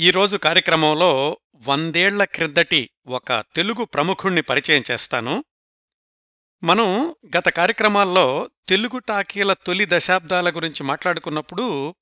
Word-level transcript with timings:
ఈరోజు 0.00 0.36
కార్యక్రమంలో 0.36 1.38
వందేళ్ళ 1.54 2.24
క్రిందటి 2.24 2.90
ఒక 3.06 3.44
తెలుగు 3.54 3.84
ప్రముఖుణ్ణి 3.84 4.42
పరిచయం 4.42 4.82
చేస్తాను. 4.90 5.44
మనం 6.64 7.14
గత 7.36 7.48
కార్యక్రమాల్లో 7.48 8.50
తెలుగు 8.68 8.98
టాకీల 8.98 9.52
తొలి 9.52 9.86
దశాబ్దాల 9.88 10.50
గురించి 10.50 10.82
మాట్లాడుకున్నప్పుడు 10.82 11.94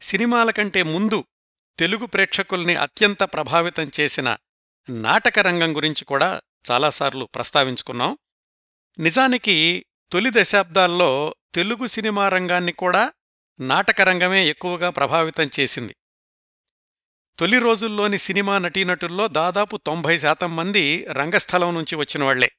సినిమాల 0.00 0.50
కంటే 0.50 0.82
ముందు 0.82 1.24
తెలుగు 1.78 2.06
ప్రేక్షకుల్ని 2.06 2.76
అత్యంత 2.76 3.22
ప్రభావితం 3.22 3.90
చేసిన 4.00 4.36
నాటక 4.90 5.38
రంగం 5.38 5.76
గురించి 5.76 6.04
కూడా 6.04 6.40
చాలాసార్లు 6.70 7.24
ప్రస్తావించుకున్నాం. 7.24 8.18
నిజానికి 8.98 9.86
తొలి 10.12 10.30
దశాబ్దాల్లో 10.32 11.34
తెలుగు 11.54 11.86
సినిమా 11.86 12.28
రంగాన్ని 12.28 12.72
కూడా 12.72 13.12
నాటక 13.60 14.00
రంగమే 14.00 14.46
ఎక్కువగా 14.48 14.90
ప్రభావితం 14.90 15.50
చేసింది. 15.60 15.96
తొలి 17.38 17.58
రోజుల్లోని 17.58 18.18
సినిమా 18.18 18.58
నటీనటుల్లో 18.58 19.28
దాదాపు 19.28 19.76
తొంభై 19.76 20.18
శాతం 20.18 20.56
మంది 20.56 21.06
రంగస్థలం 21.12 21.74
నుంచి 21.74 21.96
వచ్చిన 21.96 22.24
వాళ్ళే. 22.24 22.52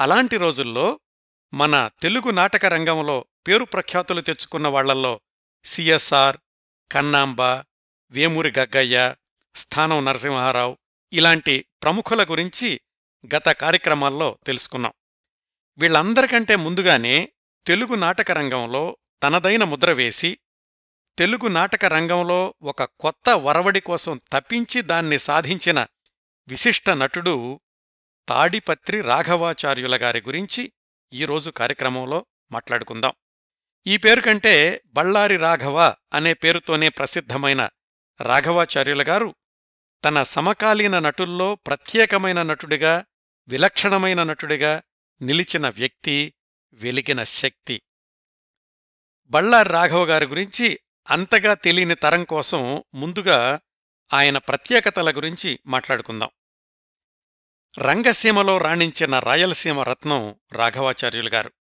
అలాంటి 0.00 0.36
రోజుల్లో 0.36 1.00
మన 1.54 1.90
తెలుగు 2.02 2.30
నాటక 2.30 2.66
రంగంలో 2.66 3.26
పేరు 3.48 3.64
ప్రఖ్యాతులు 3.64 4.20
తెచ్చుకున్న 4.20 4.68
వాళ్ళల్లో 4.68 5.20
సిఎస్ఆర్ 5.64 6.36
కన్నాంబ 6.92 7.40
వేమూరి 8.10 8.52
గగ్గయ్య 8.58 9.14
స్థానం 9.54 10.04
నరసింహారావు 10.04 10.78
ఇలాంటి 11.12 11.66
ప్రముఖుల 11.82 12.24
గురించి 12.24 12.80
గత 13.26 13.48
కార్యక్రమాల్లో 13.48 14.38
తెలుసుకున్నాం. 14.46 14.92
వీళ్ళందరికంటే 15.78 16.56
ముందుగానే 16.56 17.32
తెలుగు 17.66 17.94
నాటక 17.94 18.30
రంగంలో 18.30 18.96
తనదైన 19.22 19.64
ముద్ర 19.64 19.92
వేసి 19.92 20.38
తెలుగు 21.18 21.48
నాటక 21.48 21.84
రంగంలో 21.84 22.54
ఒక 22.62 22.82
కొత్త 22.82 23.30
వరవడి 23.30 23.80
కోసం 23.80 24.20
తప్పించి 24.32 24.82
దాన్ని 24.82 25.18
సాధించిన 25.18 25.86
విశిష్ట 26.48 26.90
నటుడు 26.90 27.60
తాడిపత్రి 28.28 29.00
రాఘవాచార్యుల 29.00 29.98
గారి 30.02 30.20
గురించి 30.20 30.72
ఈరోజు 31.12 31.50
కార్యక్రమంలో 31.50 32.26
మాట్లాడుకుందాం. 32.52 33.12
ఈ 33.86 33.96
పేరు 33.96 34.20
కంటే 34.20 34.82
బళ్ళారి 34.86 35.36
రాఘవ 35.36 35.94
అనే 36.12 36.34
పేరుతోనే 36.34 36.88
ప్రసిద్ధమైన 36.88 37.68
రాఘవాచార్యుల 38.20 39.08
గారు 39.08 39.34
తన 40.04 40.22
సమకాలీన 40.22 40.98
నటుల్లో 40.98 41.54
ప్రత్యేకమైన 41.54 42.42
నటుడిగా 42.42 43.04
విలక్షణమైన 43.48 44.22
నటుడిగా 44.22 44.82
నిలిచిన 45.22 45.68
వ్యక్తి 45.68 46.34
వెలిగిన 46.72 47.24
శక్తి. 47.24 47.82
బళ్ళారి 49.26 49.68
రాఘవ 49.68 50.04
గారి 50.04 50.26
గురించి 50.26 50.78
అంతగా 51.10 51.54
తెలియని 51.54 51.94
తరం 51.94 52.24
కోసం 52.24 52.84
ముందుగా 52.94 53.60
ఆయన 54.12 54.38
ప్రత్యేకతల 54.38 55.16
గురించి 55.16 55.58
మాట్లాడుకుందాం. 55.66 56.30
రంగసీమలో 57.78 58.58
రాణించిన 58.58 59.18
రాయలసీమ 59.18 59.80
రత్నం 59.80 60.34
రాఘవాచార్యులు 60.52 61.28
గారు. 61.28 61.52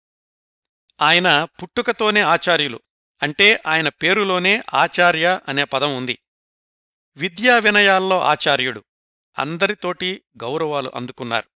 ఆయన 1.01 1.43
పుట్టుకతోనే 1.43 2.21
ఆచార్యులు 2.21 2.79
అంటే 3.23 3.61
ఆయన 3.67 3.89
పేరులోనే 3.89 4.63
ఆచార్య 4.73 5.39
అనే 5.47 5.63
పదం 5.63 5.97
ఉంది. 5.97 6.19
విద్యా 7.17 7.57
వినయాల్లో 7.57 8.21
ఆచార్యుడు 8.21 8.83
అందరితోటి 9.39 10.23
గౌరవాలు 10.43 10.91
అందుకున్నారు. 10.95 11.49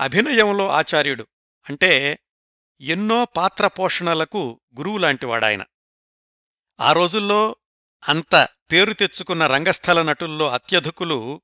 అభినయంలో 0.00 0.68
ఆచార్యుడు 0.68 1.26
అంటే 1.68 2.18
ఎన్నో 2.80 3.24
పాత్ర 3.24 3.66
పోషణలకు 3.66 4.60
గురువులాంటివాడాయన. 4.78 5.64
ఆ 6.80 6.92
రోజుల్లో 6.92 7.56
అంత 8.08 8.48
పేరు 8.72 8.92
తెచ్చుకున్న 8.92 9.46
రంగస్థల 9.46 10.02
నటుల్లో 10.02 10.48
అత్యధికులు 10.50 11.42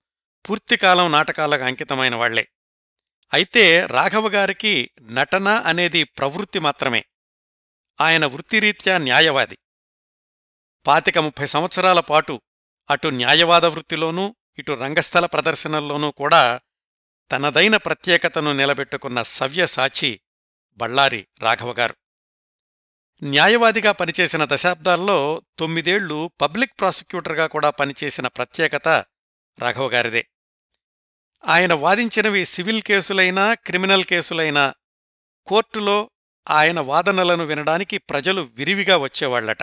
పూర్తికాలం 0.49 1.13
నాటకాలకు 1.13 1.63
అంకితమైన 1.63 2.15
వాళ్ళే. 2.15 2.49
అయితే 3.35 3.87
రాఘవగారికి 3.87 4.91
నటన 5.03 5.49
అనేది 5.49 6.05
ప్రవృత్తి 6.05 6.59
మాత్రమే. 6.59 7.05
ఆయన 8.01 8.27
వృత్తిరీత్యా 8.27 8.99
న్యాయవాది. 8.99 9.59
పాతిక 10.87 11.19
ముప్పై 11.19 11.47
సంవత్సరాల 11.47 12.01
పాటు 12.01 12.41
అటు 12.91 13.09
న్యాయవాద 13.09 13.65
వృత్తిలోనూ 13.65 14.37
ఇటు 14.59 14.73
రంగస్థల 14.73 15.27
ప్రదర్శనల్లోనూ 15.27 16.11
కూడా 16.11 16.61
తనదైన 17.33 17.77
ప్రత్యేకతను 17.77 18.53
నిలబెట్టుకున్న 18.53 19.23
సవ్యసాచి 19.23 20.21
బళ్ళారి 20.77 21.27
రాఘవగారు 21.41 21.97
న్యాయవాదిగా 23.23 23.93
పనిచేసిన 23.93 24.45
దశాబ్దాల్లో 24.45 25.43
తొమ్మిదేళ్ళు 25.59 26.31
పబ్లిక్ 26.41 26.81
ప్రాసిక్యూటర్గా 26.81 27.47
కూడా 27.47 27.71
పనిచేసిన 27.71 28.27
ప్రత్యేకత 28.27 28.89
రాఘవగారిదే 29.59 30.27
ఆయన 31.47 31.75
వాదించినవి 31.75 32.45
సివిల్ 32.45 32.83
కేసులైనా 32.83 33.55
క్రిమినల్ 33.55 34.05
కేసులైనా 34.05 34.75
కోర్టులో 35.47 36.11
ఆయన 36.51 36.81
వాదనలను 36.81 37.45
వినడానికి 37.45 37.99
ప్రజలు 37.99 38.41
విరివిగా 38.41 38.97
వచ్చేవాళ్ళట 38.97 39.63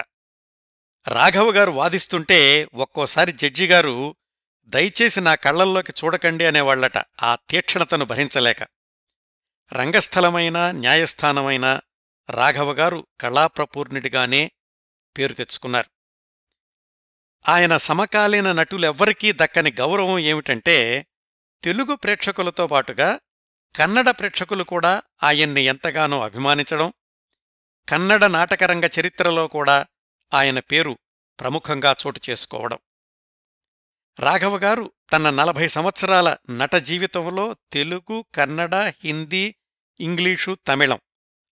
రాఘవగారు 1.08 1.72
వాదిస్తుంటే 1.72 2.68
ఒక్కోసారి 2.74 3.31
జడ్జిగారు 3.31 4.16
దయచేసి 4.66 5.22
నా 5.22 5.36
కళ్ళల్లోకి 5.36 5.94
చూడకండి 6.03 6.46
అనేవాళ్ళట 6.46 6.97
ఆ 7.24 7.38
తీక్షణతను 7.50 8.06
భరించలేక. 8.06 8.63
రంగస్థలమైనా 9.74 10.72
న్యాయస్థానమైనా 10.72 11.81
రాఘవగారు 12.29 13.07
కళాప్రపూర్ణుడిగానే 13.22 14.51
పేరు 15.17 15.34
తెచ్చుకున్నారు. 15.34 15.89
ఆయన 17.50 17.78
సమకాలీన 17.78 18.51
నటులెవ్వరికీ 18.51 19.31
దక్కని 19.31 19.72
గౌరవం 19.72 20.19
ఏమిటంటే 20.19 21.07
తెలుగు 21.63 21.95
ప్రేక్షకులతో 21.95 22.67
పాటుగా 22.67 23.19
కన్నడ 23.75 24.09
ప్రేక్షకులు 24.09 24.63
కూడా 24.63 25.03
ఆయన్ని 25.23 25.62
ఎంతగానో 25.62 26.22
అభిమానించడం 26.22 26.94
కన్నడ 27.89 28.25
నాటకరంగ 28.25 28.89
చరిత్రలో 29.00 29.47
కూడా 29.47 29.85
ఆయన 30.33 30.59
పేరు 30.59 30.97
ప్రముఖంగా 31.39 31.95
చోటు 32.07 32.22
చేసుకోవడం. 32.29 32.78
రాఘవగారు 34.19 34.91
తన 35.12 35.29
నలభై 35.29 35.67
సంవత్సరాల 35.67 36.38
నట 36.50 36.75
జీవితంలో 36.75 37.56
తెలుగు 37.72 38.25
కన్నడ 38.35 38.75
హిందీ 38.75 39.56
ఇంగ్లీషు 40.00 40.57
తమిళం 40.67 41.00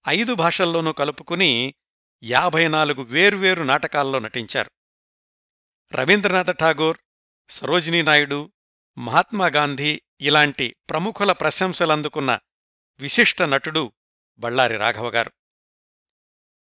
ఐదు 0.08 0.34
భాషల్లోనూ 0.34 0.92
కలుపుకుని 0.92 1.74
యాభై 2.24 2.68
నాలుగు 2.68 3.02
వేర్వేరు 3.02 3.64
నాటకాల్లో 3.64 4.20
నటించారు. 4.20 4.72
రవీంద్రనాథ 5.96 6.60
ఠాగూర్ 6.60 6.98
సరోజినీ 7.50 8.02
నాయుడు 8.02 8.52
మహాత్మాగాంధీ 8.98 10.02
ఇలాంటి 10.22 10.76
ప్రముఖుల 10.90 11.32
ప్రశంసలందుకున్న 11.32 12.40
విశిష్ట 13.00 13.42
నటుడు 13.42 13.92
బళ్ళారి 14.40 14.78
రాఘవగారు 14.78 15.32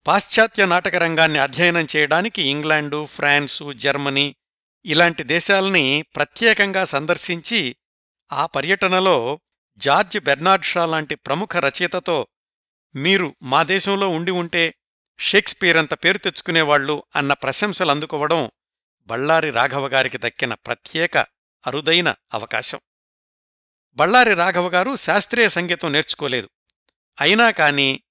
పాశ్చాత్య 0.08 0.66
నాటకరంగాన్ని 0.66 1.40
అధ్యయనం 1.40 1.88
చేయడానికి 1.96 2.42
ఇంగ్లాండు 2.42 3.06
ఫ్రాన్సు 3.06 3.74
జర్మనీ 3.74 4.36
ఇలాంటి 4.86 5.24
దేశాల్ని 5.24 6.06
ప్రత్యేకంగా 6.16 6.84
సందర్శించి 6.84 7.76
ఆ 8.32 8.46
పర్యటనలో 8.46 9.40
జార్జ్ 9.78 10.20
బెర్నార్డ్ 10.20 10.66
షా 10.66 10.86
లాంటి 10.86 11.16
ప్రముఖ 11.16 11.58
రచయితతో 11.58 12.28
మీరు 12.96 13.36
మా 13.44 13.64
దేశంలో 13.64 14.10
ఉండి 14.10 14.32
ఉంటే 14.32 14.74
షేక్స్పియర్ 15.20 15.78
అంత 15.78 15.94
పేరు 15.94 16.18
తెచ్చుకునేవాళ్ళు 16.18 17.04
అన్న 17.16 17.34
ప్రశంసలు 17.34 17.92
అందుకోవడం 17.92 18.52
బళ్ళారి 19.08 19.50
రాఘవగారికి 19.50 20.18
దక్కిన 20.18 20.54
ప్రత్యేక 20.54 21.18
అరుదైన 21.68 22.16
అవకాశం. 22.34 22.80
బళ్ళారి 23.94 24.34
రాఘవగారు 24.34 24.96
శాస్త్రీయ 24.96 25.50
సంగీతం 25.50 25.92
నేర్చుకోలేదు. 25.92 26.50
అయినా 27.22 27.52
కాని 27.52 28.04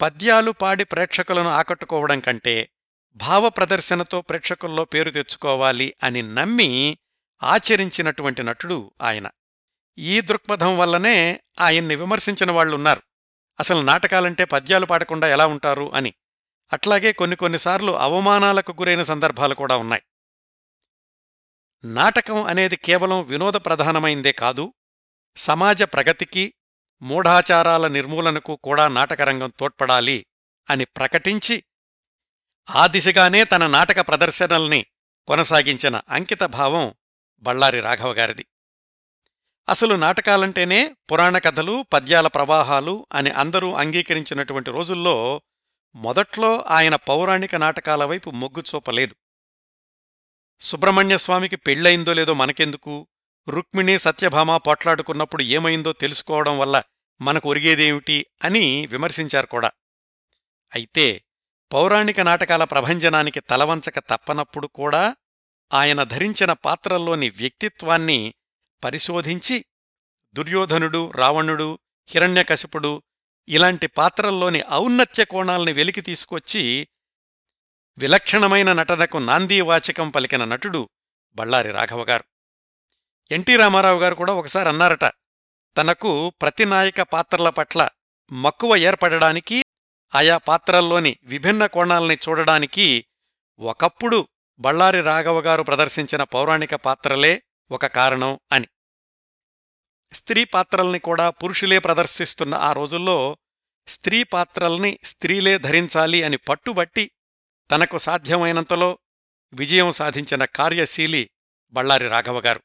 పద్యాలు 0.00 0.50
పాడి 0.50 0.84
ప్రేక్షకులను 0.84 1.48
ఆకట్టుకోవడం 1.48 2.20
కంటే 2.20 2.70
భావ 3.14 3.48
ప్రదర్శనతో 3.48 4.20
ప్రేక్షకుల్లో 4.20 4.84
పేరు 4.84 5.10
తెచ్చుకోవాలి 5.10 5.94
అని 6.02 6.22
నమ్మి 6.22 6.98
ఆచరించినటువంటి 7.42 8.42
నటుడు 8.42 8.92
ఆయన. 9.02 9.30
ఈ 9.98 10.20
దృక్పథం 10.20 10.78
వల్లనే 10.78 11.40
ఆయన్ని 11.60 11.96
విమర్శించిన 11.96 12.50
వాళ్ళున్నారు 12.50 13.02
అసలు 13.60 13.82
నాటకాలంటే 13.82 14.44
పద్యాలు 14.44 14.86
పాడకుండా 14.86 15.28
ఎలా 15.28 15.46
ఉంటారు 15.46 15.90
అని. 15.94 16.14
అట్లాగే 16.72 17.12
కొన్ని 17.12 17.36
కొన్నిసార్లు 17.36 17.92
అవమానాలకు 17.92 18.72
గురైన 18.72 19.02
సందర్భాలు 19.02 19.54
కూడా 19.54 19.76
ఉన్నాయి. 19.76 20.02
నాటకం 21.84 22.42
అనేది 22.42 22.76
కేవలం 22.76 23.22
వినోద 23.22 23.54
ప్రధానమైందే 23.54 24.32
కాదు 24.32 24.74
సమాజ 25.36 25.82
ప్రగతికి 25.82 26.54
మూఢాచారాల 27.02 27.86
నిర్మూలనకు 27.86 28.56
కూడా 28.56 28.88
నాటకరంగం 28.88 29.52
తోడ్పడాలి 29.58 30.26
అని 30.70 30.84
ప్రకటించి 30.84 31.64
ఆ 32.70 32.86
దిశగానే 32.86 33.44
తన 33.44 33.66
నాటక 33.66 34.00
ప్రదర్శనల్ని 34.00 34.86
కొనసాగించిన 35.28 36.00
అంకితభావం 36.08 36.94
బళ్ళారి 37.42 37.80
రాఘవగారిది 37.80 38.46
అసలు 39.68 39.94
నాటకాలంటేనే 39.94 40.96
పురాణ 41.12 41.38
కథలు 41.38 41.84
పద్యాల 41.92 42.26
ప్రవాహాలు 42.26 43.06
అని 43.12 43.30
అందరూ 43.30 43.74
అంగీకరించినటువంటి 43.74 44.70
రోజుల్లో 44.70 45.42
మొదట్లో 45.94 46.64
ఆయన 46.68 46.96
పౌరాణిక 46.96 47.56
నాటకాల 47.56 48.04
వైపు 48.04 48.30
మొగ్గు 48.30 48.62
చూపలేదు. 48.74 49.14
సుబ్రహ్మణ్యస్వామికి 50.60 51.56
పెళ్ళయిందో 51.56 52.14
లేదో 52.14 52.34
మనకెందుకు? 52.34 53.08
రుక్మిణి 53.48 53.98
సత్యభామ 53.98 54.56
పోట్లాడుకున్నప్పుడు 54.56 55.42
ఏమైందో 55.42 55.92
తెలుసుకోవడం 55.92 56.58
వల్ల 56.58 56.82
మనకు 57.20 57.48
ఒరిగేదేమిటి 57.48 58.26
అని 58.44 58.86
విమర్శించారు 58.86 59.46
కూడా. 59.46 59.70
అయితే 60.74 61.24
పౌరాణిక 61.72 62.20
నాటకాల 62.20 62.64
ప్రభంజనానికి 62.64 63.40
తలవంచక 63.40 63.98
తప్పనప్పుడు 63.98 64.66
కూడా 64.66 65.16
ఆయన 65.72 66.02
ధరించిన 66.02 66.52
పాత్రల్లోని 66.52 67.30
వ్యక్తిత్వాన్ని 67.30 68.34
పరిశోధించి 68.82 69.56
దుర్యోధనుడు 70.36 71.02
రావణుడు 71.14 71.68
హిరణ్యకశిపుడు 72.08 72.92
ఇలాంటి 73.48 73.86
పాత్రల్లోని 73.96 74.60
ఔన్నత్య 74.76 75.22
కోణాల్ని 75.24 75.72
వెలికి 75.72 76.02
తీసుకొచ్చి 76.02 76.62
విలక్షణమైన 77.98 78.72
నటనకు 78.72 79.18
నాందీవాచకం 79.20 80.08
పలికిన 80.10 80.42
నటుడు 80.44 80.82
బళ్ళారి 81.36 81.70
రాఘవగారు 81.70 82.26
ఎన్టీ 83.30 83.54
రామారావు 83.56 83.98
గారు 83.98 84.14
కూడా 84.14 84.32
ఒకసారి 84.32 84.68
అన్నారట 84.68 85.06
తనకు 85.76 86.12
ప్రతినాయక 86.40 87.00
పాత్రల 87.12 87.48
పట్ల 87.50 87.80
మక్కువ 88.30 88.72
ఏర్పడడానికి 88.82 89.58
ఆయా 90.12 90.36
పాత్రల్లోని 90.46 91.12
విభిన్న 91.28 91.64
కోణాల్ని 91.66 92.16
చూడడానికి 92.24 92.86
ఒకప్పుడు 93.60 94.18
బళ్ళారి 94.60 95.00
రాఘవగారు 95.02 95.62
ప్రదర్శించిన 95.62 96.22
పౌరాణిక 96.32 96.74
పాత్రలే 96.84 97.34
ఒక 97.70 97.86
కారణం 97.86 98.38
అని. 98.52 98.68
స్త్రీ 100.12 100.44
పాత్రల్ని 100.44 100.98
కూడా 100.98 101.30
పురుషులే 101.30 101.78
ప్రదర్శిస్తున్న 101.78 102.54
ఆ 102.54 102.72
రోజుల్లో 102.72 103.38
స్త్రీ 103.88 104.24
పాత్రల్ని 104.24 104.98
స్త్రీలే 105.04 105.58
ధరించాలి 105.58 106.22
అని 106.22 106.36
పట్టుబట్టి 106.36 107.10
తనకు 107.70 107.98
సాధ్యమైనంతలో 107.98 108.98
విజయం 109.52 109.92
సాధించిన 109.92 110.44
కార్యశీలి 110.44 111.30
బళ్ళారి 111.74 112.08
రాఘవగారు 112.08 112.60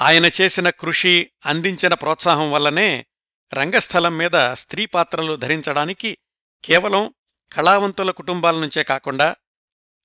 ఆయన 0.00 0.30
చేసిన 0.40 0.70
కృషి 0.70 1.32
అందించిన 1.46 1.94
ప్రోత్సాహం 1.94 2.50
వల్లనే 2.50 3.06
రంగస్థలం 3.52 4.16
మీద 4.18 4.36
స్త్రీ 4.54 4.86
పాత్రలు 4.86 5.36
ధరించడానికి 5.36 6.18
కేవలం 6.64 7.14
కళావంతుల 7.52 8.10
కుటుంబాల 8.10 8.56
నుంచే 8.60 8.82
కాకుండా 8.82 9.36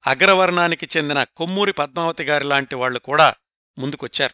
అగ్రవర్ణానికి 0.06 0.88
చెందిన 0.98 1.24
కొమ్మూరి 1.24 1.72
పద్మావతి 1.72 2.24
గారి 2.24 2.46
లాంటి 2.46 2.76
వాళ్ళు 2.76 3.00
కూడా 3.00 3.28
ముందుకొచ్చారు. 3.82 4.34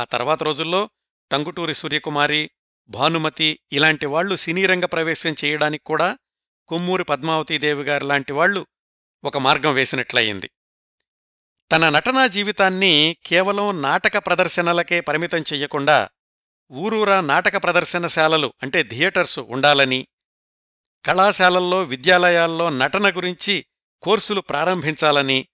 ఆ 0.00 0.04
తర్వాత 0.04 0.42
రోజుల్లో 0.42 0.90
టంగుటూరి 1.32 1.74
సూర్యకుమారి 1.74 2.50
భానుమతి 2.88 3.60
ఇలాంటి 3.72 4.06
వాళ్ళు 4.06 4.36
సినీరంగ 4.36 4.84
ప్రవేశం 4.84 5.34
చేయడానికి 5.44 5.84
కూడా 5.84 6.18
కొమ్మూరి 6.68 7.04
పద్మావతీదేవి 7.04 7.82
గారు 7.82 8.04
లాంటి 8.04 8.32
వాళ్ళు 8.32 8.66
ఒక 9.24 9.38
మార్గం 9.38 9.74
వేసినట్లయింది. 9.74 10.50
తన 11.72 11.88
నటనా 11.88 12.26
జీవితాన్ని 12.26 13.16
కేవలం 13.26 13.82
నాటక 13.82 14.18
ప్రదర్శనలకే 14.18 15.00
పరిమితం 15.00 15.38
చెయ్యకుండా 15.38 16.08
ఊరూరా 16.72 17.20
నాటక 17.20 17.62
ప్రదర్శనశాలలు 17.62 18.54
అంటే 18.62 18.82
థియేటర్సు 18.82 19.40
ఉండాలని 19.40 20.06
కళాశాలల్లో 21.06 21.82
విద్యాలయాల్లో 21.82 22.70
నటన 22.70 23.16
గురించి 23.16 23.66
కోర్సులు 24.02 24.40
ప్రారంభించాలని 24.40 25.48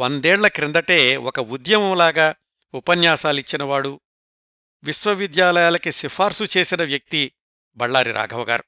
వందేళ్ళ 0.00 0.46
క్రిందటే 0.48 1.16
ఒక 1.16 1.40
ఉద్యమంలాగా 1.40 2.34
ఉపన్యాసాలిచ్చినవాడు 2.74 4.00
విశ్వవిద్యాలయాలకి 4.82 5.92
సిఫార్సు 5.92 6.44
చేసిన 6.56 6.84
వ్యక్తి 6.84 7.32
బళ్ళారి 7.76 8.12
రాఘవగారు 8.12 8.64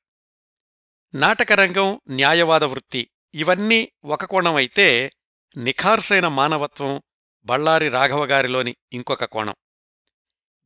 నాటకరంగం 1.14 2.00
న్యాయవాద 2.08 2.64
వృత్తి 2.64 3.10
ఇవన్నీ 3.34 3.92
ఒక 4.04 4.24
కోణమైతే 4.24 5.12
నిఖార్సైన 5.56 6.28
మానవత్వం 6.28 7.02
బళ్ళారి 7.44 7.88
రాఘవగారిలోని 7.88 8.76
ఇంకొక 8.92 9.24
కోణం. 9.24 9.54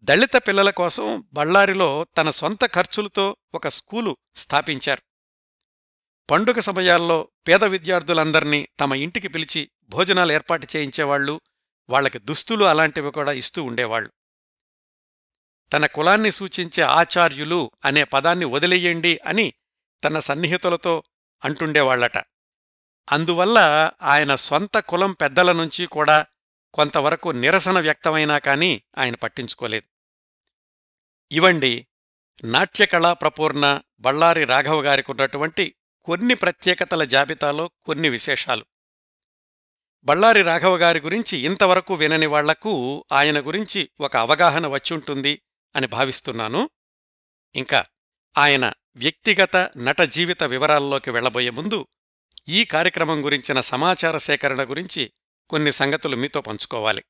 దళిత 0.02 0.36
పిల్లల 0.36 0.70
కోసం 0.70 1.28
బళ్ళారిలో 1.32 2.06
తన 2.18 2.30
సొంత 2.30 2.66
ఖర్చులతో 2.66 3.36
ఒక 3.54 3.68
స్కూలు 3.68 4.16
స్థాపించారు. 4.34 5.02
పండుగ 6.30 6.60
సమయాల్లో 6.60 7.28
పేద 7.48 7.64
విద్యార్థులందర్నీ 7.64 8.68
తమ 8.80 8.94
ఇంటికి 8.94 9.28
పిలిచి 9.28 9.70
భోజనాలు 9.82 10.32
ఏర్పాటు 10.32 10.66
చేయించేవాళ్ళు 10.76 11.40
వాళ్ళకి 11.88 12.18
దుస్తులు 12.18 12.64
అలాంటివి 12.64 13.10
కూడా 13.10 13.32
ఇస్తూ 13.32 13.62
ఉండేవాళ్ళు 13.62 14.10
తన 15.72 15.86
కులాన్ని 15.86 16.32
సూచించే 16.32 16.82
ఆచార్యులు 16.82 17.70
అనే 17.84 18.04
పదాన్ని 18.04 18.44
వదిలేయండి 18.44 19.20
అని 19.26 19.52
తన 20.04 20.18
సన్నిహితులతో 20.18 21.02
అంటుండేవాళ్ళట 21.44 22.18
అందువల్ల 23.12 23.58
ఆయన 24.02 24.34
సొంత 24.34 24.78
కులం 24.78 25.12
పెద్దల 25.12 25.52
నుంచి 25.52 25.86
కూడా 25.86 26.26
కొంతవరకు 26.74 27.28
నిరసన 27.28 27.80
వ్యక్తమైనా 27.80 28.38
కాని 28.38 28.82
ఆయన 28.98 29.14
పట్టించుకోలేదు. 29.14 29.86
ఇవండి 31.32 31.86
నాట్యకళా 32.44 33.12
ప్రపూర్ణ 33.12 33.80
బళ్ళారి 34.00 34.44
రాఘవ 34.44 34.82
గారికున్నటువంటి 34.82 35.74
కొన్ని 36.02 36.34
ప్రత్యేకతల 36.34 37.04
జాబితాలో 37.04 37.70
కొన్ని 37.84 38.08
విశేషాలు. 38.08 38.66
బళ్ళారి 40.06 40.42
రాఘవ 40.42 40.76
గారి 40.76 41.00
గురించి 41.00 41.38
ఇంతవరకు 41.38 41.94
వినని 41.94 42.26
వాళ్ళకు 42.26 43.04
ఆయన 43.12 43.40
గురించి 43.40 43.90
ఒక 44.00 44.16
అవగాహన 44.16 44.66
వచ్చుంటుంది 44.66 45.42
అని 45.76 45.86
భావిస్తున్నాను. 45.86 46.70
ఇంకా 47.54 47.84
ఆయన 48.38 48.72
వ్యక్తిగత 48.96 49.70
నట 49.76 50.00
జీవిత 50.00 50.42
వివరాల్లోకి 50.42 51.10
వెళ్ళబోయే 51.10 51.50
ముందు 51.50 51.86
ఈ 52.48 52.64
కార్యక్రమం 52.64 53.24
గురించిన 53.24 53.60
సమాచార 53.60 54.16
సేకరణ 54.16 54.70
గురించి 54.70 55.12
కొన్ని 55.50 55.72
సంగతులు 55.72 56.16
మీతో 56.16 56.40
పంచుకోవాలి. 56.40 57.04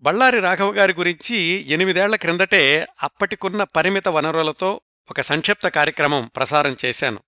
బళ్ళారి 0.00 0.40
రాఘవ 0.40 0.72
గారి 0.72 0.92
గురించి 0.92 1.36
ఎనిమిదేళ్ళ 1.68 2.16
క్రిందటే 2.16 2.86
అప్పటికున్న 3.02 3.64
పరిమిత 3.64 4.08
వనరులతో 4.08 4.80
ఒక 5.10 5.20
సంక్షిప్త 5.20 5.68
కార్యక్రమం 5.68 6.30
ప్రసారం 6.36 6.76
చేశాను. 6.84 7.22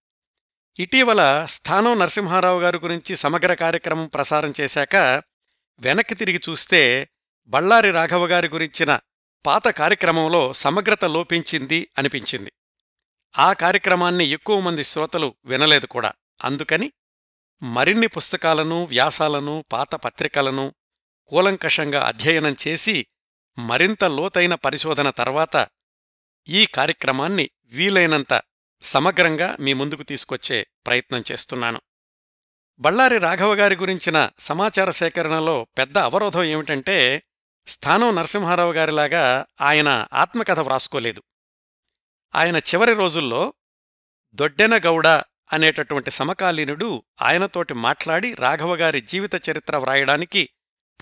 ఇటీవల 0.79 1.47
స్థానం 1.51 1.99
నరసింహారావు 1.99 2.61
గారి 2.61 2.79
గురించి 2.79 3.17
సమగ్ర 3.17 3.55
కార్యక్రమం 3.55 4.07
ప్రసారం 4.07 4.53
చేశాక 4.61 4.97
వెనక్కి 5.79 6.15
తిరిగి 6.15 6.41
చూస్తే 6.49 7.09
బళ్ళారి 7.47 7.91
రాఘవ 7.91 8.27
గారి 8.27 8.49
గురించిన 8.49 9.01
పాత 9.47 9.69
కార్యక్రమంలో 9.69 10.53
సమగ్రత 10.53 11.05
లోపించింది 11.05 11.89
అనిపించింది. 11.99 12.53
ఆ 13.39 13.53
కార్యక్రమాన్ని 13.53 14.25
ఎక్కువ 14.25 14.61
మంది 14.61 14.85
శ్రోతలు 14.85 15.35
వినలేదు 15.45 15.87
కూడా. 15.87 16.13
అందుకని 16.45 16.93
మరిన్ని 17.63 18.07
పుస్తకాలను 18.07 18.85
వ్యాసాలను 18.85 19.65
పాత 19.73 19.95
పత్రికలను 19.95 20.75
కూలంకషంగా 21.27 22.03
అధ్యయనం 22.03 22.57
చేసి 22.69 23.07
మరింత 23.58 24.05
లోతైన 24.05 24.55
పరిశోధన 24.55 25.11
తర్వాత 25.11 25.69
ఈ 26.49 26.67
కార్యక్రమాన్ని 26.67 27.51
వీలైనంత 27.65 28.43
సమగ్రంగా 28.81 29.56
మీ 29.61 29.73
ముందుకు 29.73 30.03
తీసుకొచ్చే 30.03 30.67
ప్రయత్నం 30.87 31.25
చేస్తున్నాను. 31.32 31.81
బళ్ళారి 32.79 33.19
రాఘవ 33.19 33.55
గారి 33.55 33.77
గురించిన 33.77 34.31
సమాచార 34.39 34.91
సేకరణలో 34.91 35.67
పెద్ద 35.79 35.99
అవరోధం 35.99 36.43
ఏమిటంటే 36.43 37.23
స్థానం 37.67 38.17
నరసింహారావు 38.17 38.73
గారిలాగా 38.73 39.47
ఆయన 39.61 40.06
ఆత్మకథ 40.13 40.58
వ్రాసుకోలేదు. 40.58 41.23
ఆయన 42.35 42.56
చివరి 42.56 42.94
రోజుల్లో 42.94 43.55
దొడ్డెన 44.35 44.79
గౌడ 44.79 45.06
అనేటటువంటి 45.53 46.11
సమకాలీనుడు 46.11 47.05
ఆయనతోటి 47.23 47.75
మాట్లాడి 47.75 48.35
రాఘవగారి 48.35 49.01
జీవిత 49.01 49.51
చరిత్ర 49.51 49.77
వ్రాయడానికి 49.77 50.51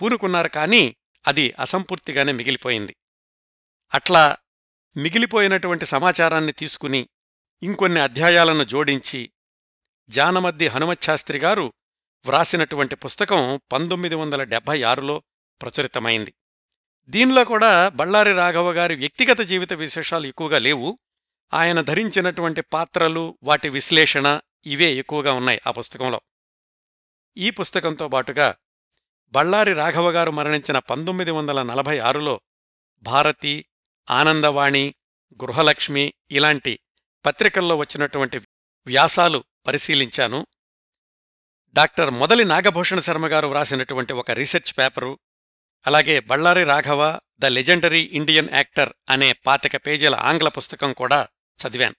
పూనుకున్నారు 0.01 0.47
కాని 0.47 0.95
అది 1.27 1.53
అసంపూర్తిగానే 1.59 2.31
మిగిలిపోయింది. 2.31 2.95
అట్లా 3.93 4.37
మిగిలిపోయినటువంటి 4.97 5.85
సమాచారాన్ని 5.85 6.51
తీసుకుని 6.51 7.09
ఇంకొన్ని 7.63 7.99
అధ్యాయాలను 7.99 8.63
జోడించి 8.63 9.31
జానమద్ది 10.09 10.67
హనుమచ్చాస్త్రిగారు 10.67 11.73
వ్రాసినటువంటి 12.25 12.95
పుస్తకం 12.95 13.59
పంతొమ్మిది 13.71 14.15
వందల 14.15 14.43
డెబ్భై 14.43 14.83
ఆరులో 14.83 15.23
ప్రచురితమైంది. 15.61 16.33
దీనిలో 17.07 17.45
కూడా 17.45 17.89
బళ్ళారి 17.89 18.33
రాఘవ 18.33 18.71
గారి 18.71 18.95
వ్యక్తిగత 18.95 19.41
జీవిత 19.41 19.73
విశేషాలు 19.73 20.27
ఎక్కువగా 20.27 20.59
లేవు. 20.59 20.99
ఆయన 21.53 21.81
ధరించినటువంటి 21.81 22.61
పాత్రలు 22.61 23.37
వాటి 23.43 23.69
విశ్లేషణ 23.69 24.39
ఇవే 24.65 24.93
ఎక్కువగా 24.93 25.33
ఉన్నాయి 25.33 25.61
ఆ 25.67 25.71
పుస్తకంలో. 25.71 26.21
ఈ 27.37 27.49
పుస్తకంతో 27.49 28.07
బాటుగా 28.07 28.55
బళ్ళారి 29.29 29.73
రాఘవగారు 29.73 30.31
మరణించిన 30.31 30.79
పంతొమ్మిది 30.79 31.31
వందల 31.31 31.63
నలభై 31.63 31.99
ఆరులో 31.99 32.41
భారతి 33.01 33.65
ఆనందవాణి 34.11 34.95
గృహలక్ష్మి 35.43 36.13
ఇలాంటి 36.31 36.79
పత్రికల్లో 37.27 37.75
వచ్చినటువంటి 37.75 38.37
వ్యాసాలు 38.85 39.43
పరిశీలించాను. 39.67 40.47
డాక్టర్ 41.73 42.09
మొదలి 42.09 42.45
నాగభూషణ 42.45 42.99
శర్మ 42.99 43.27
గారు 43.27 43.47
వ్రాసినటువంటి 43.47 44.13
ఒక 44.13 44.31
రీసెర్చ్ 44.31 44.77
పేపరు 44.77 45.19
అలాగే 45.87 46.19
Bellary 46.19 46.63
Raghava 46.63 47.19
the 47.39 47.45
legendary 47.45 48.09
Indian 48.13 48.49
actor 48.53 48.93
అనే 49.09 49.33
పాతిక 49.33 49.87
పేజీల 49.87 50.15
ఆంగ్ల 50.15 50.47
పుస్తకం 50.47 50.93
కూడా 50.93 51.27
చదివాను. 51.59 51.95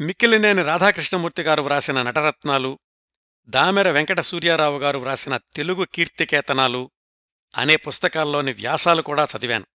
మిక్కిలినేని 0.00 0.62
రాధాకృష్ణమూర్తి 0.62 1.42
గారు 1.42 1.62
వ్రాసిన 1.62 2.02
నటరత్నాలు 2.02 2.78
దామెర 3.48 3.90
వెంకట 3.90 4.20
సూర్యారావు 4.20 4.78
గారు 4.78 4.98
వ్రాసిన 4.98 5.36
తెలుగు 5.36 5.84
కీర్తికేతనాలు 5.84 6.90
అనే 7.56 7.76
పుస్తకాల్లోని 7.76 8.52
వ్యాసాలు 8.52 9.02
కూడా 9.02 9.26
చదివాను. 9.36 9.66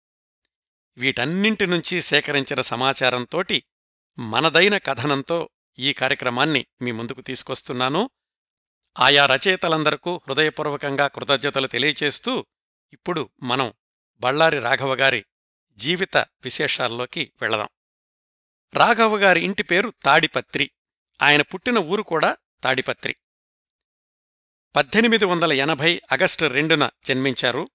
వీటన్నింటి 0.96 1.66
నుంచి 1.66 2.02
సేకరించిన 2.02 2.60
సమాచారంతోటి 2.60 3.62
మనదైన 4.18 4.78
కథనంతో 4.78 5.48
ఈ 5.78 5.92
కార్యక్రమాన్ని 5.92 6.66
మీ 6.82 6.92
ముందుకు 6.92 7.20
తీసుకొస్తున్నాను. 7.20 8.10
ఆయా 8.98 9.26
రచయితలందరకు 9.26 10.20
హృదయపూర్వకంగా 10.28 11.08
కృతజ్ఞతలు 11.08 11.66
తెలియచేస్తూ 11.66 12.46
ఇప్పుడు 12.92 13.30
మనం 13.42 13.72
బళ్ళారి 14.20 14.58
రాఘవ 14.58 14.94
గారి 14.94 15.24
జీవిత 15.72 16.16
విశేషాల్లోకి 16.16 17.32
వెళదాం. 17.42 17.68
రాఘవ 18.74 19.16
గారి 19.16 19.40
ఇంటి 19.40 19.62
పేరు 19.62 19.92
తాడిపత్రి. 20.02 20.70
ఆయన 21.22 21.42
పుట్టిన 21.42 21.78
ఊరు 21.78 22.02
కూడా 22.02 22.36
తాడిపత్రి. 22.62 23.16
పద్దెనిమిది 24.76 25.24
వందల 25.24 25.52
ఎనభై 25.52 26.02
ఆగస్టు 26.12 26.46
రెండున 26.46 26.90
జన్మించారు. 27.04 27.70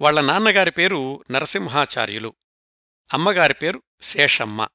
వాళ్ళ 0.00 0.20
నాన్నగారి 0.20 0.70
పేరు 0.70 1.24
నరసింహాచార్యులు. 1.30 2.34
అమ్మగారి 3.12 3.54
పేరు 3.54 3.82
శేషమ్మ. 4.02 4.68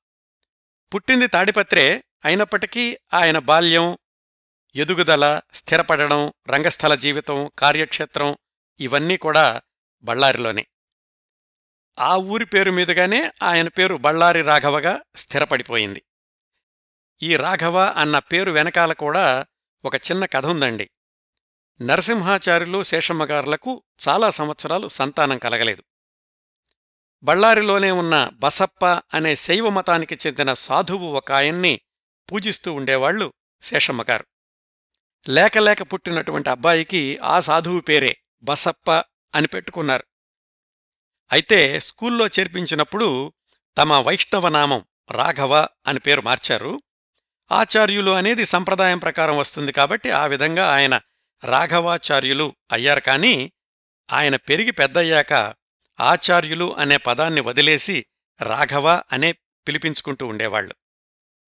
పుట్టింది 0.94 1.27
తాడిపత్రే 1.27 2.04
అయినప్పటికీ 2.25 3.00
ఆయన 3.13 3.39
బాల్యం 3.39 3.98
ఎదుగుదల 4.75 5.42
స్థిరపడడం 5.54 6.34
రంగస్థల 6.50 6.96
జీవితం 6.96 7.51
కార్యక్షేత్రం 7.60 8.38
ఇవన్నీ 8.80 9.18
కూడా 9.18 9.62
బళ్ళారిలోనే. 10.04 10.65
ఆ 12.00 12.15
ఊరి 12.15 12.46
పేరు 12.46 12.72
మీదుగానే 12.72 13.32
ఆయన 13.44 13.68
పేరు 13.68 13.96
బళ్ళారి 13.96 14.42
రాఘవగా 14.42 15.01
స్థిరపడిపోయింది. 15.15 16.04
ఈ 17.22 17.36
రాఘవ 17.36 17.77
అన్న 17.77 18.20
పేరు 18.20 18.51
వెనకాల 18.51 18.94
కూడా 18.94 19.46
ఒక 19.86 19.96
చిన్న 19.96 20.25
కథ 20.25 20.46
ఉందండి. 20.46 20.89
నరసింహాచార్యులు 21.82 22.84
శేషమ్మగారులకు 22.84 23.84
చాలా 24.10 24.30
సంవత్సరాలు 24.30 24.88
సంతానం 24.88 25.38
కలగలేదు. 25.38 25.84
బళ్ళారిలోనే 27.25 27.91
ఉన్న 27.91 28.29
బసప్ప 28.34 28.86
అనే 28.86 29.36
శైవ 29.36 29.70
మతానికి 29.70 30.17
చెందిన 30.27 30.53
సాధువు 30.53 31.08
ఒక 31.08 31.32
ఆయన్ని 31.32 31.82
పూజిస్తూ 32.32 32.74
ఉండేవాళ్ళు 32.74 33.34
శేషమ్మగారు. 33.62 34.25
లేకలేక 35.29 35.94
పుట్టినటువంటి 35.94 36.50
అబ్బాయికి 36.50 37.20
ఆ 37.24 37.39
సాధువు 37.39 37.79
పేరే 37.79 38.17
బసప్ప 38.44 38.91
అని 39.36 39.48
పెట్టుకున్నారు. 39.48 40.03
అయితే 41.32 41.79
స్కూల్లో 41.79 42.27
చేర్పించినప్పుడు 42.27 43.34
తమ 43.77 43.94
వైష్ణవనామం 43.94 44.86
రాఘవ 45.12 45.67
అని 45.88 46.00
పేరు 46.00 46.22
మార్చారు. 46.22 46.82
ఆచార్యులు 47.51 48.12
అనేది 48.12 48.46
సంప్రదాయం 48.46 49.00
ప్రకారం 49.00 49.38
వస్తుంది 49.38 49.72
కాబట్టి 49.72 50.12
ఆ 50.12 50.25
విధంగా 50.25 50.75
ఆయన 50.75 51.01
రాఘవాచార్యులు 51.44 52.55
అయ్యారు 52.72 53.00
కాని 53.00 53.51
ఆయన 54.13 54.36
పెరిగి 54.36 54.72
పెద్దయ్యాక 54.72 55.53
ఆచార్యులు 56.00 56.75
అనే 56.78 56.98
పదాన్ని 56.98 57.42
వదిలేసి 57.42 58.06
రాఘవ 58.42 59.04
అనే 59.12 59.32
పిలిపించుకుంటూ 59.32 60.28
ఉండేవాళ్ళు 60.28 60.75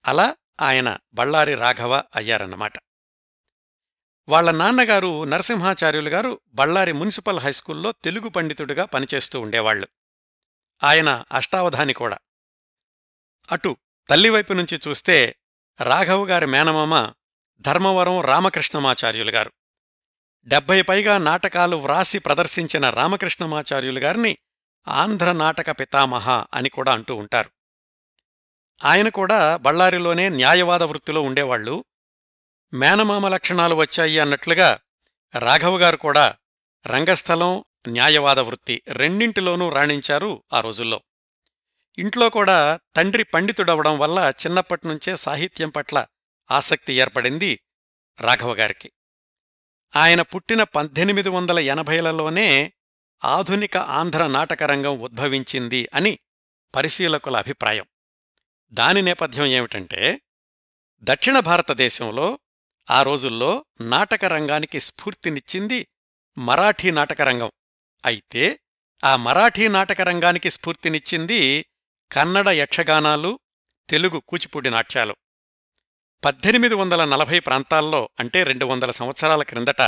అలా 0.05 0.35
ఆయన 0.61 0.97
బళ్ళారి 1.13 1.55
రాఘవ 1.55 2.03
అయ్యారన్నమాట. 2.15 2.73
వాళ్ళ 4.29 4.51
నాన్నగారు 4.51 5.23
నరసింహాచార్యులు 5.23 6.09
గారు 6.09 6.41
బళ్ళారి 6.47 6.91
మున్సిపల్ 6.91 7.39
హైస్కూల్లో 7.39 7.91
తెలుగు 7.91 8.29
పండితుడిగా 8.29 8.85
పనిచేస్తూ 8.85 9.41
ఉండేవాళ్ళు 9.41 9.87
ఆయన 10.83 11.23
అష్టావధాని 11.31 11.93
కూడా. 11.93 12.17
అటు 13.51 13.77
తల్లివైపు 14.09 14.53
నుంచి 14.53 14.79
చూస్తే 14.87 15.35
రాఘవ్ 15.83 16.29
గారి 16.29 16.45
మేనమామ 16.45 17.13
ధర్మవరం 17.59 18.21
రామకృష్ణమాచార్యులు 18.21 19.31
గారు. 19.31 19.51
డెబ్బై 20.47 20.81
పైగా 20.81 21.17
నాటకాలు 21.17 21.75
వ్రాసి 21.75 22.19
ప్రదర్శించిన 22.19 22.89
రామకృష్ణమాచార్యులు 22.89 23.99
గారిని 23.99 24.37
ఆంధ్ర 24.87 25.31
నాటక 25.31 25.71
పితామహ 25.71 26.45
అని 26.53 26.69
కూడా 26.69 26.91
అంటూ 26.91 27.15
ఉంటారు. 27.15 27.49
ఆయన 28.83 29.09
కూడా 29.09 29.57
బళ్ళారిలోనే 29.57 30.29
న్యాయవాద 30.29 30.83
వృత్తిలో 30.83 31.21
ఉండేవాళ్ళు 31.21 31.85
మేనమామ 32.73 33.27
లక్షణాలు 33.27 33.75
వచ్చాయి 33.75 34.19
అన్నట్లుగా 34.19 34.79
రాఘవ 35.39 35.77
గారు 35.77 35.97
కూడా 35.97 36.35
రంగస్థలం 36.87 37.63
న్యాయవాద 37.87 38.39
వృత్తి 38.39 38.81
రెండింటిలోనూ 38.87 39.69
రాణించారు 39.69 40.43
ఆ 40.53 40.59
రోజుల్లో. 40.61 41.01
ఇంట్లో 41.97 42.29
కూడా 42.29 42.79
తండ్రి 42.95 43.23
పండితుడవడం 43.23 43.99
వల్ల 43.99 44.33
చిన్నప్పటినుంచే 44.45 45.15
సాహిత్యం 45.15 45.69
పట్ల 45.69 46.05
ఆసక్తి 46.51 46.93
ఏర్పడింది 46.93 47.59
రాఘవగారికి 48.21 48.91
ఆయన 49.95 50.21
పుట్టిన 50.21 50.63
పద్దెనిమిది 50.63 51.29
వందల 51.29 51.59
ఎనభైలలోనే 51.59 52.73
ఆధునిక 53.25 53.77
ఆంధ్ర 53.77 54.27
నాటకరంగం 54.27 54.99
ఉద్భవించింది 54.99 55.89
అని 55.93 56.19
పరిశీలకుల 56.75 57.37
అభిప్రాయం. 57.37 57.85
దాని 58.73 59.01
నేపథ్యం 59.01 59.45
ఏమిటంటే 59.45 60.21
దక్షిణ 61.03 61.39
భారతదేశంలో 61.39 62.39
ఆ 62.91 63.03
రోజుల్లో 63.03 63.65
నాటకరంగానికి 63.81 64.79
స్ఫూర్తినిచ్చింది 64.79 65.87
మరాఠీ 66.37 66.91
నాటకరంగం. 66.91 67.51
అయితే 68.05 68.59
ఆ 69.03 69.15
మరాఠీ 69.15 69.67
నాటకరంగానికి 69.67 70.49
స్ఫూర్తినిచ్చింది 70.49 71.65
కన్నడ 72.11 72.49
యక్షగానాలు 72.49 73.39
తెలుగు 73.89 74.19
కూచిపూడి 74.19 74.69
నాట్యాలు. 74.69 75.15
పద్దెనిమిది 76.25 76.75
వందల 76.75 77.05
నలభై 77.05 77.39
ప్రాంతాల్లో 77.39 78.09
అంటే 78.19 78.43
రెండు 78.43 78.65
వందల 78.65 78.91
సంవత్సరాల 78.91 79.43
క్రిందట 79.43 79.81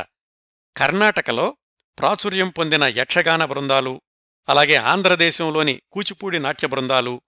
కర్ణాటకలో 0.78 1.58
ప్రాచుర్యం 2.00 2.50
పొందిన 2.50 2.84
యక్షగాన 2.84 3.46
బృందాలు 3.46 4.02
అలాగే 4.50 4.76
ఆంధ్రదేశంలోని 4.76 5.82
కూచిపూడి 5.92 6.40
నాట్య 6.40 6.68
బృందాలు 6.68 7.22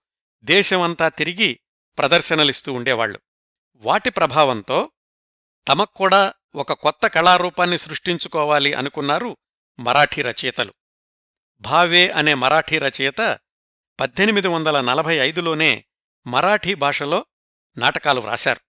దేశమంతా 0.44 1.10
తిరిగి 1.10 1.60
ప్రదర్శనలిస్తూ 1.98 2.74
ఉండేవాళ్ళు 2.74 3.20
వాటి 3.76 4.10
ప్రభావంతో 4.10 4.92
తమక్కూడా 5.68 6.34
ఒక 6.56 6.74
కొత్త 6.74 7.08
కళారూపాన్ని 7.08 7.78
సృష్టించుకోవాలి 7.78 8.74
అనుకున్నారు 8.74 9.38
మరాఠీ 9.80 10.22
రచయితలు. 10.22 10.74
భావే 11.62 12.10
అనే 12.10 12.34
మరాఠీ 12.34 12.78
రచయిత 12.78 13.40
పద్దెనిమిది 14.00 14.48
వందల 14.48 14.82
నలభై 14.82 15.16
ఐదులోనే 15.16 15.86
మరాఠీ 16.28 16.74
భాషలో 16.74 17.26
నాటకాలు 17.78 18.22
వ్రాశారు 18.22 18.69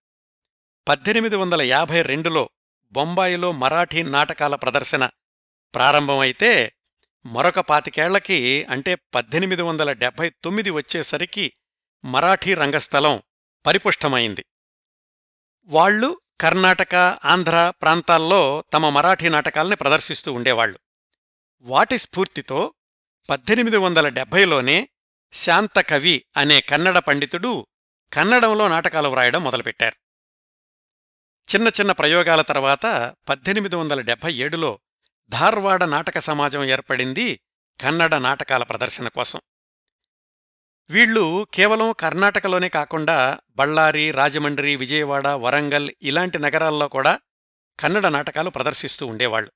పద్దెనిమిది 0.90 1.36
వందల 1.36 1.62
యాభై 1.62 2.02
రెండులో 2.02 2.50
బొంబాయిలో 2.92 3.52
మరాఠీ 3.52 4.02
నాటకాల 4.02 4.54
ప్రదర్శన 4.54 5.10
ప్రారంభమైతే 5.74 6.72
మరొక 7.26 7.60
పాతికేళ్ళకి 7.60 8.64
అంటే 8.64 8.94
పద్దెనిమిది 8.94 9.62
వందల 9.62 9.92
డెబ్భై 9.92 10.30
తొమ్మిది 10.30 10.70
వచ్చేసరికి 10.70 11.52
మరాఠీ 12.04 12.54
రంగస్థలం 12.54 13.22
పరిపుష్టమైంది. 13.66 14.44
వాళ్ళు 15.64 16.20
కర్ణాటక 16.40 16.94
ఆంధ్ర 17.24 17.72
ప్రాంతాల్లో 17.82 18.64
తమ 18.72 18.88
మరాఠీ 18.88 19.28
నాటకాల్ని 19.28 19.76
ప్రదర్శిస్తూ 19.76 20.32
ఉండేవాళ్ళు 20.32 20.78
వాటి 21.60 21.98
స్ఫూర్తితో 21.98 22.74
పద్దెనిమిది 23.30 23.76
వందల 23.76 24.08
డెబ్భైలోనే 24.08 24.88
శాంతకవి 25.32 26.24
అనే 26.36 26.60
కన్నడ 26.60 26.98
పండితుడు 26.98 27.66
కన్నడంలో 28.12 28.68
నాటకాలు 28.68 29.08
వ్రాయడం 29.08 29.44
మొదలుపెట్టారు. 29.44 29.99
చిన్న 31.50 31.68
చిన్న 31.68 31.92
ప్రయోగాల 31.92 32.42
తర్వాత 32.42 33.14
పద్దెనిమిది 33.28 33.76
వందల 33.76 34.00
డెబ్భై 34.00 34.32
ఏడులో 34.34 34.78
ధార్వాడ 35.28 35.84
నాటక 35.84 36.18
సమాజం 36.18 36.64
ఏర్పడింది 36.64 37.40
కన్నడ 37.80 38.14
నాటకాల 38.14 38.62
ప్రదర్శన 38.62 39.08
కోసం. 39.08 39.40
వీళ్ళు 40.90 41.46
కేవలం 41.54 41.92
కర్ణాటకలోనే 41.92 42.68
కాకుండా 42.68 43.38
బళ్ళారి 43.50 44.10
రాజమండ్రి 44.10 44.76
విజయవాడ 44.76 45.28
వరంగల్ 45.28 45.90
ఇలాంటి 46.02 46.38
నగరాల్లో 46.38 46.88
కూడా 46.88 47.20
కన్నడ 47.80 48.06
నాటకాలు 48.06 48.50
ప్రదర్శిస్తూ 48.50 49.06
ఉండేవాళ్ళు 49.06 49.52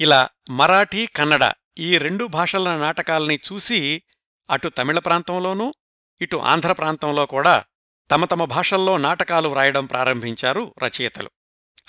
ఇలా 0.00 0.28
మరాఠీ 0.50 1.06
కన్నడ 1.06 1.52
ఈ 1.78 1.98
రెండు 1.98 2.26
భాషల 2.26 2.76
నాటకాల్ని 2.76 3.40
చూసి 3.52 4.02
అటు 4.50 4.68
తమిళ 4.68 4.98
ప్రాంతంలోనూ 4.98 5.74
ఇటు 6.20 6.36
ఆంధ్ర 6.36 6.72
ప్రాంతంలో 6.72 7.26
కూడా 7.26 7.64
తమ 8.10 8.24
తమ 8.24 8.44
భాషల్లో 8.44 8.96
నాటకాలు 8.96 9.48
వ్రాయడం 9.48 9.86
ప్రారంభించారు 9.86 10.74
రచయితలు. 10.82 11.30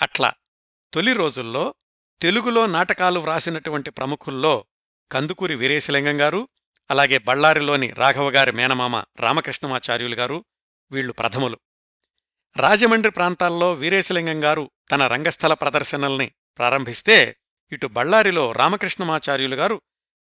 అట్లా 0.02 0.32
తొలి 0.92 1.12
రోజుల్లో 1.12 1.74
తెలుగులో 2.20 2.66
నాటకాలు 2.66 3.20
వ్రాసినటువంటి 3.20 3.90
ప్రముఖుల్లో 3.90 4.64
కందుకూరి 5.10 5.54
వీరేశలింగం 5.54 6.20
గారు 6.20 6.48
అలాగే 6.90 7.18
బళ్ళారిలోని 7.18 7.90
రాఘవగారి 7.90 8.52
మేనమామ 8.52 9.02
రామకృష్ణమాచార్యులు 9.20 10.14
గారు 10.14 10.44
వీళ్ళు 10.90 11.12
ప్రథములు. 11.12 11.58
రాజమండ్రి 12.56 13.10
ప్రాంతాల్లో 13.10 13.72
వీరేశలింగం 13.72 14.44
గారు 14.44 14.70
తన 14.90 15.06
రంగస్థల 15.06 15.54
ప్రదర్శనల్ని 15.54 16.30
ప్రారంభిస్తే 16.58 17.36
ఇటు 17.72 17.86
బళ్ళారిలో 17.86 18.52
రామకృష్ణమాచార్యులు 18.52 19.56
గారు 19.56 19.82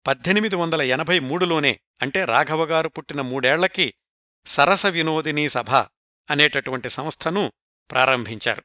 పద్దెనిమిది 0.07 0.57
వందల 0.57 0.83
ఎనభై 0.83 1.19
మూడులోనే 1.19 1.81
అంటే 2.03 2.25
రాఘవగారు 2.25 2.89
పుట్టిన 2.89 3.21
మూడేళ్ళకి 3.21 3.95
సరస 4.47 4.87
వినోదినీ 4.87 5.49
సభ 5.49 5.71
అనేటటువంటి 6.31 6.91
సంస్థను 6.91 7.53
ప్రారంభించారు. 7.91 8.63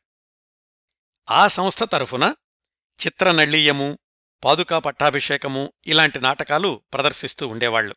ఆ 1.31 1.47
సంస్థ 1.47 1.83
తరఫున 1.83 2.35
చిత్రనళ్ళీయము 3.05 3.99
పాదుకా 4.43 4.79
పట్టాభిషేకము 4.79 5.73
ఇలాంటి 5.87 6.19
నాటకాలు 6.19 6.83
ప్రదర్శిస్తూ 6.93 7.47
ఉండేవాళ్ళు 7.47 7.95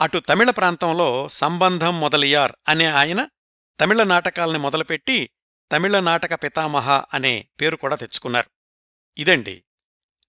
అటు 0.00 0.18
తమిళ 0.18 0.50
ప్రాంతంలో 0.50 1.28
సంబంధం 1.28 2.00
మొదలియార్ 2.00 2.52
అనే 2.68 2.86
ఆయన 2.86 3.28
తమిళ 3.80 4.02
నాటకాల్ని 4.02 4.58
మొదలుపెట్టి 4.58 5.30
తమిళ 5.72 6.00
నాటక 6.00 6.42
పితామహ 6.42 7.04
అనే 7.14 7.48
పేరు 7.60 7.76
కూడా 7.76 7.96
తెచ్చుకున్నారు. 7.96 8.50
ఇదండి 9.18 9.64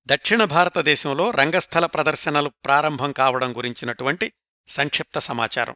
దక్షిణ 0.05 0.43
భారతదేశంలో 0.43 1.31
రంగస్థల 1.31 1.85
ప్రదర్శనలు 1.85 2.49
ప్రారంభం 2.49 3.11
కావడం 3.11 3.57
గురించినటువంటి 3.57 4.33
సంక్షిప్త 4.67 5.19
సమాచారం. 5.19 5.75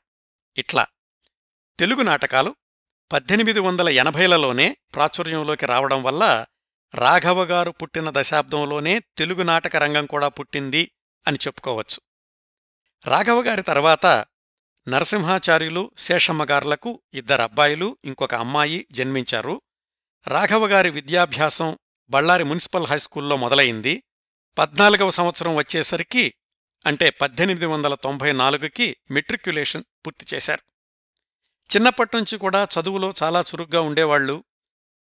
ఇట్లా. 0.59 0.87
తెలుగు 1.79 2.01
నాటకాలు 2.01 2.55
పద్దెనిమిది 3.11 3.59
వందల 3.59 3.89
ఎనభైలలోనే 3.89 4.77
ప్రాచుర్యంలోకి 4.95 5.65
రావడం 5.65 6.03
వల్ల 6.03 6.45
రాఘవగారు 6.95 7.71
పుట్టిన 7.71 8.05
దశాబ్దంలోనే 8.09 8.99
తెలుగు 8.99 9.43
నాటక 9.43 9.75
రంగం 9.75 10.05
కూడా 10.05 10.27
పుట్టింది 10.27 10.91
అని 11.27 11.37
చెప్పుకోవచ్చు. 11.47 12.01
రాఘవగారి 13.09 13.61
తర్వాత 13.61 14.05
నరసింహాచార్యులు 14.87 15.91
శేషమ్మగార్లకు 15.97 17.01
ఇద్దరు 17.13 17.41
అబ్బాయిలు 17.41 17.97
ఇంకొక 18.05 18.35
అమ్మాయి 18.35 18.87
జన్మించారు. 18.91 19.61
రాఘవగారి 20.27 20.89
విద్యాభ్యాసం 20.89 21.77
బళ్ళారి 22.09 22.43
మున్సిపల్ 22.43 22.87
హైస్కూల్లో 22.87 23.37
మొదలైంది. 23.37 24.03
పద్నాలుగవ 24.57 25.09
సంవత్సరం 25.09 25.55
వచ్చేసరికి 25.55 26.33
అంటే 26.85 27.09
పద్దెనిమిది 27.09 27.65
వందల 27.65 27.95
తొంభై 27.95 28.31
నాలుగుకి 28.31 28.97
మెట్రిక్యులేషన్ 29.11 29.83
పూర్తి 30.05 30.35
చేశారు. 30.35 30.61
చిన్నప్పటినుంచి 31.75 32.37
కూడా 32.37 32.63
చదువులో 32.63 33.13
చాలా 33.23 33.39
చురుగ్గా 33.41 33.81
ఉండేవాళ్ళు 33.81 34.43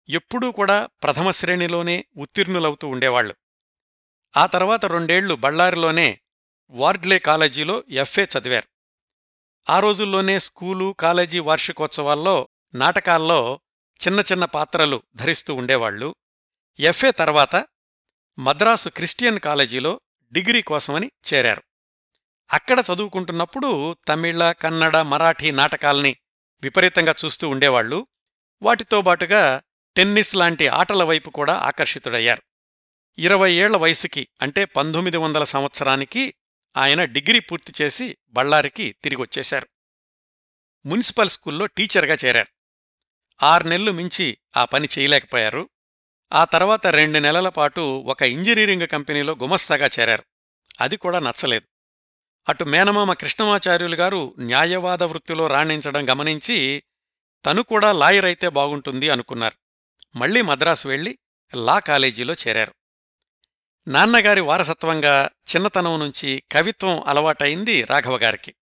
ఎప్పుడూ 0.10 0.52
కూడా 0.52 0.86
ప్రథమ 1.04 1.30
శ్రేణిలోనే 1.30 2.06
ఉత్తీర్ణులవుతూ 2.18 2.88
ఉండేవాళ్ళు 2.88 3.36
ఆ 4.38 4.46
తర్వాత 4.46 4.86
రెండేళ్ళు 4.86 5.36
బళ్ళారిలోనే 5.36 6.20
వార్డ్లే 6.70 7.20
కాలేజీలో 7.20 7.84
ఎఫ్ఏ 7.90 8.26
చదివారు. 8.26 8.68
ఆ 9.70 9.80
రోజుల్లోనే 9.80 10.40
స్కూలు 10.40 10.96
కాలేజీ 11.00 11.40
వార్షికోత్సవాల్లో 11.40 12.48
నాటకాల్లో 12.76 13.60
చిన్న 14.08 14.20
చిన్న 14.20 14.46
పాత్రలు 14.46 15.04
ధరిస్తూ 15.16 15.54
ఉండేవాళ్ళు 15.54 16.16
ఎఫ్ఏ 16.80 17.12
తర్వాత 17.12 17.68
మద్రాసు 18.40 18.90
క్రిస్టియన్ 18.90 19.40
కాలేజీలో 19.40 20.02
డిగ్రీ 20.32 20.62
కోసమని 20.62 21.12
చేరారు. 21.34 21.64
అక్కడ 22.54 22.84
చదువుకుంటున్నప్పుడు 22.94 23.96
తమిళ 24.08 24.52
కన్నడ 24.52 24.98
మరాఠీ 24.98 25.52
నాటకాల్ని 25.52 26.18
విపరీతంగా 26.62 27.16
చూస్తూ 27.26 27.50
ఉండేవాళ్ళు 27.50 28.08
వాటితో 28.62 29.02
బాటుగా 29.02 29.62
టెన్నిస్ 29.96 30.36
లాంటి 30.36 30.68
ఆటల 30.68 31.04
వైపు 31.04 31.30
కూడా 31.30 31.54
ఆకర్షితుడయ్యారు. 31.54 32.42
ఇరవై 33.18 33.52
ఏళ్ళ 33.52 33.78
వయసుకి 33.78 34.28
అంటే 34.42 34.66
పంతొమ్మిది 34.66 35.18
వందల 35.18 35.44
సంవత్సరానికి 35.44 36.34
ఆయన 36.78 37.06
డిగ్రీ 37.06 37.40
పూర్తి 37.40 37.74
చేసి 37.82 38.18
బళ్ళారికి 38.30 38.96
తిరిగొచ్చేశారు. 39.04 39.68
మున్సిపల్ 40.86 41.30
స్కూల్లో 41.30 41.66
టీచర్గా 41.66 42.18
చేరారు. 42.26 42.48
ఆరు 43.46 43.68
మించి 43.78 44.38
ఆ 44.58 44.66
పని 44.66 44.88
చేయలేకపోయారు. 45.00 45.70
ఆ 46.36 46.46
తర్వాత 46.46 46.88
రెండు 46.88 47.20
నెలల 47.20 47.50
పాటు 47.50 47.82
ఒక 47.82 48.22
ఇంజనీరింగ్ 48.22 48.88
కంపెనీలో 48.88 49.38
గుమస్తాగా 49.42 49.90
చేరారు. 50.00 50.24
అది 50.82 50.98
కూడా 50.98 51.20
నచ్చలేదు. 51.20 51.68
అటు 52.50 52.64
మేనమామ 52.64 53.14
కృష్ణమాచార్యులు 53.14 53.96
గారు 53.96 54.36
న్యాయవాద 54.40 55.04
వృత్తిలో 55.04 55.48
రాణించడం 55.48 56.10
గమనించి 56.10 56.84
తను 57.46 57.64
కూడా 57.64 57.92
లాయర్ 57.92 58.26
అయితే 58.26 58.50
బాగుంటుంది 58.50 59.10
అనుకున్నారు. 59.10 59.56
మళ్ళీ 60.18 60.42
మద్రాసు 60.42 60.88
వెళ్ళి 60.88 61.18
లా 61.56 61.80
కాలేజీలో 61.80 62.34
చేరారు. 62.34 62.74
నాన్నగారి 63.88 64.42
వారసత్వంగా 64.42 65.30
చిన్నతనం 65.56 66.00
నుంచి 66.00 66.44
కవిత్వం 66.52 67.04
అలవాటైంది 67.08 67.82
రాఘవగారికి 67.82 68.56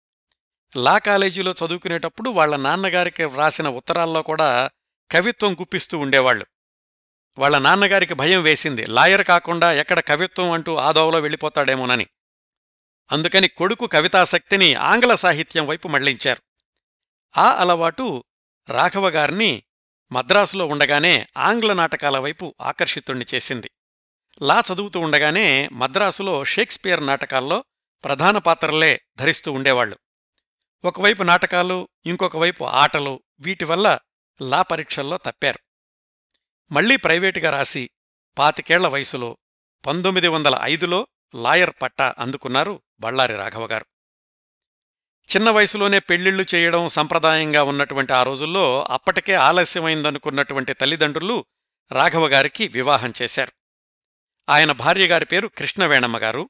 లా 0.78 0.98
కాలేజీలో 0.98 1.52
చదువుకునేటప్పుడు 1.52 2.30
వాళ్ళ 2.30 2.56
నాన్నగారికి 2.56 3.24
వ్రాసిన 3.24 3.70
ఉత్తరాల్లో 3.70 4.22
కూడా 4.22 4.70
కవిత్వం 5.12 5.54
గుప్పిస్తూ 5.54 5.98
ఉండేవాళ్ళు 6.00 6.46
వాళ్ళ 7.38 7.58
నాన్నగారికి 7.58 8.14
భయం 8.14 8.44
వేసింది. 8.44 8.86
లాయర్ 8.86 9.24
కాకుండా 9.24 9.74
ఎక్కడ 9.74 10.00
కవిత్వం 10.00 10.52
అంటూ 10.52 10.76
ఆదోవలో 10.76 11.20
వెళ్ళిపోతాడేమోనని. 11.20 12.08
అందుకని 13.12 13.48
కొడుకు 13.48 13.88
కవితాశక్తిని 13.88 14.74
ఆంగ్ల 14.74 15.16
సాహిత్యం 15.16 15.68
వైపు 15.68 15.88
మళ్ళించారు. 15.88 16.42
ఆ 17.38 17.52
అలవాటు 17.52 18.24
రాఘవగారిని 18.70 19.64
మద్రాసులో 20.12 20.66
ఉండగానే 20.66 21.28
ఆంగ్ల 21.38 21.74
నాటకాల 21.74 22.18
వైపు 22.18 22.56
ఆకర్షితుణ్ణి 22.62 23.26
చేసింది. 23.36 23.72
లా 24.42 24.64
చదువుతూ 24.74 25.00
ఉండగానే 25.00 25.70
మద్రాసులో 25.72 26.44
షేక్స్పియర్ 26.44 27.06
నాటకాల్లో 27.06 27.64
ప్రధాన 28.04 28.38
పాత్రలే 28.38 29.02
ధరిస్తూ 29.18 29.52
ఉండేవాళ్ళు 29.52 29.98
ఒకవైపు 30.86 31.24
నాటకాలు 31.24 31.90
ఇంకొక 32.06 32.38
వైపు 32.38 32.64
ఆటలు 32.64 33.24
వీటివల్ల 33.40 34.00
లా 34.42 34.62
పరీక్షల్లో 34.62 35.18
తప్పారు. 35.18 35.60
మళ్ళీ 36.72 36.96
ప్రైవేటుగా 36.96 37.50
రాసి 37.50 37.90
పాతికేళ్ళ 38.38 38.88
వయసులో 38.88 39.38
పంతొమ్మిది 39.88 40.28
వందల 40.28 40.60
ఐదులో 40.62 41.08
లాయర్ 41.36 41.72
పట్టా 41.82 42.16
అందుకున్నారు 42.18 42.82
బళ్ళారి 43.00 43.36
రాఘవగారు 43.36 43.86
చిన్న 45.36 45.50
వయసులోనే 45.50 46.00
పెళ్ళిళ్ళు 46.00 46.46
చేయడం 46.56 46.90
సంప్రదాయంగా 46.90 47.64
ఉన్నటువంటి 47.64 48.14
ఆ 48.14 48.24
రోజుల్లో 48.24 48.84
అప్పటికే 48.90 49.34
ఆలస్యమైందనుకున్నటువంటి 49.34 50.74
తల్లిదండ్రులు 50.74 51.46
రాఘవగారికి 51.92 52.68
వివాహం 52.68 53.14
చేశారు. 53.22 53.54
ఆయన 54.50 54.72
భార్యగారి 54.72 55.26
పేరు 55.26 55.48
కృష్ణవేణమ్మగారు 55.48 56.50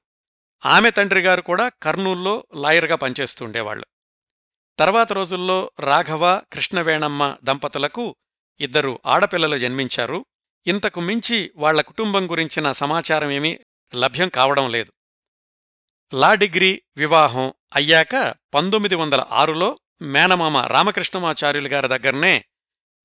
ఆమె 0.65 0.89
తండ్రిగారు 0.89 1.41
కూడా 1.41 1.69
కర్నూల్లో 1.69 2.47
లాయర్గా 2.55 2.95
పనిచేస్తుండేవాళ్ళు 2.95 3.85
తర్వాత 4.79 5.13
రోజుల్లో 5.13 5.71
రాఘవ 5.79 6.41
కృష్ణవేణమ్మ 6.53 7.37
దంపతులకు 7.43 8.15
ఇద్దరు 8.59 8.99
ఆడపిల్లలు 9.05 9.57
జన్మించారు. 9.57 10.25
ఇంతకు 10.67 10.99
మించి 10.99 11.51
వాళ్ళ 11.55 11.81
కుటుంబం 11.81 12.31
గురించిన 12.31 12.71
సమాచారమేమీ 12.71 13.59
లభ్యం 13.95 14.29
కావడం 14.29 14.71
లేదు. 14.71 14.93
లా 16.13 16.33
డిగ్రీ 16.33 16.81
వివాహం 16.97 17.53
అయ్యాక 17.75 18.35
పంతొమ్మిది 18.53 18.95
వందల 18.95 19.25
ఆరులో 19.31 19.79
మేనమామ 20.01 20.57
రామకృష్ణమాచార్యులు 20.57 21.67
గారి 21.67 21.87
దగ్గరనే 21.87 22.45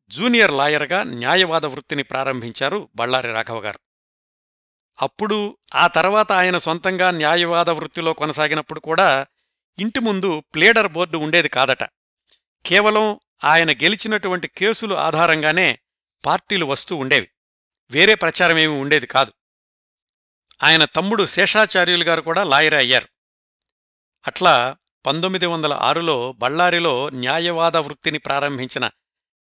జూనియర్ 0.08 0.52
లాయర్గా 0.52 1.02
న్యాయవాద 1.02 1.66
వృత్తిని 1.66 2.02
ప్రారంభించారు 2.02 2.88
బళ్ళారి 2.94 3.32
రాఘవగారు 3.32 3.80
అప్పుడు 5.02 5.58
ఆ 5.74 5.86
తర్వాత 5.86 6.32
ఆయన 6.32 6.58
సొంతంగా 6.58 7.10
న్యాయవాద 7.10 7.70
వృత్తిలో 7.70 8.12
కొనసాగినప్పుడు 8.12 8.80
కూడా 8.80 9.26
ఇంటి 9.78 10.00
ముందు 10.00 10.42
ప్లేడర్ 10.54 10.92
బోర్డు 10.92 11.18
ఉండేది 11.18 11.48
కాదట. 11.48 11.84
కేవలం 12.66 13.20
ఆయన 13.44 13.72
గెలిచినటువంటి 13.72 14.48
కేసులు 14.48 14.94
ఆధారంగానే 14.94 15.78
పార్టీలు 16.26 16.64
వస్తూ 16.64 16.96
ఉండేవి. 16.96 17.30
వేరే 17.90 18.14
ప్రచారమేమీ 18.14 18.80
ఉండేది 18.80 19.06
కాదు. 19.06 19.32
ఆయన 20.62 20.84
తమ్ముడు 20.84 21.26
శేషాచార్యులు 21.26 22.04
గారు 22.04 22.20
కూడా 22.20 22.44
లాయర్ 22.44 22.74
అయ్యారు. 22.74 23.08
అట్లా 24.26 24.76
పంతొమ్మిది 25.06 25.46
వందల 25.46 25.74
ఆరులో 25.74 26.32
బళ్ళారిలో 26.32 27.10
న్యాయవాద 27.10 27.76
వృత్తిని 27.76 28.18
ప్రారంభించిన 28.18 28.90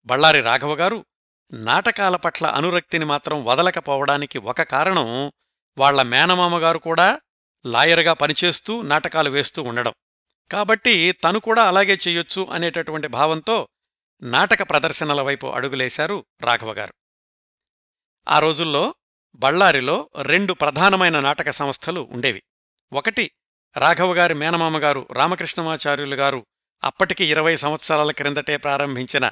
బళ్ళారి 0.05 0.41
రాఘవగారు 0.41 1.05
నాటకాల 1.51 2.15
పట్ల 2.15 2.45
అనురక్తిని 2.45 3.05
మాత్రం 3.05 3.45
వదలకపోవడానికి 3.45 4.37
ఒక 4.37 4.61
కారణం 4.61 5.31
వాళ్ళ 5.77 6.01
మేనమామగారు 6.01 6.77
కూడా 6.77 7.21
లాయర్గా 7.65 8.13
పనిచేస్తూ 8.13 8.81
నాటకాలు 8.81 9.29
వేస్తూ 9.29 9.63
ఉండడం. 9.63 9.93
కాబట్టి 10.51 11.11
తను 11.11 11.39
కూడా 11.39 11.63
అలాగే 11.63 11.93
చెయ్యొచ్చు 11.93 12.47
అనేటటువంటి 12.51 13.07
భావంతో 13.07 13.67
నాటక 14.23 14.69
ప్రదర్శనల 14.69 15.21
వైపు 15.21 15.47
అడుగులేశారు 15.47 16.25
రాఘవగారు. 16.41 16.93
ఆ 18.27 18.39
రోజుల్లో 18.39 18.95
బళ్ళారిలో 19.35 20.09
రెండు 20.21 20.53
ప్రధానమైన 20.53 21.19
నాటక 21.19 21.49
సంస్థలు 21.49 22.09
ఉండేవి. 22.11 22.43
ఒకటి 22.93 23.31
రాఘవగారి 23.77 24.33
మేనమామగారు 24.33 25.07
రామకృష్ణమాచార్యులు 25.11 26.15
గారు 26.15 26.45
అప్పటికి 26.83 27.25
ఇరవై 27.25 27.55
సంవత్సరాల 27.55 28.11
క్రిందటే 28.11 28.57
ప్రారంభించిన 28.57 29.31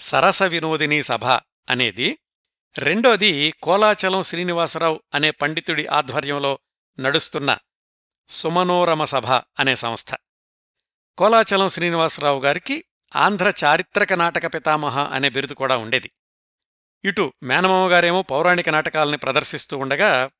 సరస 0.00 0.42
వినోదినీ 0.42 1.02
సభ 1.02 1.24
అనేది 1.70 2.18
రెండోది 2.78 3.50
కోలాచలం 3.62 4.22
శ్రీనివాసరావు 4.22 5.02
అనే 5.14 5.30
పండితుడి 5.30 5.86
ఆధ్వర్యంలో 5.86 6.58
నడుస్తున్న 7.00 7.58
సుమనోరమ 8.28 9.04
సభ 9.04 9.26
అనే 9.26 9.76
సంస్థ. 9.76 10.14
కోలాచలం 11.18 11.68
శ్రీనివాసరావు 11.68 12.40
గారికి 12.40 12.84
ఆంధ్ర 13.16 13.52
చారిత్రక 13.64 14.12
నాటక 14.12 14.54
పితామహ 14.54 14.98
అనే 14.98 15.28
బిరుదు 15.28 15.54
కూడా 15.54 15.76
ఉండేది. 15.76 16.10
ఇటు 17.04 17.32
మేనమామగారేమో 17.42 18.22
పౌరాణిక 18.22 18.68
నాటకాలని 18.68 19.16
ప్రదర్శిస్తూ 19.16 19.78
ఉండగా 19.78 20.30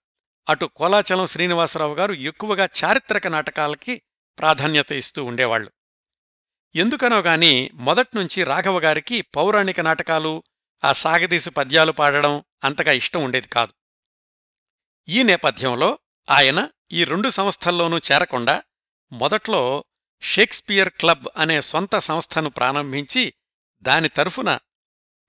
అటు 0.48 0.66
కోలాచలం 0.66 1.26
శ్రీనివాసరావు 1.26 1.94
గారు 1.94 2.12
ఎక్కువగా 2.12 2.68
చారిత్రక 2.84 3.26
నాటకాలకి 3.26 4.02
ప్రాధాన్యత 4.38 4.92
ఇస్తూ 4.92 5.24
ఉండేవాళ్ళు 5.24 5.72
ఎందుకనో 6.76 7.18
గాని 7.18 7.70
మొదట్నుంచి 7.74 8.44
రాఘవగారికి 8.44 9.20
పౌరాణిక 9.20 9.80
నాటకాలు 9.80 10.42
ఆ 10.84 10.92
సాగదీసి 10.92 11.50
పద్యాలు 11.50 11.92
పాడడం 11.92 12.44
అంతగా 12.64 12.92
ఇష్టం 12.92 13.24
ఉండేది 13.24 13.48
కాదు. 13.48 13.72
ఈ 15.08 15.22
నేపథ్యంలో 15.22 15.98
ఆయన 16.30 16.68
ఈ 16.92 17.04
రెండు 17.04 17.28
సంస్థల్లోనూ 17.28 17.98
చేరకుండా 17.98 18.62
మొదట్లో 19.12 19.84
షేక్స్పియర్ 20.22 20.88
క్లబ్ 20.88 21.26
అనే 21.36 21.62
సొంత 21.62 21.98
సంస్థను 21.98 22.50
ప్రారంభించి 22.50 23.34
దాని 23.82 24.08
తరఫున 24.08 24.58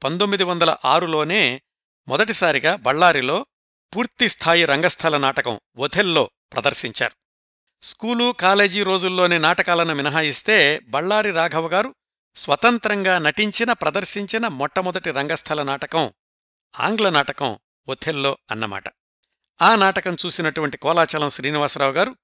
పంతొమ్మిది 0.03 0.43
వందల 0.43 0.75
ఆరులోనే 0.85 1.61
మొదటిసారిగా 2.07 2.75
బళ్ళారిలో 2.75 3.45
పూర్తిస్థాయి 3.95 4.65
రంగస్థల 4.65 5.17
నాటకం 5.17 5.59
ఒథెల్లో 5.77 6.31
ప్రదర్శించారు. 6.53 7.15
స్కూలు 7.81 8.31
కాలేజీ 8.31 8.83
రోజుల్లోని 8.83 9.39
నాటకాలను 9.39 9.93
మినహాయిస్తే 9.93 10.79
బళ్ళారి 10.79 11.31
రాఘవ 11.31 11.67
గారు 11.67 11.95
స్వతంత్రంగా 12.35 13.19
నటించిన 13.19 13.73
ప్రదర్శించిన 13.73 14.47
మొట్టమొదటి 14.47 15.11
రంగస్థల 15.11 15.63
నాటకం 15.63 16.13
ఆంగ్ల 16.79 17.09
నాటకం 17.09 17.59
ఒథెల్లో 17.87 18.37
అన్నమాట. 18.51 18.83
ఆ 19.61 19.75
నాటకం 19.75 20.17
చూసినటువంటి 20.25 20.77
కోలాచలం 20.77 21.29
శ్రీనివాసరావు 21.29 21.91
గారు 21.91 22.15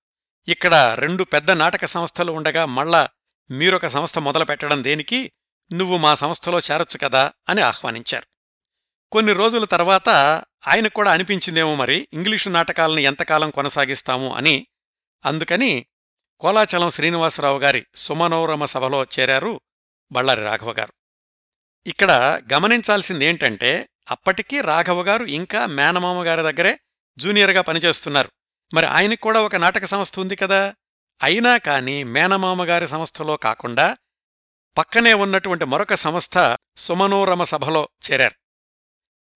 ఇక్కడ 0.47 0.95
రెండు 0.99 1.23
పెద్ద 1.23 1.51
నాటక 1.51 1.85
సంస్థలు 1.85 2.31
ఉండగా 2.31 2.65
మళ్ళా 2.65 3.09
మీరొక 3.51 3.87
సంస్థ 3.87 4.19
మొదలుపెట్టడం 4.19 4.83
దేనికి? 4.83 5.31
నువ్వు 5.73 5.97
మా 5.97 6.13
సంస్థలో 6.13 6.59
చేరొచ్చు 6.59 6.97
కదా 6.97 7.33
అని 7.49 7.61
ఆహ్వానించారు. 7.61 8.25
కొన్ని 9.11 9.33
రోజుల 9.33 9.65
తర్వాత 9.65 10.09
ఆయనకు 10.67 10.93
కూడా 10.93 11.11
అనిపించిందేమో 11.11 11.75
మరి 11.75 12.07
ఇంగ్లీషు 12.13 12.49
నాటకాలను 12.49 12.99
ఎంతకాలం 12.99 13.49
కొనసాగిస్తాము 13.49 14.35
అని. 14.35 14.67
అందుకని 15.25 15.85
కోలాచలం 16.39 16.89
శ్రీనివాసరావు 16.89 17.59
గారి 17.59 17.85
సుమనోరమ 17.95 18.65
సభలో 18.65 19.03
చేరారు 19.03 19.61
బళ్ళారి 20.11 20.41
రాఘవ 20.41 20.71
గారు. 20.71 20.93
ఇక్కడ 21.87 22.41
గమనించాల్సిందేంటంటే 22.53 23.89
అప్పటికీ 24.11 24.61
రాఘవ 24.61 25.03
గారు 25.03 25.25
ఇంకా 25.25 25.65
మేనమామ 25.65 26.27
గారి 26.27 26.41
దగ్గరే 26.41 26.79
జూనియర్గా 27.17 27.61
పనిచేస్తున్నారు. 27.61 28.31
మరి 28.73 28.85
ఆయనకు 28.85 29.21
కూడా 29.21 29.41
ఒక 29.41 29.55
నాటక 29.55 29.85
సంస్థ 29.85 30.19
ఉంది 30.19 30.35
కదా. 30.35 30.75
అయినా 31.23 31.57
కాని 31.57 32.03
మేనమామగారి 32.03 32.87
సంస్థలో 32.87 33.37
కాకుండా 33.37 33.97
పక్కనే 34.77 35.13
ఉన్నటువంటి 35.13 35.65
మరొక 35.65 35.93
సంస్థ 35.93 36.57
సుమనోరమ 36.77 37.43
సభలో 37.43 37.89
చేరారు. 38.11 38.35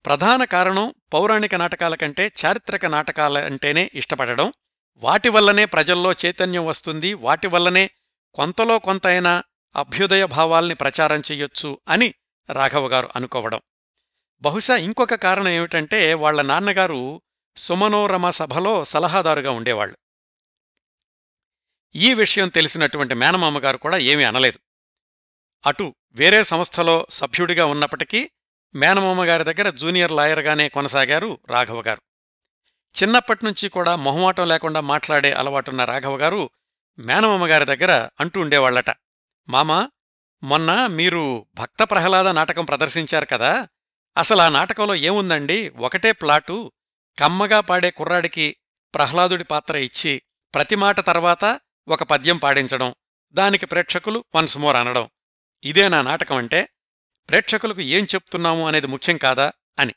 ప్రధాన 0.06 0.44
కారణం 0.44 0.94
పౌరాణిక 1.12 1.54
నాటకాల 1.54 1.94
కంటే 1.94 2.32
చారిత్రక 2.44 2.86
నాటకాల 2.86 3.44
అంటేనే 3.44 3.90
ఇష్టపడడం. 3.94 4.52
వాటి 4.96 5.28
వల్లనే 5.28 5.64
ప్రజల్లో 5.64 6.12
చైతన్యం 6.12 6.66
వస్తుంది. 6.66 7.14
వాటి 7.14 7.46
వల్లనే 7.46 7.90
కొంతలో 8.34 8.78
కొంతైనా 8.78 9.44
అభ్యుదయ 9.76 10.26
భావాల్ని 10.26 10.74
ప్రచారం 10.74 11.20
చెయ్యొచ్చు 11.20 11.80
అని 11.88 12.14
రాఘవ 12.52 12.88
గారు 12.88 13.08
అనుకోవడం. 13.16 13.60
బహుశా 14.40 14.76
ఇంకొక 14.76 15.14
కారణం 15.14 15.48
ఏమిటంటే 15.48 16.14
వాళ్ళ 16.14 16.42
నాన్నగారు 16.42 17.22
సుమనోరమ 17.56 18.30
సభలో 18.30 18.84
సలహాదారుగా 18.84 19.50
ఉండేవాళ్ళు 19.50 19.96
ఈ 21.96 22.14
విషయం 22.14 22.48
తెలిసినటువంటి 22.48 23.14
మేనమామగారు 23.14 23.78
కూడా 23.78 23.96
ఏమీ 23.96 24.24
అనలేదు. 24.24 24.58
అటు 25.66 25.94
వేరే 26.12 26.44
సంస్థలో 26.44 27.06
సభ్యుడిగా 27.10 27.66
ఉన్నప్పటికీ 27.66 28.30
మేనమామగారి 28.74 29.44
దగ్గర 29.44 29.70
జూనియర్ 29.70 30.12
లాయర్గానే 30.12 30.68
కొనసాగారు 30.68 31.38
రాఘవ 31.48 31.82
గారు 31.82 32.02
చిన్నప్పటినుంచి 33.02 33.68
కూడా 33.68 33.96
మొహమాటం 33.96 34.48
లేకుండా 34.48 34.80
మాట్లాడే 34.80 35.32
అలవాటున్న 35.32 35.84
రాఘవ 35.84 36.16
గారు 36.16 36.50
మేనమామగారి 36.98 37.64
దగ్గర 37.64 38.08
అంటూ 38.20 38.40
ఉండేవాళ్ళట 38.40 38.90
మామా 39.48 39.90
మొన్న 40.42 40.86
మీరు 40.86 41.46
భక్త 41.54 41.82
ప్రహ్లాద 41.82 42.26
నాటకం 42.26 42.64
ప్రదర్శించారు 42.64 43.26
కదా 43.26 43.68
అసలు 44.16 44.40
ఆ 44.40 44.48
నాటకంలో 44.48 44.94
ఏముందండి? 44.94 45.68
ఒకటే 45.68 46.12
ప్లాటు 46.12 46.72
కమ్మగా 47.18 47.60
పాడే 47.60 47.90
కుర్రాడికి 47.90 48.56
ప్రహ్లాదుడి 48.94 49.44
పాత్ర 49.44 49.76
ఇచ్చి 49.76 50.22
ప్రతి 50.54 50.76
మాట 50.76 51.00
తర్వాత 51.00 51.60
ఒక 51.88 52.02
పద్యం 52.02 52.36
పాడించడం 52.36 52.94
దానికి 53.32 53.66
ప్రేక్షకులు 53.66 54.24
వన్స్ 54.34 54.58
మోర్ 54.58 54.76
అనడం. 54.76 55.08
ఇదే 55.64 55.88
నా 55.88 56.02
నాటకం 56.02 56.36
అంటే 56.36 56.68
ప్రేక్షకులకు 57.28 57.80
ఏం 57.80 58.04
చెప్తున్నాము 58.04 58.68
అనేది 58.68 58.86
ముఖ్యం 58.86 59.16
కాదా 59.16 59.52
అని. 59.78 59.94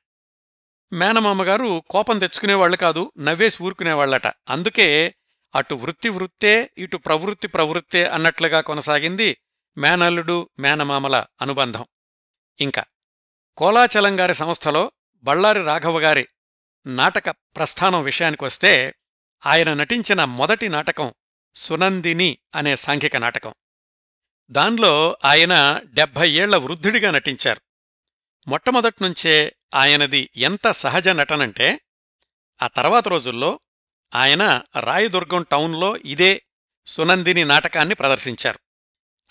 మేనమామగారు 0.94 1.84
కోపం 1.90 2.20
తెచ్చుకునేవాళ్ళు 2.20 2.78
కాదు 2.78 3.12
నవ్వేసి 3.20 3.64
ఊరుకునేవాళ్ళట 3.64 4.28
అందుకే 4.28 5.16
అటు 5.56 5.76
వృత్తి 5.76 6.10
వృత్తే 6.10 6.72
ఇటు 6.78 6.98
ప్రవృత్తి 6.98 7.48
ప్రవృత్తే 7.48 8.06
అన్నట్లుగా 8.06 8.62
కొనసాగింది 8.62 9.38
మేనల్లుడు 9.78 10.50
మేనమామల 10.60 11.26
అనుబంధం. 11.42 11.86
ఇంకా 12.60 12.84
కోలాచలంగారి 13.58 14.36
సంస్థలో 14.36 14.92
బళ్ళారి 15.16 15.64
రాఘవగారి 15.64 16.28
నాటక 16.86 17.30
ప్రస్థానం 17.30 18.04
విషయానికొస్తే 18.04 18.96
ఆయన 19.46 19.74
నటించిన 19.74 20.24
మొదటి 20.24 20.70
నాటకం 20.70 21.14
సునందిని 21.56 22.38
అనే 22.56 22.76
సాంఘిక 22.76 23.18
నాటకం. 23.18 23.54
దాన్లో 24.52 25.18
ఆయన 25.26 25.82
డెబ్భై 25.86 26.30
ఏళ్ళ 26.30 26.56
వృద్ధుడిగా 26.56 27.12
నటించారు. 27.12 27.62
మొట్టమొదట్నుంచే 28.48 29.56
ఆయనది 29.76 30.30
ఎంత 30.36 30.72
సహజ 30.72 31.08
నటనంటే 31.08 31.80
ఆ 32.62 32.68
తర్వాత 32.68 33.08
రోజుల్లో 33.08 33.60
ఆయన 34.16 34.62
రాయదుర్గం 34.80 35.44
టౌన్లో 35.44 35.98
ఇదే 35.98 36.44
సునందిని 36.88 37.46
నాటకాన్ని 37.46 37.96
ప్రదర్శించారు. 37.96 38.60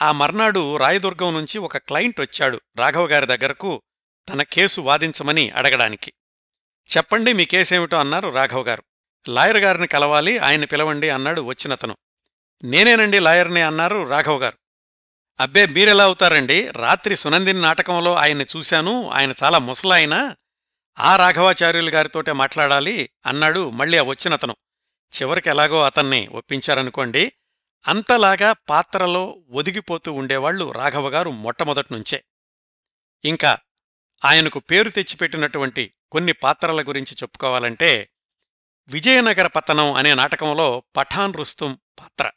ఆ 0.02 0.12
మర్నాడు 0.12 0.76
రాయదుర్గం 0.76 1.34
నుంచి 1.34 1.58
ఒక 1.58 1.76
క్లయింట్ 1.76 2.20
వచ్చాడు 2.20 2.60
రాఘవ 2.76 3.06
గారి 3.06 3.26
దగ్గరకు 3.26 3.82
తన 4.28 4.42
కేసు 4.42 4.80
వాదించమని 4.80 5.50
అడగడానికి. 5.50 6.12
చెప్పండి 6.96 7.32
మీ 7.32 7.44
కేసేమిటో 7.44 7.96
అన్నారు 7.96 8.28
రాఘవ్ 8.28 8.66
గారు. 8.66 8.82
లాయర్ 9.28 9.56
గారిని 9.56 9.86
కలవాలి 9.86 10.38
ఆయన 10.38 10.64
పిలవండి 10.64 11.10
అన్నాడు 11.10 11.42
వచ్చినతను. 11.42 11.96
నేనేనండి 12.64 13.18
లాయర్ని 13.18 13.62
అన్నారు 13.62 14.08
రాఘవ్ 14.08 14.42
గారు. 14.42 14.58
అబ్బే 15.40 15.66
మీరెలా 15.66 16.04
అవుతారండి? 16.04 16.68
రాత్రి 16.68 17.16
సునందిని 17.16 17.60
నాటకంలో 17.60 18.14
ఆయన్ని 18.14 18.46
చూశాను 18.56 19.10
ఆయన 19.10 19.34
చాలా 19.42 19.58
ముసలాయన? 19.58 20.34
ఆ 20.98 21.16
రాఘవాచార్యులు 21.16 21.90
గారితోటే 21.90 22.32
మాట్లాడాలి 22.32 23.10
అన్నాడు 23.26 23.70
మళ్ళీ 23.70 23.98
ఆ 23.98 24.02
వచ్చినతను. 24.02 24.56
చివరికి 25.12 25.48
ఎలాగో 25.48 25.82
అతన్ని 25.82 26.26
ఒప్పించారనుకోండి 26.26 27.32
అంతలాగా 27.88 28.52
పాత్రలో 28.52 29.38
ఒదిగిపోతూ 29.50 30.12
ఉండేవాళ్ళు 30.12 30.72
రాఘవగారు 30.72 31.30
మొట్టమొదట్నుంచే 31.30 32.24
ఇంకా 33.24 33.58
ఆయనకు 34.24 34.58
పేరు 34.58 34.90
తెచ్చిపెట్టినటువంటి 34.90 35.94
కొన్ని 36.12 36.32
పాత్రల 36.32 36.82
గురించి 36.82 37.14
చెప్పుకోవాలంటే 37.22 38.08
విజయనగర 38.88 39.46
పతనం 39.46 39.92
అనే 39.92 40.14
నాటకంలో 40.14 40.82
పఠాన్ 40.96 41.34
రుస్తుం 41.34 41.78
పాత్ర. 42.00 42.30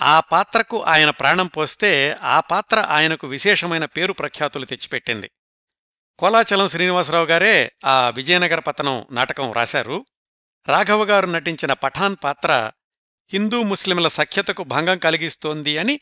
ఆ 0.00 0.20
పాత్రకు 0.20 0.82
ఆయన 0.82 1.10
ప్రాణం 1.10 1.46
పోస్తే 1.46 2.16
ఆ 2.22 2.40
పాత్ర 2.40 2.78
ఆయనకు 2.78 3.26
విశేషమైన 3.26 3.84
పేరు 3.84 4.12
ప్రఖ్యాతులు 4.12 4.64
తెచ్చిపెట్టింది. 4.64 5.30
కోలాచలం 6.18 6.68
శ్రీనివాసరావు 6.68 7.26
గారే 7.26 7.72
ఆ 7.84 8.10
విజయనగర 8.10 8.58
పతనం 8.58 9.06
నాటకం 9.10 9.52
రాశారు. 9.52 10.06
రాఘవగారు 10.68 11.26
నటించిన 11.26 11.72
పఠాన్ 11.72 12.16
పాత్ర 12.24 12.72
హిందూ 13.32 13.62
ముస్లింల 13.62 14.08
సఖ్యతకు 14.08 14.64
భంగం 14.64 14.98
కలిగిస్తోంది 14.98 15.78
అని 15.78 16.00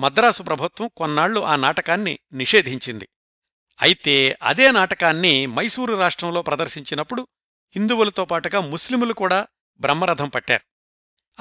మద్రాసు 0.00 0.42
ప్రభుత్వం 0.42 0.90
కొన్నాళ్ళు 0.96 1.40
ఆ 1.40 1.56
నాటకాన్ని 1.56 2.18
నిషేధించింది. 2.32 3.08
అయితే 3.82 4.38
అదే 4.42 4.70
నాటకాన్ని 4.70 5.46
మైసూరు 5.46 5.94
రాష్ట్రంలో 5.94 6.42
ప్రదర్శించినప్పుడు 6.42 7.28
హిందువులతో 7.74 8.24
పాటుగా 8.24 8.60
ముస్లిములు 8.60 9.12
కూడా 9.12 9.46
బ్రహ్మరథం 9.80 10.28
పట్టారు. 10.28 10.62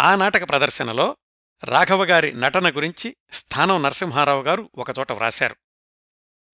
ఆ 0.02 0.15
నాటక 0.15 0.50
ప్రదర్శనలో 0.50 1.17
రాఘవగారి 1.63 2.34
నటన 2.34 2.69
గురించి 2.69 3.15
స్థానం 3.32 3.84
నరసింహారావు 3.84 4.43
గారు 4.43 4.72
ఒకచోట 4.76 5.12
వ్రాశారు. 5.12 5.56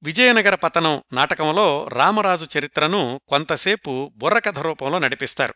విజయనగర 0.03 0.55
పతనం 0.55 1.03
నాటకంలో 1.13 1.87
రామరాజు 1.87 2.47
చరిత్రను 2.57 3.21
కొంతసేపు 3.27 4.13
బుర్రకథ 4.15 4.59
రూపంలో 4.59 4.99
నడిపిస్తారు. 4.99 5.53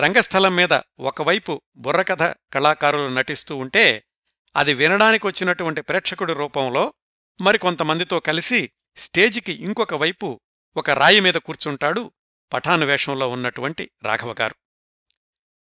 రంగస్థలం 0.00 0.56
మీద 0.56 0.80
ఒకవైపు 1.00 1.62
బుర్రకథ 1.76 2.22
కళాకారులు 2.22 3.08
నటిస్తూ 3.08 3.56
ఉంటే 3.56 4.04
అది 4.56 4.74
వినడానికి 4.74 5.26
వచ్చినటువంటి 5.26 5.80
ప్రేక్షకుడి 5.80 6.34
రూపంలో 6.34 6.94
మరికొంతమందితో 7.40 8.20
కలిసి 8.20 8.70
స్టేజికి 8.96 9.52
ఇంకొక 9.52 9.94
వైపు 9.94 10.40
ఒక 10.76 10.90
రాయి 10.90 11.20
మీద 11.20 11.34
కూర్చుంటాడు 11.34 12.12
పఠాను 12.52 12.86
వేషంలో 12.86 13.28
ఉన్నటువంటి 13.28 13.90
రాఘవగారు. 14.02 14.54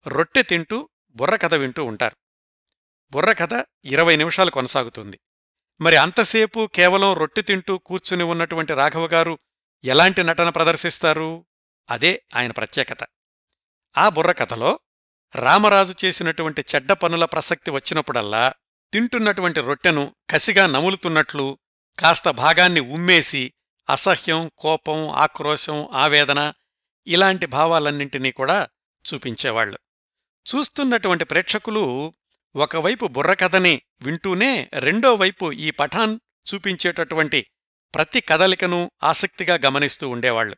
రొట్టె 0.09 0.43
తింటూ 0.43 0.89
బుర్రకథ 1.11 1.55
వింటూ 1.55 1.85
ఉంటారు. 1.85 2.17
బుర్రకథ 3.11 3.65
ఇరవై 3.85 4.17
నిమిషాలు 4.17 4.51
కొనసాగుతుంది. 4.51 5.21
మరి 5.81 5.97
అంతసేపు 5.97 6.71
కేవలం 6.75 7.15
రొట్టె 7.15 7.43
తింటూ 7.43 7.79
కూర్చుని 7.79 8.23
ఉన్నటువంటి 8.23 8.75
రాఘవగారు 8.75 9.39
ఎలాంటి 9.85 10.23
నటన 10.23 10.49
ప్రదర్శిస్తారు? 10.49 11.47
అదే 11.91 12.25
ఆయన 12.37 12.51
ప్రత్యేకత. 12.51 12.99
ఆ 13.99 14.09
బుర్రకథలో 14.09 14.81
రామరాజు 15.35 15.95
చేసినటువంటి 16.05 16.65
చెడ్డ 16.75 16.93
పనుల 16.93 17.25
ప్రసక్తి 17.25 17.71
వచ్చినప్పుడల్లా 17.71 18.53
తింటున్నటువంటి 18.93 19.61
రొట్టెను 19.61 20.15
కసిగా 20.31 20.67
నములుతున్నట్లు 20.67 21.59
కాస్త 21.99 22.31
భాగాన్ని 22.31 22.81
ఉమ్మేసి 22.81 23.53
అసహ్యం 23.91 24.51
కోపం 24.59 25.09
ఆక్రోశం 25.11 25.89
ఆవేదన 25.93 26.53
ఇలాంటి 27.07 27.47
భావాలన్నింటినీ 27.47 28.33
కూడా 28.33 28.69
చూపించేవాళ్ళు 29.05 29.79
చూస్తున్నటువంటి 30.47 31.25
ప్రేక్షకులు 31.25 32.15
ఒకవైపు 32.57 33.07
బుర్రకథని 33.07 33.83
వింటూనే 34.03 34.71
రెండోవైపు 34.75 35.53
ఈ 35.53 35.71
పఠాన్ 35.71 36.19
చూపించేటటువంటి 36.55 37.47
ప్రతి 37.95 38.21
కదలికను 38.21 38.91
ఆసక్తిగా 39.03 39.59
గమనిస్తూ 39.67 40.09
ఉండేవాళ్ళు 40.09 40.57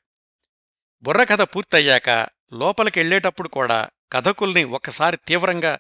బుర్రకథ 1.03 1.43
పూర్తయ్యాక 1.43 2.11
లోపలికెళ్ళేటప్పుడు 2.53 3.49
కూడా 3.49 3.89
కథకుల్ని 4.13 4.65
ఒక్కసారి 4.65 5.19
తీవ్రంగా 5.27 5.79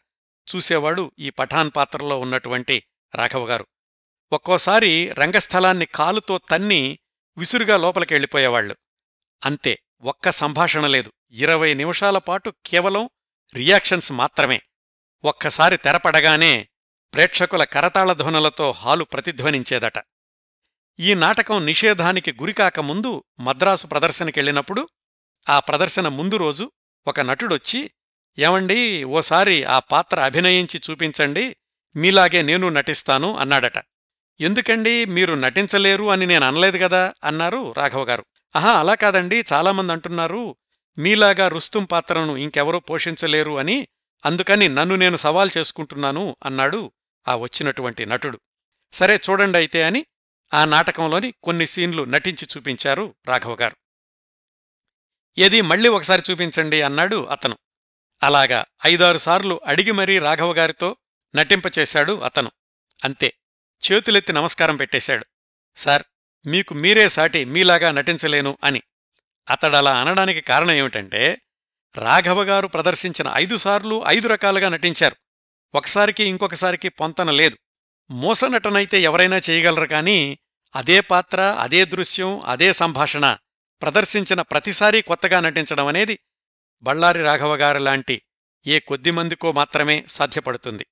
చూసేవాడు 0.55 1.13
ఈ 1.19 1.31
పఠాన్ 1.31 1.71
పాత్రలో 1.77 2.19
ఉన్నటువంటి 2.19 2.85
రాఘవగారు. 3.15 3.67
ఒక్కోసారి 4.33 5.13
రంగస్థలాన్ని 5.13 5.87
కాలుతో 5.87 6.39
తన్ని 6.39 6.99
విసురుగా 7.39 7.77
లోపలికెళ్ళిపోయేవాళ్ళు 7.77 8.77
అంతే 9.45 9.79
ఒక్క 10.01 10.31
సంభాషణ 10.31 10.87
లేదు. 10.87 11.13
ఇరవై 11.31 11.75
నిమిషాల 11.75 12.19
పాటు 12.19 12.55
కేవలం 12.67 13.11
రియాక్షన్స్ 13.55 14.13
మాత్రమే. 14.13 14.63
ఒక్కసారి 15.25 15.77
తెరపడగానే 15.77 16.69
ప్రేక్షకుల 17.15 17.65
కరతాళధ్వనులతో 17.65 18.71
హాలు 18.71 19.05
ప్రతిధ్వనించేదట. 19.05 19.93
ఈ 21.01 21.15
నాటకం 21.15 21.67
నిషేధానికి 21.67 22.33
గురికాకముందు 22.33 23.25
మద్రాసు 23.41 23.87
ప్రదర్శనకెళ్ళినప్పుడు 23.87 24.89
ఆ 25.49 25.61
ప్రదర్శన 25.61 26.09
ముందు 26.09 26.37
రోజు 26.37 26.73
ఒక 27.07 27.21
నటుడొచ్చి 27.21 27.91
ఏమండి 28.39 29.05
ఓసారి 29.05 29.65
ఆ 29.65 29.79
పాత్ర 29.79 30.21
అభినయించి 30.21 30.81
చూపించండి. 30.91 31.57
మీలాగే 31.97 32.43
నేను 32.43 32.69
నటిస్తాను 32.69 33.37
అన్నాడట. 33.37 33.94
ఎందుకండి 34.41 35.05
మీరు 35.05 35.35
నటించలేరు 35.35 36.11
అని 36.11 36.27
నేను 36.27 36.47
అనలేదు 36.47 36.79
కదా? 36.79 37.15
అన్నారు 37.25 37.73
రాఘవగారు 37.77 38.25
ఆహా 38.57 38.73
అలా 38.81 38.95
కాదండి. 38.95 39.45
చాలామంది 39.53 39.93
అంటున్నారు 39.93 40.57
మీలాగా 40.99 41.49
రుస్తుం 41.49 41.85
పాత్రను 41.85 42.37
ఇంకెవరూ 42.37 42.81
పోషించలేరు 42.81 43.59
అని 43.59 43.89
అందుకని 44.25 44.69
నన్ను 44.69 44.95
నేను 44.95 45.17
సవాల్ 45.17 45.51
చేసుకుంటున్నాను 45.59 46.37
అన్నాడు 46.45 46.93
ఆ 47.29 47.37
వచ్చినటువంటి 47.37 48.07
నటుడు. 48.07 48.39
సరే 48.93 49.21
చూడండి 49.31 49.59
అయితే 49.59 49.83
అని 49.83 50.07
ఆ 50.55 50.65
నాటకంలోని 50.65 51.35
కొన్ని 51.43 51.67
సీన్లు 51.67 52.05
నటించి 52.05 52.47
చూపించారు 52.57 53.15
రాఘవగారు 53.27 53.77
ఏది 55.39 55.61
మళ్ళీ 55.61 55.89
ఒకసారి 55.89 56.23
చూపించండి 56.31 56.83
అన్నాడు 56.83 57.25
అతను. 57.27 57.57
అలాగా 58.23 58.65
ఐదారు 58.87 59.19
సార్లు 59.19 59.61
అడిగి 59.67 59.93
మరీ 59.93 60.19
రాఘవగారితో 60.19 60.97
నటింపచేశాడు 61.35 62.21
అతను. 62.21 62.51
అంతే. 63.05 63.33
చేతులెత్తి 63.93 64.33
నమస్కారం 64.33 64.77
పెట్టేశాడు. 64.77 65.27
సార్ 65.77 66.03
మీకు 66.47 66.75
మీరే 66.75 67.09
సాటి 67.09 67.45
మీలాగా 67.45 67.91
నటించలేను 67.91 68.59
అని. 68.65 68.83
అతడలా 69.51 70.01
అనడానికి 70.01 70.41
కారణం 70.41 70.71
ఏమిటంటే 70.71 71.41
రాఘవగారు 71.97 72.67
ప్రదర్శించిన 72.67 73.31
ఐదు 73.35 73.57
సార్లు 73.57 74.05
ఐదు 74.07 74.29
రకాలుగా 74.29 74.69
నటించారు. 74.69 75.17
ఒకసారికి 75.75 76.25
ఇంకొకసారికి 76.25 76.89
పొంతన 76.89 77.31
లేదు. 77.31 77.59
మోసనటనైతే 78.11 79.01
ఎవరైనా 79.01 79.37
చేయగలరు 79.51 79.87
కానీ 79.87 80.39
అదే 80.77 81.01
పాత్ర 81.01 81.57
అదే 81.61 81.85
దృశ్యం 81.85 82.41
అదే 82.41 82.73
సంభాషణ 82.73 83.37
ప్రదర్శించిన 83.83 84.43
ప్రతిసారీ 84.43 85.03
కొత్తగా 85.03 85.41
నటించడం 85.41 85.87
అనేది 85.87 86.19
బళ్ళారి 86.83 87.23
రాఘవగారు 87.23 87.79
లాంటి 87.79 88.23
ఏ 88.67 88.79
కొద్దిమందికో 88.79 89.53
మాత్రమే 89.53 90.05
సాధ్యపడుతుంది. 90.09 90.87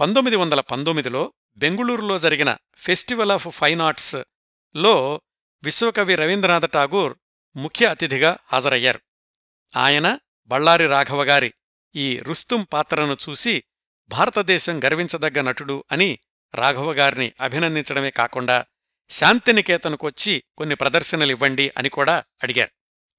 పంతొమ్మిది 0.00 0.36
వందల 0.36 0.60
పంతొమ్మిదిలో 0.60 1.32
బెంగుళూరులో 1.58 2.18
జరిగిన 2.18 2.56
ఫెస్టివల్ 2.76 3.32
ఆఫ్ 3.32 3.48
ఫైన్ 3.48 3.80
ఆర్ట్స్లో 3.80 5.20
విశ్వకవి 5.62 6.14
రవీంద్రనాథ 6.14 6.72
ఠాగూర్ 6.72 7.14
ముఖ్య 7.56 7.86
అతిథిగా 7.86 8.36
హాజరయ్యారు. 8.52 9.00
ఆయన 9.76 10.18
బళ్ళారి 10.46 10.86
రాఘవగారి 10.86 11.54
ఈ 11.96 12.18
రుస్తుం 12.18 12.66
పాత్రను 12.72 13.16
చూసి 13.28 13.64
భారతదేశం 14.08 14.84
గర్వించదగ్గ 14.84 15.40
నటుడు 15.40 15.84
అని 15.92 16.18
రాఘవగారిని 16.54 17.32
అభినందించడమే 17.40 18.10
కాకుండా 18.10 18.64
శాంతినికేతనుకొచ్చి 19.10 20.42
కొన్ని 20.56 20.74
ప్రదర్శనలివ్వండి 20.76 21.72
అని 21.78 21.88
కూడా 21.88 22.24
అడిగారు. 22.42 22.70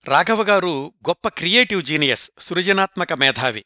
రాఘవగారు 0.10 0.94
గొప్ప 1.10 1.28
క్రియేటివ్ 1.28 1.84
జీనియస్ 1.84 2.32
సృజనాత్మక 2.40 3.14
మేధావి. 3.14 3.66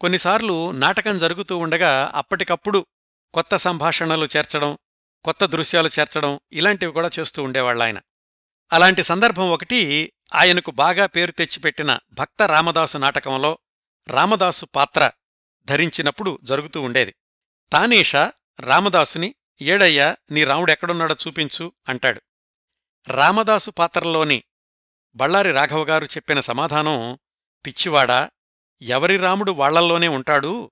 కొన్నిసార్లు 0.00 0.70
నాటకం 0.70 1.18
జరుగుతూ 1.18 1.58
ఉండగా 1.58 2.12
అప్పటికప్పుడు 2.14 2.86
కొత్త 3.34 3.56
సంభాషణలు 3.56 4.28
చేర్చడం 4.36 4.78
కొత్త 5.24 5.44
దృశ్యాలు 5.44 5.88
చేర్చడం 5.88 6.40
ఇలాంటివి 6.52 6.92
కూడా 6.92 7.10
చేస్తూ 7.18 7.42
ఉండేవాళ్ళాయన 7.42 8.00
అలాంటి 8.72 9.02
సందర్భం 9.02 9.50
ఒకటి 9.50 10.12
ఆయనకు 10.34 10.70
బాగా 10.70 11.06
పేరు 11.06 11.32
తెచ్చిపెట్టిన 11.32 11.98
భక్త 12.12 12.42
రామదాసు 12.42 12.98
నాటకంలో 12.98 13.58
రామదాసు 14.08 14.66
పాత్ర 14.66 15.10
ధరించినప్పుడు 15.64 16.38
జరుగుతూ 16.42 16.80
ఉండేది. 16.82 17.14
తానేషా 17.72 18.32
రామదాసుని 18.60 19.34
ఏడయ్యా 19.60 20.16
నీ 20.30 20.44
రాముడెక్కడున్నాడో 20.44 21.16
చూపించు 21.26 21.72
అంటాడు. 21.88 22.22
రామదాసు 23.08 23.70
పాత్రలోని 23.70 24.42
బళ్ళారి 25.16 25.52
రాఘవగారు 25.52 26.04
చెప్పిన 26.04 26.40
సమాధానం 26.40 27.18
పిచ్చివాడా 27.66 28.30
ఎవరి 28.82 29.16
రాముడు 29.16 29.52
వాళ్ళల్లోనే 29.52 30.08
ఉంటాడు 30.08 30.70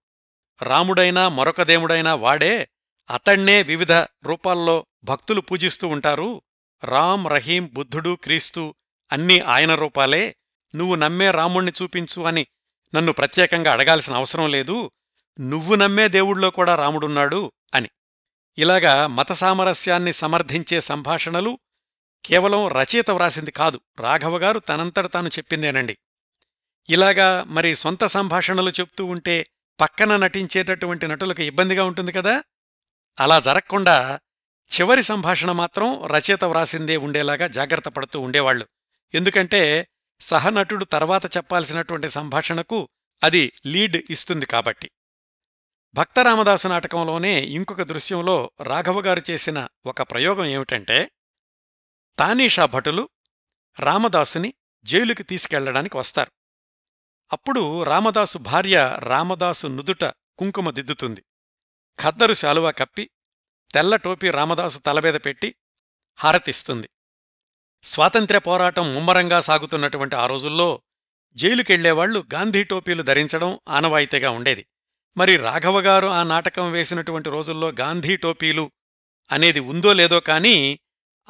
రాముడైనా 0.63 1.29
మరొక 1.29 1.63
దేవుడైనా 1.63 2.15
వాడే 2.15 2.69
అతణ్ణే 3.11 3.63
వివిధ 3.63 3.93
రూపాల్లో 3.93 4.87
భక్తులు 5.05 5.41
పూజిస్తూ 5.41 5.89
ఉంటారు. 5.89 6.43
రామ్ 6.85 7.27
రహీం 7.27 7.71
బుద్ధుడు 7.73 8.19
క్రీస్తు 8.23 8.75
అన్నీ 9.13 9.39
ఆయన 9.39 9.75
రూపాలే. 9.75 10.37
నువ్వు 10.75 10.95
నమ్మే 10.95 11.31
రాముణ్ణి 11.31 11.73
చూపించు 11.83 12.23
అని 12.23 12.47
నన్ను 12.95 13.13
ప్రత్యేకంగా 13.13 13.73
అడగాల్సిన 13.73 14.15
అవసరం 14.15 14.51
లేదు. 14.51 14.91
నువ్వు 15.41 15.75
నమ్మే 15.75 16.09
దేవుళ్ళో 16.09 16.51
కూడా 16.51 16.75
రాముడున్నాడు 16.75 17.53
అని. 17.75 17.89
ఇలాగా 18.59 19.07
మత 19.07 19.33
సామరస్యాన్ని 19.33 20.13
సమర్థించే 20.13 20.81
సంభాషణలు 20.81 21.59
కేవలం 22.25 22.69
రచయిత 22.69 23.11
వ్రాసింది 23.11 23.51
కాదు. 23.51 23.81
రాఘవగారు 24.01 24.59
తనంతట 24.59 25.13
తాను 25.13 25.29
చెప్పిందేనండి. 25.29 25.99
ఇలాగా 26.91 27.45
మరి 27.45 27.77
సొంత 27.77 28.07
సంభాషణలు 28.07 28.71
చెప్తూ 28.71 29.05
ఉంటే 29.05 29.47
పక్కన 29.83 30.17
నటించేటటువంటి 30.17 31.09
నటులకు 31.09 31.43
ఇబ్బందిగా 31.43 31.85
ఉంటుంది 31.85 32.13
కదా? 32.13 32.45
అలా 33.21 33.41
జరగకుండా 33.41 34.21
చివరి 34.73 35.03
సంభాషణ 35.03 35.53
మాత్రం 35.53 36.07
రచయిత 36.07 36.45
వ్రాసిందే 36.45 36.97
ఉండేలాగా 36.97 37.47
జాగ్రత్త 37.47 37.89
పడుతూ 37.89 38.21
ఉండేవాళ్ళు 38.21 38.69
ఎందుకంటే 39.15 39.89
సహనటుడు 40.21 40.85
తర్వాత 40.85 41.37
చెప్పాల్సినటువంటి 41.37 42.09
సంభాషణకు 42.09 42.89
అది 43.23 43.53
లీడ్ 43.67 43.97
ఇస్తుంది 44.11 44.47
కాబట్టి. 44.47 44.91
భక్తరామదాసు 45.95 46.69
నాటకంలోనే 46.69 47.41
ఇంకొక 47.41 47.83
దృశ్యంలో 47.83 48.51
రాఘవగారు 48.63 49.23
చేసిన 49.31 49.69
ఒక 49.87 50.03
ప్రయోగం 50.03 50.45
ఏమిటంటే 50.45 51.11
తానీషా 52.19 52.67
భటులు 52.67 53.09
రామదాసుని 53.81 54.55
జైలుకి 54.85 55.23
తీసుకెళ్ళడానికి 55.23 55.97
వస్తారు. 55.97 56.33
అప్పుడు 57.33 57.83
రామదాసు 57.83 58.39
భార్య 58.39 58.97
రామదాసు 58.99 59.67
నుదుట 59.67 60.05
కుంకుమ 60.39 60.71
దిద్దుతుంది. 60.71 61.25
ఖద్దరు 62.01 62.33
శాలువా 62.33 62.71
కప్పి 62.71 63.11
తెల్ల 63.75 63.97
టోపీ 63.97 64.31
రామదాసు 64.31 64.79
తలబేద 64.79 65.15
పెట్టి 65.15 65.55
హారతిస్తుంది. 66.17 66.91
స్వాతంత్ర్య 67.83 68.39
పోరాటం 68.39 68.95
ముమ్మరంగా 68.95 69.41
సాగుతున్నటువంటి 69.41 70.17
ఆ 70.17 70.27
రోజుల్లో 70.27 70.83
జైలుకెళ్ళేవాళ్ళు 71.35 72.25
గాంధీ 72.35 72.65
టోపీలు 72.65 73.03
ధరించడం 73.03 73.61
ఆనవాయితీగా 73.69 74.31
ఉండేది. 74.31 74.67
మరి 75.17 75.37
రాఘవగారు 75.37 76.07
ఆ 76.07 76.23
నాటకం 76.23 76.73
వేసినటువంటి 76.73 77.31
రోజుల్లో 77.31 77.73
గాంధీ 77.81 78.17
టోపీలు 78.17 78.73
అనేది 79.33 79.61
ఉందో 79.61 79.93
లేదో 79.93 80.21
కానీ 80.21 80.81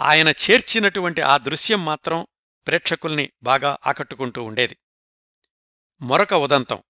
ఆయన 0.00 0.28
చేర్చినటువంటి 0.28 1.22
ఆ 1.22 1.36
దృశ్యం 1.36 1.84
మాత్రం 1.84 2.26
ప్రేక్షకుల్ని 2.66 3.32
బాగా 3.42 3.78
ఆకట్టుకుంటూ 3.86 4.42
ఉండేది. 4.42 4.76
మరొక 6.02 6.34
ఉదంతం. 6.34 6.82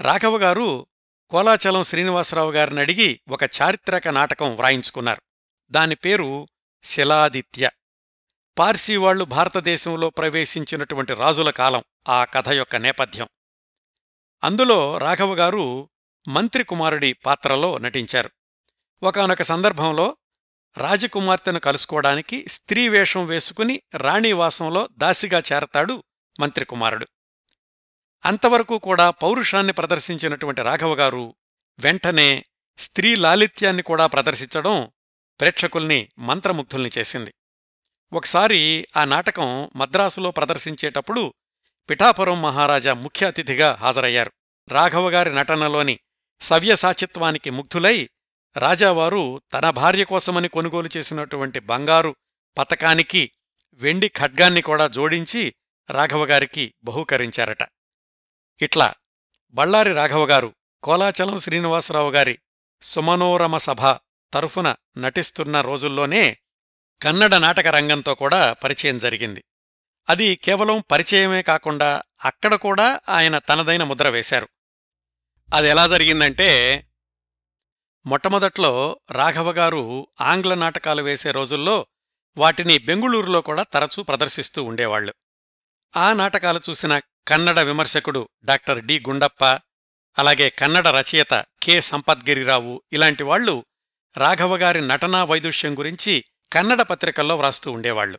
రాఘవగారు 0.00 0.86
కోలాచలం 1.30 1.82
శ్రీనివాసరావు 1.82 2.52
గారిని 2.52 2.80
అడిగి 2.80 3.20
ఒక 3.28 3.42
చారిత్రక 3.42 4.08
నాటకం 4.08 4.56
వ్రాయించుకున్నారు. 4.56 5.22
దాని 5.70 5.94
పేరు 5.94 6.48
శిలాదిత్య. 6.84 7.70
పార్సీవాళ్ళు 8.58 9.24
భారతదేశంలో 9.24 10.10
ప్రవేశించినటువంటి 10.10 11.14
రాజుల 11.14 11.50
కాలం 11.50 11.82
ఆ 12.08 12.24
కథ 12.24 12.48
యొక్క 12.48 12.76
నేపథ్యం. 12.76 13.28
అందులో 14.44 14.98
రాఘవగారు 14.98 15.90
మంత్రి 16.28 16.64
కుమారుడి 16.64 17.12
పాత్రలో 17.12 17.78
నటించారు. 17.78 18.30
ఒకనొక 19.02 19.42
సందర్భంలో 19.42 20.16
రాజకుమార్తెను 20.78 21.60
కలుసుకోవడానికి 21.60 22.48
స్త్రీ 22.48 22.88
వేషం 22.88 23.26
వేసుకుని 23.26 23.82
రాణివాసంలో 23.94 24.88
దాసిగా 24.92 25.42
చేరతాడు 25.52 26.04
మంత్రి 26.40 26.64
కుమారుడు. 26.64 27.06
అంతవరకు 28.24 28.78
కూడా 28.78 29.10
పౌరుషాన్ని 29.10 29.72
ప్రదర్శించినటువంటి 29.72 30.62
రాఘవగారు 30.62 31.34
వెంటనే 31.78 32.44
స్త్రీ 32.78 33.14
లాలిత్యాన్ని 33.14 33.82
కూడా 33.82 34.06
ప్రదర్శించడం 34.06 34.90
ప్రేక్షకుల్ని 35.40 36.08
మంత్రముగ్ధుల్ని 36.18 36.90
చేసింది. 36.98 37.34
ఒకసారి 38.12 38.88
ఆ 38.96 39.04
నాటకం 39.04 39.70
మద్రాసులో 39.76 40.30
ప్రదర్శించేటప్పుడు 40.30 41.34
పిఠాపురం 41.90 42.42
మహారాజా 42.42 42.94
ముఖ్య 42.94 43.26
అతిథిగా 43.26 43.78
హాజరయ్యారు. 43.80 44.32
రాఘవగారి 44.68 45.34
నటనలోని 45.34 45.98
సవ్యసాచిత్వానికి 46.40 47.50
ముగ్ధులై 47.50 48.08
రాజావారు 48.56 49.42
తన 49.52 49.70
భార్య 49.70 50.04
కోసమని 50.04 50.48
కొనుగోలు 50.48 50.88
చేసినటువంటి 50.96 51.60
బంగారు 51.60 52.16
పతకానికి 52.58 53.30
వెండి 53.72 54.08
ఖడ్గాన్ని 54.08 54.62
కూడా 54.62 54.86
జోడించి 54.86 55.54
రాఘవగారికి 55.90 56.74
బహూకరించారట. 56.84 57.62
ఇట్లా 58.62 58.94
బళ్ళారి 59.50 59.92
రాఘవగారు 59.92 60.54
కోలాచలం 60.82 61.38
శ్రీనివాసరావు 61.38 62.10
గారి 62.10 62.38
సుమనోరమ 62.82 63.56
సభ 63.56 63.82
తరఫున 64.34 64.76
నటిస్తున్న 64.98 65.60
రోజుల్లోనే 65.60 66.38
కన్నడ 67.02 67.34
నాటక 67.34 67.66
రంగంతో 67.66 68.14
కూడా 68.14 68.52
పరిచయం 68.52 68.98
జరిగింది. 68.98 69.44
అది 70.08 70.36
కేవలం 70.36 70.84
పరిచయమే 70.90 71.42
కాకుండా 71.42 72.02
అక్కడ 72.24 72.54
కూడా 72.54 73.00
ఆయన 73.08 73.38
తనదైన 73.38 73.82
ముద్ర 73.84 74.08
వేశారు. 74.08 74.48
అది 75.54 75.68
ఎలా 75.68 75.86
జరిగిందంటే 75.86 76.86
మొట్టమొదట్లో 78.06 79.00
రాఘవగారు 79.10 80.08
ఆంగ్ల 80.20 80.54
నాటకాలు 80.54 81.02
వేసే 81.02 81.30
రోజుల్లో 81.30 81.86
వాటిని 82.36 82.78
బెంగుళూరులో 82.78 83.40
కూడా 83.40 83.62
తరచూ 83.62 84.02
ప్రదర్శిస్తూ 84.02 84.64
ఉండేవాళ్ళు 84.64 85.14
ఆ 85.96 86.12
నాటకాలు 86.12 86.60
చూసిన 86.70 87.00
కన్నడ 87.30 87.60
విమర్శకుడు 87.60 88.28
డాక్టర్ 88.44 88.84
డి 88.84 89.00
గుండప్ప 89.00 89.44
అలాగే 90.18 90.50
కన్నడ 90.50 90.88
రచయిత 90.88 91.44
కె. 91.62 91.80
సంపద్గిరిరావు 91.80 92.82
ఇలాంటి 92.92 93.22
వాళ్ళు 93.22 93.66
రాఘవగారి 94.18 94.80
నటనా 94.80 95.24
వైదుష్యం 95.24 95.78
గురించి 95.78 96.24
కన్నడ 96.52 96.82
పత్రికల్లో 96.82 97.36
వ్రాస్తూ 97.36 97.72
ఉండేవాళ్ళు 97.72 98.18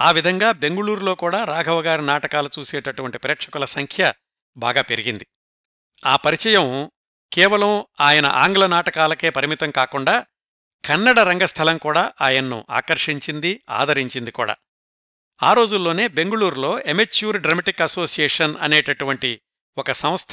ఆ 0.00 0.10
విధంగా 0.10 0.52
బెంగుళూరులో 0.52 1.14
కూడా 1.14 1.44
రాఘవగారి 1.44 2.02
నాటకాలు 2.02 2.50
చూసేటటువంటి 2.58 3.18
ప్రేక్షకుల 3.18 3.64
సంఖ్య 3.64 4.14
బాగా 4.56 4.82
పెరిగింది. 4.82 5.26
ఆ 6.06 6.16
పరిచయం 6.16 6.90
కేవలం 7.32 7.86
ఆయన 8.00 8.26
ఆంగ్ల 8.26 8.66
నాటకాలకే 8.66 9.30
పరిమితం 9.30 9.70
కాకుండా 9.70 10.26
కన్నడ 10.84 11.20
రంగస్థలం 11.20 11.78
కూడా 11.78 12.12
ఆయన్ను 12.20 12.66
ఆకర్షించింది 12.70 13.62
ఆదరించింది 13.70 14.30
కూడా. 14.30 14.56
ఆ 15.42 15.52
రోజుల్లోనే 15.52 16.08
బెంగుళూరులో 16.08 16.80
ఎమెచ్యూర్ 16.80 17.38
డ్రమటిక్ 17.38 17.80
అసోసియేషన్ 17.80 18.56
అనేటటువంటి 18.60 19.40
ఒక 19.78 19.92
సంస్థ 19.92 20.32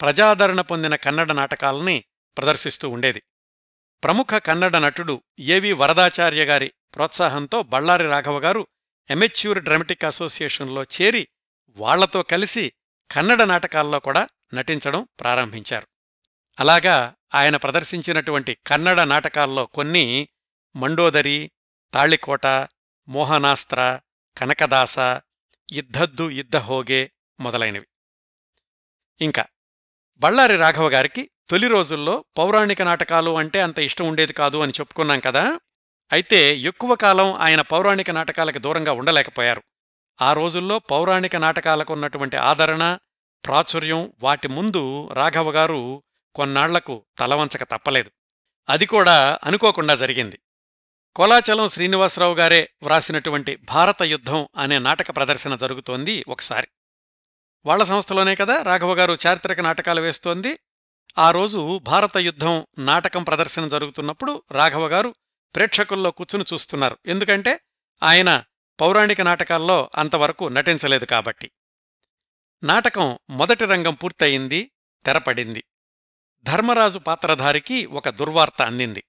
ప్రజాదరణ 0.00 0.60
పొందిన 0.60 0.96
కన్నడ 0.96 1.32
నాటకాలని 1.32 2.04
ప్రదర్శిస్తూ 2.38 2.88
ఉండేది. 2.88 3.22
ప్రముఖ 4.04 4.26
కన్నడ 4.26 4.76
నటుడు 4.76 5.22
ఏవి 5.38 5.72
వరదాచార్య 5.72 6.44
గారి 6.44 6.72
ప్రోత్సాహంతో 6.94 7.62
బళ్ళారి 7.62 8.04
రాఘవ 8.04 8.38
గారు 8.38 8.66
ఎమెచ్యూర్ 9.10 9.58
డ్రమటిక్ 9.58 10.04
అసోసియేషన్లో 10.04 10.82
చేరి 10.82 11.28
వాళ్ళతో 11.70 12.22
కలిసి 12.22 12.72
కన్నడ 13.10 13.42
నాటకాల్లో 13.42 14.00
కూడా 14.00 14.28
నటించడం 14.54 15.08
ప్రారంభించారు. 15.20 15.86
అలాగా 16.60 17.14
ఆయన 17.34 17.56
ప్రదర్శించినటువంటి 17.56 18.58
కన్నడ 18.66 19.00
నాటకాల్లో 19.00 19.66
కొన్ని 19.66 20.28
మండోదరి 20.76 21.50
తాళికోట 21.94 22.46
మోహనాస్త్ర 23.08 23.98
కనకదాస 24.38 24.98
ఇద్దద్దు 25.72 26.30
ఇద్దహోగే 26.30 27.12
మొదలైనవి. 27.40 27.86
ఇంకా 29.20 29.44
బళ్ళారి 30.16 30.56
రాఘవ 30.56 30.88
గారికి 30.88 31.30
తొలి 31.48 31.68
రోజుల్లో 31.68 32.24
పౌరాణిక 32.38 32.82
నాటకాలు 32.82 33.36
అంటే 33.36 33.60
అంత 33.60 33.78
ఇష్టం 33.78 34.08
ఉండేది 34.08 34.32
కాదు 34.32 34.58
అని 34.58 34.72
చెప్పుకున్నాం 34.80 35.20
కదా 35.20 35.60
అయితే 36.12 36.56
ఎక్కువ 36.56 36.94
కాలం 36.94 37.32
ఆయన 37.32 37.60
పౌరాణిక 37.60 38.10
నాటకాలకు 38.10 38.58
దూరంగా 38.58 38.92
ఉండలేకపోయారు. 38.92 39.62
ఆ 40.22 40.32
రోజుల్లో 40.32 40.78
పౌరాణిక 40.78 41.36
నాటకాలకున్నటువంటి 41.36 42.36
ఆదరణ 42.36 42.98
ప్రాచుర్యం 43.46 44.12
వాటి 44.20 44.48
ముందు 44.48 45.08
రాఘవగారు 45.12 46.02
కొన్నాళ్ళకు 46.34 47.04
తలవంచక 47.18 47.62
తప్పలేదు. 47.64 48.10
అది 48.68 48.86
కూడా 48.86 49.38
అనుకోకుండా 49.44 49.94
జరిగింది. 49.94 50.38
కోలాచలం 51.14 51.68
శ్రీనివాసరావు 51.68 52.34
గారే 52.34 52.70
వ్రాసినటువంటి 52.82 53.56
భారత 53.56 54.02
యుద్ధం 54.02 54.48
అనే 54.56 54.78
నాటక 54.78 55.16
ప్రదర్శన 55.16 55.56
జరుగుతోంది 55.56 56.24
ఒకసారి. 56.28 56.68
వాళ్ళ 57.66 57.84
సంస్థలోనే 57.84 58.34
కదా 58.34 58.62
రాఘవగారు 58.62 59.16
చారిత్రక 59.26 59.60
నాటకాలు 59.60 60.00
వేస్తోంది. 60.00 60.58
ఆ 61.18 61.30
రోజు 61.30 61.78
భారత 61.78 62.16
యుద్ధం 62.16 62.66
నాటకం 62.78 63.24
ప్రదర్శన 63.24 63.68
జరుగుతున్నప్పుడు 63.68 64.42
రాఘవగారు 64.50 65.14
ప్రేక్షకుల్లో 65.54 66.10
కూర్చుని 66.10 66.44
చూస్తున్నారు. 66.52 66.98
ఎందుకంటే 67.06 67.60
ఆయన 68.02 68.44
పౌరాణిక 68.80 69.20
నాటకాల్లో 69.20 69.90
అంతవరకు 69.94 70.48
నటించలేదు 70.48 71.04
కాబట్టి. 71.04 71.50
నాటకం 72.62 73.18
మొదటి 73.30 73.64
రంగం 73.64 73.94
పూర్తయింది 73.94 74.70
తెరపడింది. 75.06 75.64
ధర్మరాజు 76.42 76.98
పాత్రధారికి 76.98 77.86
ఒక 77.86 78.08
దుర్వార్త 78.08 78.62
అందింది. 78.62 79.04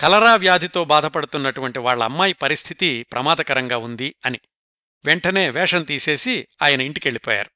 కలరా 0.00 0.34
వ్యాధితో 0.34 0.84
బాధపడుతున్నటువంటి 0.84 1.78
వాళ్ళ 1.78 2.02
అమ్మాయి 2.02 2.32
పరిస్థితి 2.32 3.06
ప్రమాదకరంగా 3.12 3.76
ఉంది 3.76 4.14
అని. 4.26 4.40
వెంటనే 5.04 5.50
వేషం 5.50 5.82
తీసేసి 5.82 6.48
ఆయన 6.62 6.80
ఇంటికెళ్ళిపోయారు. 6.80 7.50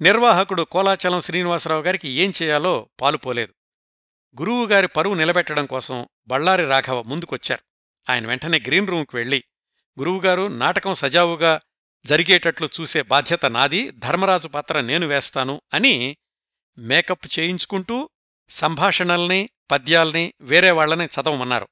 నిర్వాహకుడు 0.00 0.62
కోలాచలం 0.62 1.20
శ్రీనివాసరావు 1.20 1.82
గారికి 1.82 2.08
ఏం 2.08 2.32
చేయాలో 2.42 2.88
పాలుపోలేదు 3.00 3.54
గురువుగారి 4.40 4.88
పరువు 4.88 5.14
నిలబెట్టడం 5.14 5.66
కోసం 5.66 6.08
బళ్ళారి 6.26 6.64
రాఘవ 6.66 7.02
ముందుకొచ్చారు. 7.02 7.62
ఆయన 8.12 8.26
వెంటనే 8.26 8.58
గ్రీన్ 8.66 8.88
రూమ్కి 8.88 9.16
వెళ్ళి 9.16 9.44
గురువుగారు 10.00 10.48
నాటకం 10.48 10.94
సజావుగా 10.94 11.60
జరిగేటట్లు 12.06 12.68
చూసే 12.80 13.02
బాధ్యత 13.02 13.46
నాది 13.46 13.90
ధర్మరాజు 13.90 14.48
పాత్ర 14.48 14.80
నేను 14.80 15.06
వేస్తాను 15.06 15.62
అని 15.74 16.16
మేకప్ 16.78 17.38
చేయించుకుంటూ 17.38 18.10
సంభాషణల్ని 18.50 19.50
పద్యాల్ని 19.70 20.34
వేరే 20.40 20.70
వాళ్ళని 20.70 21.04
చదవమన్నారు. 21.04 21.68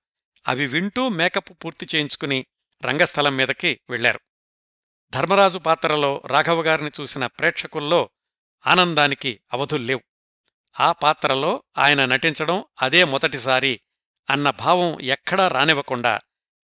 అవి 0.48 0.66
వింటూ 0.66 1.08
మేకప్ 1.08 1.64
పూర్తి 1.64 1.86
చేయించుకుని 1.94 2.46
రంగస్థలం 2.84 3.36
మీదకి 3.36 3.80
వెళ్ళారు 3.90 4.20
ధర్మరాజు 5.10 5.58
పాత్రలో 5.58 6.22
రాఘవగారిని 6.26 6.90
చూసిన 7.00 7.26
ప్రేక్షకుల్లో 7.26 8.10
ఆనందానికి 8.66 9.40
అవధుల్లేవు 9.52 10.00
ఆ 10.80 10.92
పాత్రలో 10.92 11.62
ఆయన 11.78 12.04
నటించడం 12.04 12.64
అదే 12.82 13.04
మొదటిసారి 13.04 13.80
అన్న 14.30 14.50
భావం 14.50 15.00
ఎక్కడా 15.00 15.48
రానివ్వకుండా 15.48 16.20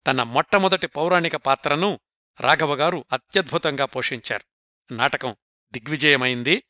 తన 0.07 0.23
మొట్టమొదటి 0.23 0.87
పౌరాణిక 0.87 1.35
పాత్రను 1.35 1.99
రాఘవగారు 2.39 3.05
అత్యద్భుతంగా 3.13 3.85
పోషించారు. 3.85 4.43
నాటకం 4.93 5.35
దిగ్విజయమైంది. 5.71 6.63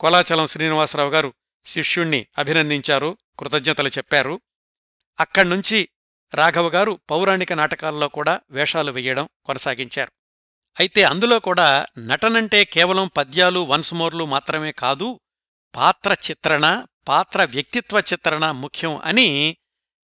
కోలాచలం 0.00 0.46
శ్రీనివాసరావు 0.46 1.10
గారు 1.10 1.34
శిష్యుణ్ణి 1.64 2.26
అభినందించారు. 2.38 3.16
కృతజ్ఞతలు 3.38 3.88
చెప్పారు. 3.88 4.40
అక్కడ్నుంచి 5.20 5.88
రాఘవగారు 6.34 7.00
పౌరాణిక 7.10 7.52
నాటకాల్లో 7.52 8.08
కూడా 8.08 8.40
వేషాలు 8.50 8.92
వెయ్యడం 8.92 9.28
కొనసాగించారు. 9.44 10.12
అయితే 10.80 11.02
అందులో 11.02 11.38
కూడా 11.40 11.86
నటనంటే 11.98 12.64
కేవలం 12.64 13.10
పద్యాలు 13.16 13.60
వన్స్మోర్లు 13.60 14.24
మాత్రమే 14.24 14.72
కాదు 14.72 15.20
పాత్ర 15.76 16.12
చిత్రణ 16.12 16.86
పాత్ర 17.08 17.44
వ్యక్తిత్వ 17.44 18.00
చిత్రణ 18.00 18.50
ముఖ్యం 18.50 18.96
అని 18.96 19.56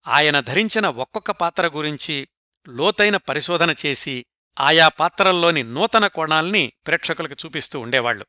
ఆయన 0.07 0.39
ధరించిన 0.39 0.87
ఒక్కొక్క 0.87 1.31
పాత్ర 1.31 1.67
గురించి 1.67 2.27
లోతైన 2.67 3.17
పరిశోధన 3.17 3.75
చేసి 3.85 4.25
ఆయా 4.59 4.87
పాత్రల్లోని 4.87 5.63
నూతన 5.63 6.07
కోణాల్ని 6.07 6.73
ప్రేక్షకులకు 6.87 7.35
చూపిస్తూ 7.45 7.79
ఉండేవాళ్ళు 7.79 8.25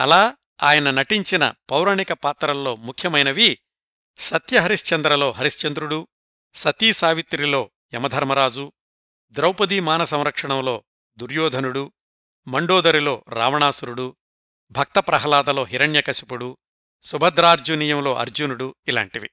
అలా 0.00 0.36
ఆయన 0.62 0.90
నటించిన 0.90 1.54
పౌరాణిక 1.70 2.12
పాత్రల్లో 2.12 2.76
ముఖ్యమైనవి 2.76 3.58
సత్యహరిశ్చంద్రలో 4.18 5.30
హరిశ్చంద్రుడు 5.30 6.08
సతీ 6.54 6.92
సావిత్రిలో 6.92 7.70
యమధర్మరాజు 7.94 8.72
ద్రౌపదీ 9.30 9.80
మాన 9.80 10.04
సంరక్షణంలో 10.04 10.84
దుర్యోధనుడు 11.18 11.92
మండోదరిలో 12.48 13.24
రావణాసురుడు 13.28 14.16
భక్త 14.70 14.98
ప్రహ్లాదలో 14.98 15.64
హిరణ్యకశిపుడు 15.64 16.58
సుభద్రార్జునీయంలో 17.02 18.14
అర్జునుడు 18.14 18.74
ఇలాంటివి. 18.88 19.30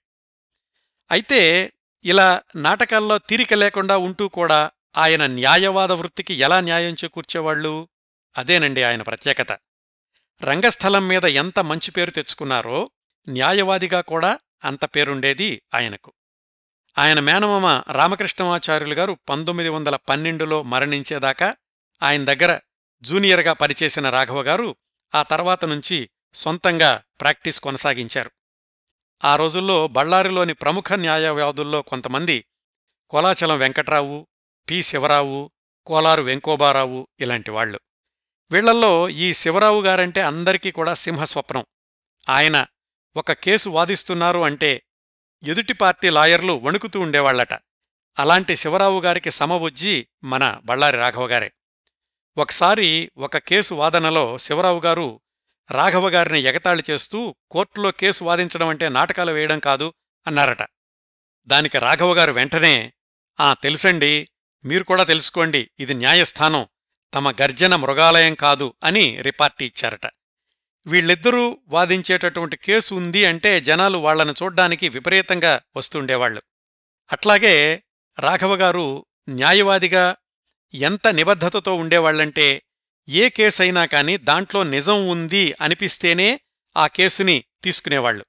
అయితే 1.11 1.73
ఇలా 2.03 2.41
నాటకాల్లో 2.55 3.17
తీరిక 3.17 3.53
లేకుండా 3.53 3.97
ఉంటూ 3.97 4.27
కూడా 4.27 4.71
ఆయన 4.97 5.25
న్యాయవాద 5.25 5.91
వృత్తికి 5.91 6.33
ఎలా 6.33 6.61
న్యాయం 6.61 6.93
చేకూర్చేవాళ్ళు? 6.93 7.89
అదేనండి 8.37 8.83
ఆయన 8.83 9.01
ప్రత్యేకత. 9.01 9.51
రంగస్థలం 10.43 11.07
మీద 11.07 11.25
ఎంత 11.25 11.59
మంచి 11.59 11.91
పేరు 11.91 12.11
తెచ్చుకున్నారో 12.11 12.91
న్యాయవాదిగా 13.29 14.01
కూడా 14.01 14.39
అంత 14.63 14.85
పేరుండేది 14.85 15.61
ఆయనకు. 15.73 16.13
ఆయన 16.97 17.19
మేనమామ 17.19 17.91
రామకృష్ణమాచార్యులు 17.91 18.93
గారు 18.93 19.17
పంతొమ్మిది 19.29 19.69
వందల 19.69 19.95
పన్నెండులో 19.95 20.63
మరణించేదాకా 20.63 21.55
ఆయన 22.03 22.25
దగ్గర 22.25 22.59
జూనియర్గా 23.01 23.53
పనిచేసిన 23.53 24.09
రాఘవ 24.09 24.41
గారు 24.41 24.75
ఆ 25.15 25.23
తర్వాత 25.23 25.65
నుంచి 25.65 26.09
సొంతంగా 26.33 27.03
ప్రాక్టీస్ 27.21 27.59
కొనసాగించారు. 27.59 28.31
ఆ 29.25 29.35
రోజుల్లో 29.35 29.87
బళ్ళారిలోని 29.87 30.53
ప్రముఖ 30.53 30.93
న్యాయవాదుల్లో 30.93 31.81
కొంతమంది 31.81 32.45
కోలాచలం 33.09 33.59
వెంకట్రావు 33.59 34.27
పి. 34.69 34.83
శివరావు 34.83 35.51
కోలారు 35.85 36.21
వెంకోబారావు 36.21 37.07
ఇలాంటి 37.19 37.51
వాళ్ళు. 37.51 37.79
వీళ్ళల్లో 38.51 39.09
ఈ 39.09 39.33
శివరావు 39.33 39.81
గారంటే 39.81 40.21
అందరికీ 40.21 40.71
కూడా 40.71 40.93
సింహస్వప్నం. 40.93 41.65
ఆయన 42.29 42.65
ఒక 43.17 43.31
కేసు 43.31 43.69
వాదిస్తున్నారు 43.69 44.39
అంటే 44.39 44.83
ఎదుటి 45.43 45.73
పార్టీ 45.73 46.09
లాయర్లు 46.09 46.53
వణుకుతూ 46.53 46.99
ఉండేవాళ్ళట. 46.99 47.53
అలాంటి 48.19 48.55
శివరావు 48.55 49.01
గారికి 49.01 49.31
సమవొజ్జి 49.31 50.07
మన 50.23 50.61
బళ్ళారి 50.63 50.97
రాఘవగారే 50.97 51.51
ఒకసారి 52.37 53.11
ఒక 53.17 53.37
కేసు 53.37 53.73
వాదనలో 53.73 54.37
శివరావు 54.37 54.79
గారు 54.79 55.21
రాఘవగారిని 55.71 56.39
ఎగతాళి 56.39 56.83
చేస్తూ 56.89 57.35
కోర్టులో 57.51 57.91
కేసు 57.91 58.23
వాదించడం 58.23 58.67
అంటే 58.67 58.89
నాటకాలు 58.89 59.31
వేయడం 59.31 59.59
కాదు 59.59 59.93
అన్నారట. 60.27 60.67
దానికి 61.47 61.79
రాఘవగారు 61.79 62.31
వెంటనే 62.31 62.93
ఆ 63.39 63.53
తెలుసండి 63.53 64.29
మీరు 64.65 64.83
కూడా 64.83 65.03
తెలుసుకోండి 65.03 65.71
ఇది 65.79 65.93
న్యాయస్థానం 65.93 66.67
తమ 67.13 67.31
గర్జన 67.31 67.75
మృగాలయం 67.75 68.35
కాదు 68.35 68.73
అని 68.83 69.21
రిపార్టీ 69.21 69.65
ఇచ్చారట. 69.65 70.05
వీళ్ళిద్దరూ 70.87 71.57
వాదించేటటువంటి 71.67 72.57
కేసు 72.57 72.95
ఉంది 72.95 73.25
అంటే 73.25 73.59
జనాలు 73.59 73.97
వాళ్ళను 73.97 74.33
చూడ్డానికి 74.43 74.89
విపరీతంగా 74.89 75.61
వస్తుండేవాళ్ళు 75.75 76.41
అట్లాగే 77.11 77.83
రాఘవగారు 78.19 79.05
న్యాయవాదిగా 79.29 80.15
ఎంత 80.73 81.07
నిబద్ధతతో 81.07 81.75
ఉండేవాళ్ళంటే 81.75 82.61
ఏ 83.09 83.29
కేసైనా 83.29 83.85
కాని 83.85 84.17
దాంట్లో 84.17 84.63
నిజం 84.63 85.07
ఉంది 85.07 85.55
అనిపిస్తేనే 85.61 86.39
ఆ 86.77 86.87
కేసుని 86.87 87.43
తీసుకునేవాళ్ళు 87.63 88.25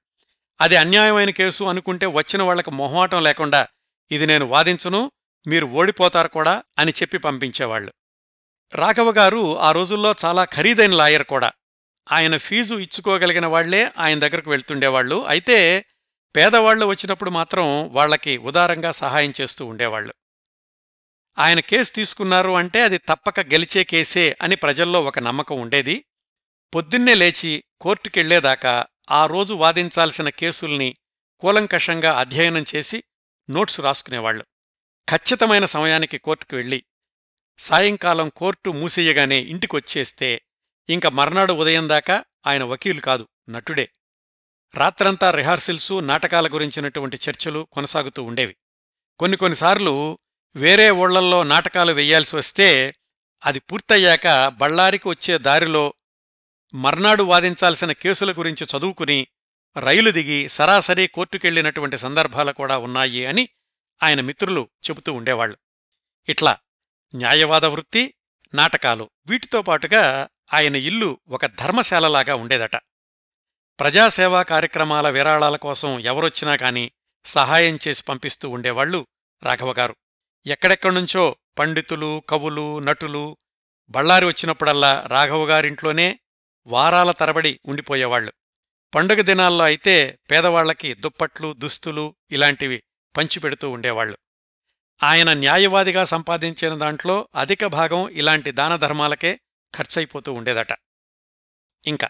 అది 0.61 0.75
అన్యాయమైన 0.75 1.29
కేసు 1.29 1.63
అనుకుంటే 1.63 2.05
వచ్చిన 2.05 2.41
వాళ్ళకు 2.41 2.71
మొహమాటం 2.71 3.23
లేకుండా 3.23 3.67
ఇది 4.11 4.25
నేను 4.25 4.45
వాదించును 4.45 5.11
మీరు 5.47 5.65
ఓడిపోతారు 5.65 6.27
కూడా 6.27 6.63
అని 6.79 6.91
చెప్పి 6.91 7.17
పంపించేవాళ్ళు 7.17 7.93
రాఘవగారు 8.75 9.57
ఆ 9.57 9.71
రోజుల్లో 9.71 10.15
చాలా 10.25 10.45
ఖరీదైన 10.45 10.95
లాయర్ 10.95 11.23
కూడా. 11.23 11.51
ఆయన 12.11 12.37
ఫీజు 12.37 12.75
ఇచ్చుకోగలిగిన 12.75 13.45
వాళ్ళే 13.45 13.91
ఆయన 13.97 14.19
దగ్గరకు 14.19 14.49
వెళ్తుండేవాళ్ళు 14.49 15.25
అయితే 15.25 15.85
పేదవాళ్ళు 16.35 16.85
వచ్చినప్పుడు 16.85 17.29
మాత్రం 17.29 17.89
వాళ్ళకి 17.89 18.37
ఉదారంగా 18.37 18.91
సహాయం 18.91 19.33
చేస్తూ 19.41 19.65
ఉండేవాళ్ళు 19.65 20.13
ఆయన 21.39 21.59
కేసు 21.59 21.93
తీసుకున్నారు 21.93 22.49
అంటే 22.49 22.81
అది 22.81 22.97
తప్పక 22.97 23.39
గెలిచే 23.39 23.83
కేసే 23.83 24.37
అని 24.41 24.55
ప్రజల్లో 24.55 25.03
ఒక 25.03 25.19
నమ్మకం 25.19 25.61
ఉండేది. 25.61 26.05
పొద్దున్నే 26.75 27.13
లేచి 27.13 27.63
కోర్టుకెళ్ళేదాకా 27.81 28.85
ఆ 29.09 29.25
రోజు 29.25 29.53
వాదించాల్సిన 29.53 30.29
కేసుల్ని 30.29 30.95
కూలంకషంగా 31.39 32.19
అధ్యయనం 32.19 32.65
చేసి 32.75 33.03
నోట్సు 33.49 33.81
రాసుకునేవాళ్ళు 33.81 34.45
ఖచ్చితమైన 35.09 35.65
సమయానికి 35.65 36.17
కోర్టుకు 36.17 36.55
వెళ్ళి 36.55 36.83
సాయంకాలం 37.57 38.29
కోర్టు 38.29 38.69
మూసేయగానే 38.69 39.39
ఇంటికొచ్చేస్తే 39.39 40.41
ఇంక 40.89 41.07
మర్నాడు 41.07 41.53
ఉదయం 41.53 41.89
దాకా 41.89 42.25
ఆయన 42.47 42.63
వకీలు 42.63 43.01
కాదు 43.01 43.27
నటుడే. 43.49 43.89
రాత్రంతా 44.75 45.31
రిహార్సిల్సు 45.31 45.99
నాటకాల 45.99 46.47
గురించినటువంటి 46.47 47.19
చర్చలు 47.29 47.67
కొనసాగుతూ 47.71 48.23
ఉండేవి. 48.23 48.55
కొన్ని 49.19 49.37
కొన్నిసార్లు 49.37 50.19
వేరే 50.55 50.89
ఓళ్ళల్లో 50.89 51.43
నాటకాలు 51.43 51.93
వెయ్యాల్సి 51.93 52.35
వస్తే 52.35 52.95
అది 53.45 53.59
పూర్తయ్యాక 53.59 54.47
బళ్ళారికి 54.47 55.07
వచ్చే 55.09 55.37
దారిలో 55.37 55.93
మర్నాడు 56.73 57.23
వాదించాల్సిన 57.23 57.91
కేసుల 57.91 58.31
గురించి 58.31 58.65
చదువుకుని 58.65 59.27
రైలు 59.77 60.11
దిగి 60.11 60.49
సరాసరి 60.49 61.07
కోర్టుకెళ్ళినటువంటి 61.07 61.97
సందర్భాలు 61.97 62.51
కూడా 62.51 62.77
ఉన్నాయి 62.77 63.25
అని 63.25 63.49
ఆయన 64.03 64.21
మిత్రులు 64.21 64.69
చెబుతూ 64.89 65.13
ఉండేవాళ్ళు 65.13 65.57
ఇట్లా 66.29 66.57
న్యాయవాద 67.15 67.65
వృత్తి 67.65 68.13
నాటకాలు 68.53 69.09
వీటితో 69.27 69.61
పాటుగా 69.61 70.29
ఆయన 70.53 70.75
ఇల్లు 70.75 71.19
ఒక 71.29 71.45
ధర్మశాలలాగా 71.45 72.35
ఉండేదట. 72.35 72.75
ప్రజాసేవా 73.79 74.43
కార్యక్రమాల 74.43 75.09
విరాళాల 75.09 75.55
కోసం 75.55 75.99
ఎవరొచ్చినా 75.99 76.55
కాని 76.55 76.91
సహాయం 77.25 77.79
చేసి 77.87 78.03
పంపిస్తూ 78.03 78.49
ఉండేవాళ్ళు 78.49 79.07
రాఘవగారు. 79.43 79.95
ఎక్కడెక్కడ్నుంచో 80.45 81.35
పండితులు 81.59 82.23
కవులు 82.29 82.79
నటులు 82.79 83.37
బళ్ళారి 83.89 84.25
వచ్చినప్పుడల్లా 84.25 85.03
రాఘవగారింట్లోనే 85.07 86.19
వారాల 86.67 87.11
తరబడి 87.11 87.59
ఉండిపోయేవాళ్ళు 87.65 88.33
పండుగ 88.95 89.21
దినాల్లో 89.21 89.65
అయితే 89.65 90.19
పేదవాళ్ళకి 90.31 90.93
దుప్పట్లు 90.93 91.53
దుస్తులు 91.53 92.15
ఇలాంటివి 92.31 92.83
పంచిపెడుతూ 93.17 93.69
ఉండేవాళ్ళు 93.69 94.17
ఆయన 95.03 95.33
న్యాయవాదిగా 95.33 96.03
సంపాదించిన 96.03 96.75
దాంట్లో 96.75 97.27
అధిక 97.35 97.65
భాగం 97.65 98.09
ఇలాంటి 98.09 98.51
దానధర్మాలకే 98.51 99.39
ఖర్చయిపోతూ 99.79 100.33
ఉండేదట. 100.33 100.73
ఇంకా 101.87 102.09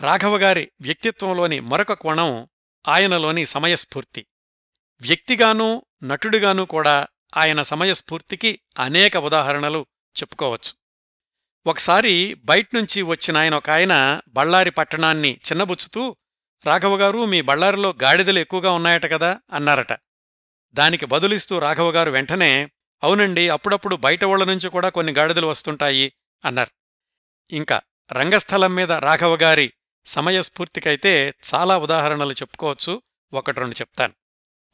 రాఘవగారి 0.00 0.70
వ్యక్తిత్వంలోని 0.80 1.60
మరొక 1.60 1.92
కోణం 1.92 2.48
ఆయనలోని 2.88 3.46
సమయస్ఫూర్తి. 3.46 4.26
వ్యక్తిగానూ 5.00 5.82
నటుడిగానూ 6.02 6.64
కూడా 6.64 7.08
ఆయన 7.36 7.62
సమయస్ఫూర్తికి 7.62 8.60
అనేక 8.78 9.16
ఉదాహరణలు 9.16 9.86
చెప్పుకోవచ్చు. 10.16 10.72
ఒకసారి 11.66 12.34
బయట్నుంచి 12.34 13.02
వచ్చిన 13.02 13.36
ఆయన 13.36 13.54
ఒక 13.54 13.70
ఆయన 13.70 14.20
బళ్ళారి 14.28 14.70
పట్టణాన్ని 14.70 15.32
చిన్నబుచ్చుతూ 15.32 16.16
రాఘవగారు 16.66 17.24
మీ 17.24 17.40
బళ్ళారిలో 17.40 17.94
గాడిదలు 18.02 18.38
ఎక్కువగా 18.38 18.70
ఉన్నాయట 18.70 19.06
కదా 19.06 19.40
అన్నారట. 19.52 19.92
దానికి 20.72 21.06
బదులిస్తూ 21.06 21.58
రాఘవగారు 21.58 22.10
వెంటనే 22.10 22.70
అవునండి 23.02 23.48
అప్పుడప్పుడు 23.48 23.96
బయట 23.96 24.24
నుంచి 24.24 24.68
కూడా 24.68 24.88
కొన్ని 24.88 25.12
గాడిదలు 25.12 25.46
వస్తుంటాయి 25.46 26.12
అన్నారు. 26.44 26.83
ఇంకా 27.50 27.80
రంగస్థలం 28.12 28.74
మీద 28.74 28.92
రాఘవగారి 28.92 29.72
సమయస్ఫూర్తికైతే 30.06 31.34
చాలా 31.54 31.78
ఉదాహరణలు 31.78 32.32
చెప్పుకోవచ్చు. 32.32 33.02
ఒకటి 33.32 33.60
రెండు 33.60 33.74
చెప్తాను. 33.74 34.14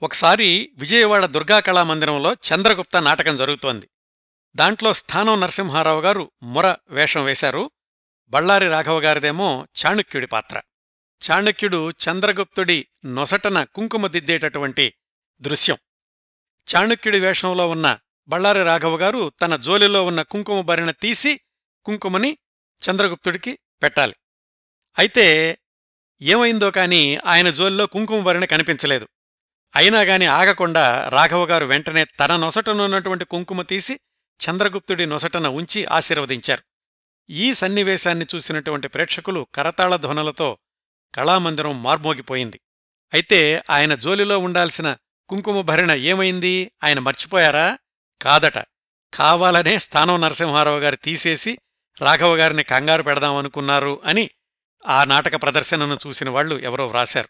ఒకసారి 0.02 0.72
విజయవాడ 0.76 1.26
దుర్గా 1.26 1.60
కళామందిరంలో 1.60 2.32
చంద్రగుప్త 2.32 3.02
నాటకం 3.02 3.36
జరుగుతోంది. 3.36 3.88
దాంట్లో 4.56 4.94
స్థానం 4.94 5.40
నరసింహారావు 5.40 6.00
గారు 6.00 6.30
ముర 6.42 6.76
వేషం 6.88 7.24
వేశారు. 7.24 7.70
బళ్ళారి 8.28 8.68
రాఘవగారిదేమో 8.68 9.66
చాణుక్యుడి 9.86 10.26
పాత్ర. 10.26 10.60
చాణుక్యుడు 11.30 11.90
చంద్రగుప్తుడి 11.90 12.86
నొసటన 13.06 13.64
కుంకుమ 13.64 14.06
దిద్దేటటువంటి 14.06 14.94
దృశ్యం. 15.40 15.76
చాణుక్యుడి 16.76 17.20
వేషంలో 17.20 17.68
ఉన్న 17.68 17.98
బళ్ళారి 18.28 18.64
రాఘవగారు 18.64 19.32
తన 19.42 19.56
జోలిలో 19.56 20.04
ఉన్న 20.04 20.22
కుంకుమ 20.22 20.60
బరిన 20.60 20.90
తీసి 20.90 21.40
కుంకుమని 21.84 22.38
చంద్రగుప్తుడికి 22.88 23.58
పెట్టాలి. 23.82 24.14
అయితే 24.98 25.58
ఏమైందో 26.22 26.70
కాని 26.70 27.16
ఆయన 27.16 27.50
జోలిలో 27.50 27.86
కుంకుమ 27.86 28.44
కనిపించలేదు. 28.44 29.08
అయినా 29.76 30.00
గాని 30.00 30.26
ఆగకుండా 30.26 31.08
రాఘవగారు 31.08 31.64
వెంటనే 31.64 32.04
తన 32.04 32.36
నొసటనున్నటువంటి 32.36 33.24
కుంకుమ 33.24 33.62
తీసి 33.62 34.00
చంద్రగుప్తుడి 34.50 35.06
నొసటన 35.06 35.46
ఉంచి 35.46 35.84
ఆశీర్వదించారు. 35.84 36.62
ఈ 37.30 37.54
సన్నివేశాన్ని 37.54 38.26
చూసినటువంటి 38.34 38.88
ప్రేక్షకులు 38.88 39.46
కరతాళ 39.54 39.96
ధ్వనులతో 39.96 40.58
కళామందిరం 41.14 41.82
మార్మోగిపోయింది. 41.82 42.60
అయితే 43.12 43.62
ఆయన 43.70 43.94
జోలిలో 43.94 44.38
ఉండాల్సిన 44.38 44.96
కుంకుమ 45.28 45.60
భరణ 45.60 45.90
ఏమైంది? 45.90 46.72
ఆయన 46.84 46.98
మర్చిపోయారా? 46.98 47.78
కాదట. 48.22 48.58
కావాలనే 49.14 49.78
స్థానం 49.78 50.20
నరసింహారావు 50.20 50.78
గారు 50.78 50.96
తీసేసి 50.96 51.58
రాఘవ 52.01 52.36
గారిని 52.36 52.62
కంగారు 52.62 53.03
పెడదామనుకున్నారు 53.03 54.01
అని 54.05 54.30
ఆ 54.86 55.05
నాటక 55.05 55.42
ప్రదర్శనను 55.42 55.98
చూసిన 56.07 56.30
వాళ్ళు 56.30 56.59
ఎవరో 56.59 56.86
వ్రాశారు. 56.86 57.28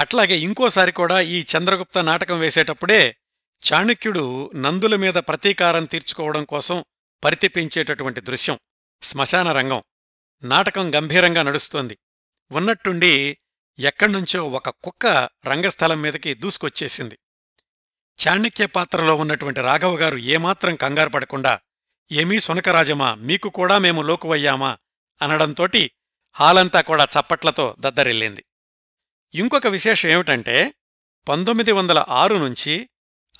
అట్లాగే 0.00 0.38
ఇంకోసారి 0.38 0.92
కూడా 0.92 1.20
ఈ 1.20 1.44
చంద్రగుప్త 1.56 1.98
నాటకం 1.98 2.38
వేసేటప్పుడే 2.38 3.16
చాణుక్యుడు 3.72 4.50
నందుల 4.54 4.96
మీద 4.96 5.14
ప్రతీకారం 5.14 5.84
తీర్చుకోవడం 5.84 6.44
కోసం 6.44 6.84
పరితిపించేటటువంటి 7.24 8.20
దృశ్యం 8.20 8.58
శ్మశాన 9.02 9.52
రంగం. 9.52 9.82
నాటకం 10.44 10.94
గంభీరంగా 10.94 11.42
నడుస్తోంది. 11.42 11.98
ఉన్నట్టుండి 12.52 13.38
ఎక్కడ్నుంచో 13.78 14.48
ఒక 14.48 14.68
కుక్క 14.68 15.06
రంగస్థలం 15.46 16.02
మీదకి 16.02 16.34
దూసుకొచ్చేసింది. 16.34 17.18
చాణక్య 18.28 18.66
పాత్రలో 18.66 19.16
ఉన్నటువంటి 19.16 19.60
రాఘవగారు 19.60 20.16
ఏమాత్రం 20.16 20.76
కంగారు 20.76 21.10
పడకుండా 21.10 21.60
ఏమీ 22.12 22.40
సునకరాజమా 22.40 23.14
మీకు 23.14 23.48
కూడా 23.48 23.78
మేము 23.78 24.02
లోకువయ్యామా? 24.02 24.78
అనడంతోటి 25.22 25.90
హాలంతా 26.34 26.80
కూడా 26.80 27.04
చప్పట్లతో 27.04 27.76
దద్దరిల్లింది. 27.80 28.44
ఇంకొక 29.34 29.66
విశేషం 29.66 30.08
ఏమిటంటే 30.08 30.74
పంతొమ్మిది 31.28 31.72
వందల 31.72 32.04
ఆరు 32.08 32.34
నుంచి 32.34 32.88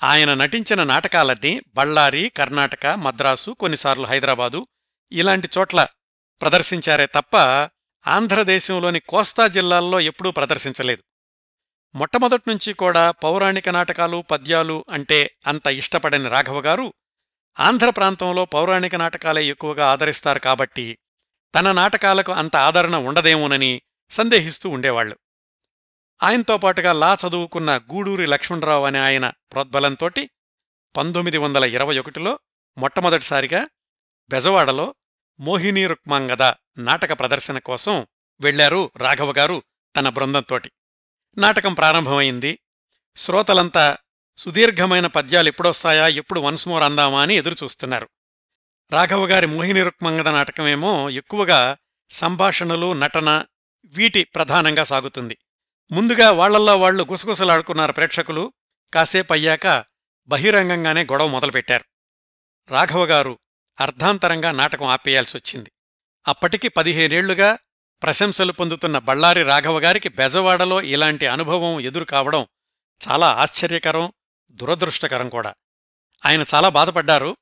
ఆయన 0.03 0.33
నటించిన 0.33 0.83
నాటకాలన్నీ 0.83 1.61
బళ్ళారి 1.75 2.29
కర్ణాటక 2.29 2.87
మద్రాసు 2.87 3.51
కొన్నిసార్లు 3.51 4.05
హైదరాబాదు 4.07 4.67
ఇలాంటి 5.11 5.49
చోట్ల 5.57 5.87
ప్రదర్శించారే 6.41 7.05
తప్ప 7.05 7.37
ఆంధ్రదేశంలోని 8.07 8.99
కోస్తా 8.99 9.47
జిల్లాల్లో 9.47 9.99
ఎప్పుడూ 9.99 10.31
ప్రదర్శించలేదు. 10.31 11.03
మొట్టమొదట్నుంచి 11.95 12.73
కూడా 12.73 13.11
పౌరాణిక 13.11 13.69
నాటకాలు 13.69 14.23
పద్యాలు 14.31 14.85
అంటే 14.91 15.35
అంత 15.47 15.67
ఇష్టపడని 15.67 16.29
రాఘవగారు 16.29 16.93
ఆంధ్ర 17.59 17.89
ప్రాంతంలో 17.89 18.45
పౌరాణిక 18.45 18.95
నాటకాలే 18.95 19.45
ఎక్కువగా 19.45 19.91
ఆదరిస్తారు 19.91 20.39
కాబట్టి 20.39 20.97
తన 21.55 21.71
నాటకాలకు 21.71 22.31
అంత 22.31 22.55
ఆదరణ 22.55 22.95
ఉండదేమోనని 22.95 23.81
సందేహిస్తూ 24.11 24.69
ఉండేవాళ్ళు 24.69 25.17
ఆయనతో 26.23 26.57
పాటుగా 26.57 26.93
లా 26.93 27.17
చదువుకున్న 27.27 27.77
గూడూరి 27.77 28.25
లక్ష్మణరావు 28.25 28.85
అనే 28.85 28.99
ఆయన 28.99 29.31
ప్రోద్బలంతోటి 29.51 30.29
పంతొమ్మిది 30.97 31.37
వందల 31.37 31.63
ఇరవై 31.63 31.99
ఒకటిలో 31.99 32.39
మొట్టమొదటిసారిగా 32.77 33.67
బెజవాడలో 34.29 34.95
మోహిని 35.39 35.87
రుక్మాంగద 35.87 36.43
నాటక 36.77 37.19
ప్రదర్శన 37.19 37.59
కోసం 37.59 38.07
వెళ్ళారు 38.41 38.91
రాఘవగారు 38.97 39.63
తన 39.95 40.09
బృందంతోటి. 40.09 40.71
నాటకం 41.37 41.73
ప్రారంభమైంది. 41.73 42.59
శ్రోతలంతా 43.15 43.97
సుదీర్ఘమైన 44.41 45.07
పద్యాలు 45.07 45.47
ఎప్పుడొస్తాయా 45.47 46.07
ఎప్పుడు 46.07 46.39
వన్స్ 46.39 46.67
మోర్ 46.67 46.83
అందామా 46.83 47.21
అని 47.21 47.35
ఎదురుచూస్తున్నారు. 47.35 48.09
రాఘవగారి 48.91 49.47
మోహిని 49.47 49.83
రుక్మంగద 49.83 50.27
నాటకమేమో 50.27 51.09
ఎక్కువగా 51.09 51.77
సంభాషణలు 52.09 52.93
నటన 52.93 53.45
వీటి 53.85 54.23
ప్రధానంగా 54.23 54.83
సాగుతుంది. 54.83 55.37
ముందుగా 55.91 56.31
వాళ్ళల్లో 56.31 56.77
వాళ్ళు 56.77 57.03
గుసగుసలాడుకున్నారు 57.03 57.91
ప్రేక్షకులు 57.91 58.53
కాసేపయ్యాక 58.93 59.83
బహిరంగంగానే 60.27 61.03
గొడవ 61.03 61.27
మొదలుపెట్టారు. 61.27 61.85
రాఘవగారు 62.71 63.39
అర్ధాంతరంగా 63.79 64.51
నాటకం 64.51 64.85
ఆపేయాల్సొచ్చింది. 64.85 65.71
అప్పటికి 66.27 66.67
పదిహేనేళ్ళుగా 66.67 67.57
ప్రశంసలు 68.03 68.51
పొందుతున్న 68.51 68.97
బళ్ళారి 68.97 69.43
రాఘవగారికి 69.43 70.09
బెజవాడలో 70.09 70.81
ఇలాంటి 70.81 71.27
అనుభవం 71.27 71.79
ఎదురు 71.79 72.05
కావడం 72.05 72.47
చాలా 73.09 73.31
ఆశ్చర్యకరం 73.31 74.13
దురదృష్టకరం 74.51 75.29
కూడా. 75.29 75.53
ఆయన 76.25 76.43
చాలా 76.55 76.69
బాధపడ్డారు. 76.69 77.37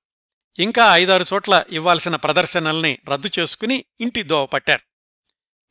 ఇంకా 0.60 0.96
ఐదారు 0.96 1.26
చోట్ల 1.34 1.66
ఇవ్వాల్సిన 1.70 2.16
ప్రదర్శనల్ని 2.16 3.00
రద్దు 3.10 3.30
చేసుకుని 3.40 3.86
ఇంటి 4.00 4.24
దోవ 4.24 4.46
పట్టారు. 4.46 4.82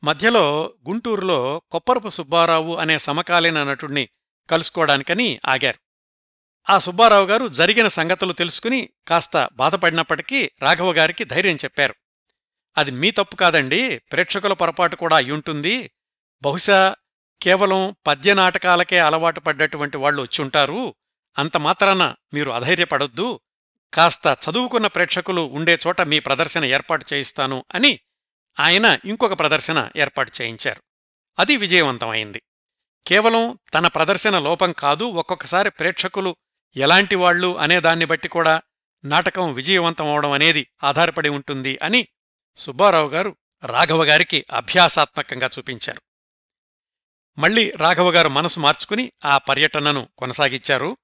మధ్యలో 0.03 0.73
గుంటూరులో 0.87 1.61
కొప్పరపు 1.71 2.09
సుబ్బారావు 2.09 2.75
అనే 2.75 2.97
సమకాలీన 2.97 3.63
నటుణ్ణి 3.63 4.09
కలుసుకోవడానికని 4.49 5.39
ఆగారు. 5.45 5.79
ఆ 6.69 6.79
సుబ్బారావు 6.79 7.25
గారు 7.25 7.47
జరిగిన 7.47 7.87
సంగతులు 7.87 8.33
తెలుసుకుని 8.33 8.89
కాస్త 9.07 9.49
బాధపడినప్పటికీ 9.53 10.51
రాఘవగారికి 10.61 11.23
ధైర్యం 11.23 11.55
చెప్పారు. 11.55 11.95
అది 12.77 12.91
మీ 12.91 13.11
తప్పు 13.11 13.35
కాదండి 13.35 13.97
ప్రేక్షకుల 13.97 14.53
పొరపాటు 14.53 14.95
కూడా 14.95 15.15
అయ్యుంటుంది 15.15 15.91
బహుశా 16.41 16.95
కేవలం 17.41 17.95
పద్య 18.07 18.33
నాటకాలకే 18.33 18.99
అలవాటు 18.99 19.39
పడ్డటువంటి 19.39 19.97
వాళ్ళు 19.97 20.21
వచ్చుంటారు 20.21 20.95
అంత 21.37 21.57
మాత్రాన 21.57 22.15
మీరు 22.33 22.51
అధైర్యపడొద్దు. 22.51 23.39
కాస్త 23.93 24.37
చదువుకున్న 24.49 24.87
ప్రేక్షకులు 24.87 25.41
ఉండే 25.41 25.77
చోట 25.87 26.01
మీ 26.01 26.19
ప్రదర్శన 26.19 26.65
ఏర్పాటు 26.65 27.05
చేయిస్తాను 27.13 27.65
అని 27.75 27.99
ఆయన 28.59 28.99
ఇంకొక 29.05 29.39
ప్రదర్శన 29.39 29.89
ఏర్పాటు 29.97 30.31
చేయించారు. 30.41 30.83
అది 31.39 31.57
విజయవంతమైంది. 31.57 32.41
కేవలం 33.07 33.59
తన 33.73 33.87
ప్రదర్శన 33.87 34.39
లోపం 34.39 34.71
కాదు 34.71 35.03
ఒక్కొక్కసారి 35.03 35.69
ప్రేక్షకులు 35.69 36.35
ఎలాంటి 36.75 37.15
వాళ్ళు 37.15 37.57
అనే 37.57 37.79
దాన్ని 37.79 38.05
బట్టి 38.05 38.27
కూడా 38.27 38.61
నాటకం 39.05 39.53
విజయవంతం 39.53 40.07
అవడం 40.07 40.31
అనేది 40.31 40.67
ఆధారపడి 40.83 41.29
ఉంటుంది 41.29 41.79
అని 41.81 42.07
సుబ్బారావు 42.55 43.09
గారు 43.09 43.37
రాఘవగారికి 43.65 44.45
అభ్యాసాత్మకంగా 44.51 45.49
చూపించారు. 45.59 46.01
మళ్ళీ 47.37 47.71
రాఘవగారు 47.71 48.29
మనసు 48.29 48.59
మార్చుకుని 48.59 49.11
ఆ 49.25 49.37
పర్యటనను 49.37 50.09
కొనసాగించారు. 50.17 50.97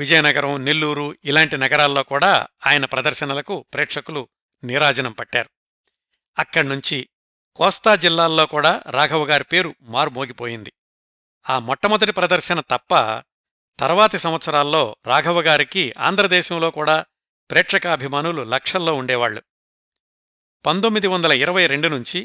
విజయనగరం 0.00 0.64
నెల్లూరు 0.64 1.06
ఇలాంటి 1.24 1.56
నగరాల్లో 1.58 2.02
కూడా 2.02 2.48
ఆయన 2.66 2.84
ప్రదర్శనలకు 2.84 3.54
ప్రేక్షకులు 3.74 4.28
నీరాజనం 4.64 5.12
పట్టారు. 5.12 5.50
అక్కడ్నుంచి 6.38 6.98
కోస్తా 7.56 7.92
జిల్లాల్లో 7.94 8.44
కూడా 8.46 8.72
రాఘవగారి 8.90 9.44
పేరు 9.44 9.70
మారుమోగిపోయింది. 9.82 10.72
ఆ 11.46 11.58
మొట్టమొదటి 11.58 12.12
ప్రదర్శన 12.12 12.60
తప్ప 12.60 12.94
తర్వాతి 13.78 14.18
సంవత్సరాల్లో 14.18 14.96
రాఘవగారికి 15.06 15.84
ఆంధ్రదేశంలో 15.98 16.70
కూడా 16.70 16.96
ప్రేక్షకాభిమానులు 17.50 18.42
లక్షల్లో 18.42 18.92
ఉండేవాళ్ళు 18.94 19.40
పంతొమ్మిది 20.64 21.06
వందల 21.06 21.32
ఇరవై 21.32 21.66
రెండు 21.66 21.88
నుంచి 21.88 22.20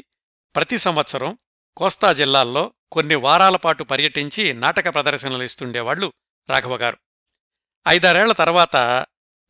ప్రతి 0.54 0.76
సంవత్సరం 0.78 1.30
కోస్తా 1.76 2.12
జిల్లాల్లో 2.12 2.64
కొన్ని 2.92 3.14
వారాలపాటు 3.14 3.84
పర్యటించి 3.84 4.44
నాటక 4.52 4.94
ప్రదర్శనలు 4.94 5.42
ఇస్తుండేవాళ్ళు 5.42 6.08
రాఘవగారు 6.48 6.98
ఐదారేళ్ళ 7.86 8.32
తర్వాత 8.32 8.76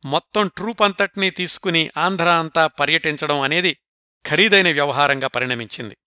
మొత్తం 0.05 0.47
ట్రూప్ 0.47 0.81
అంతటినీ 0.81 1.29
తీసుకుని 1.29 1.89
ఆంధ్ర 1.97 2.29
అంతా 2.29 2.67
పర్యటించడం 2.67 3.41
అనేది 3.41 3.77
ఖరీదైన 4.25 4.71
వ్యవహారంగా 4.71 5.27
పరిణమించింది. 5.27 5.97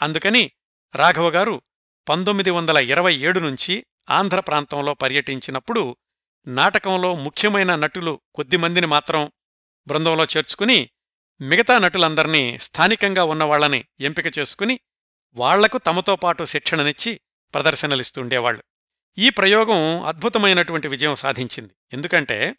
అందుకని 0.00 0.50
రాఘవగారు 0.94 1.62
పంతొమ్మిది 2.08 2.50
వందల 2.50 2.76
ఇరవై 2.76 3.14
ఏడు 3.14 3.40
నుంచి 3.40 3.86
ఆంధ్ర 4.08 4.40
ప్రాంతంలో 4.40 4.94
పర్యటించినప్పుడు 4.94 5.96
నాటకంలో 6.46 7.14
ముఖ్యమైన 7.14 7.74
నటులు 7.74 8.20
కొద్దిమందిని 8.34 8.86
మాత్రం 8.86 9.22
బృందంలో 9.86 10.24
చేర్చుకుని 10.24 10.90
మిగతా 11.40 11.78
నటులందర్నీ 11.78 12.58
స్థానికంగా 12.58 13.24
ఉన్నవాళ్ళని 13.24 13.84
ఎంపిక 14.00 14.38
చేసుకుని 14.38 14.80
వాళ్ళకు 15.36 15.78
తమతో 15.78 16.16
పాటు 16.16 16.44
శిక్షణనిచ్చి 16.44 17.20
ప్రదర్శనలిస్తుండేవాళ్ళు 17.54 18.62
ఈ 19.18 19.30
ప్రయోగం 19.30 20.04
అద్భుతమైనటువంటి 20.04 20.88
విజయం 20.88 21.14
సాధించింది. 21.14 21.72
ఎందుకంటే 21.92 22.56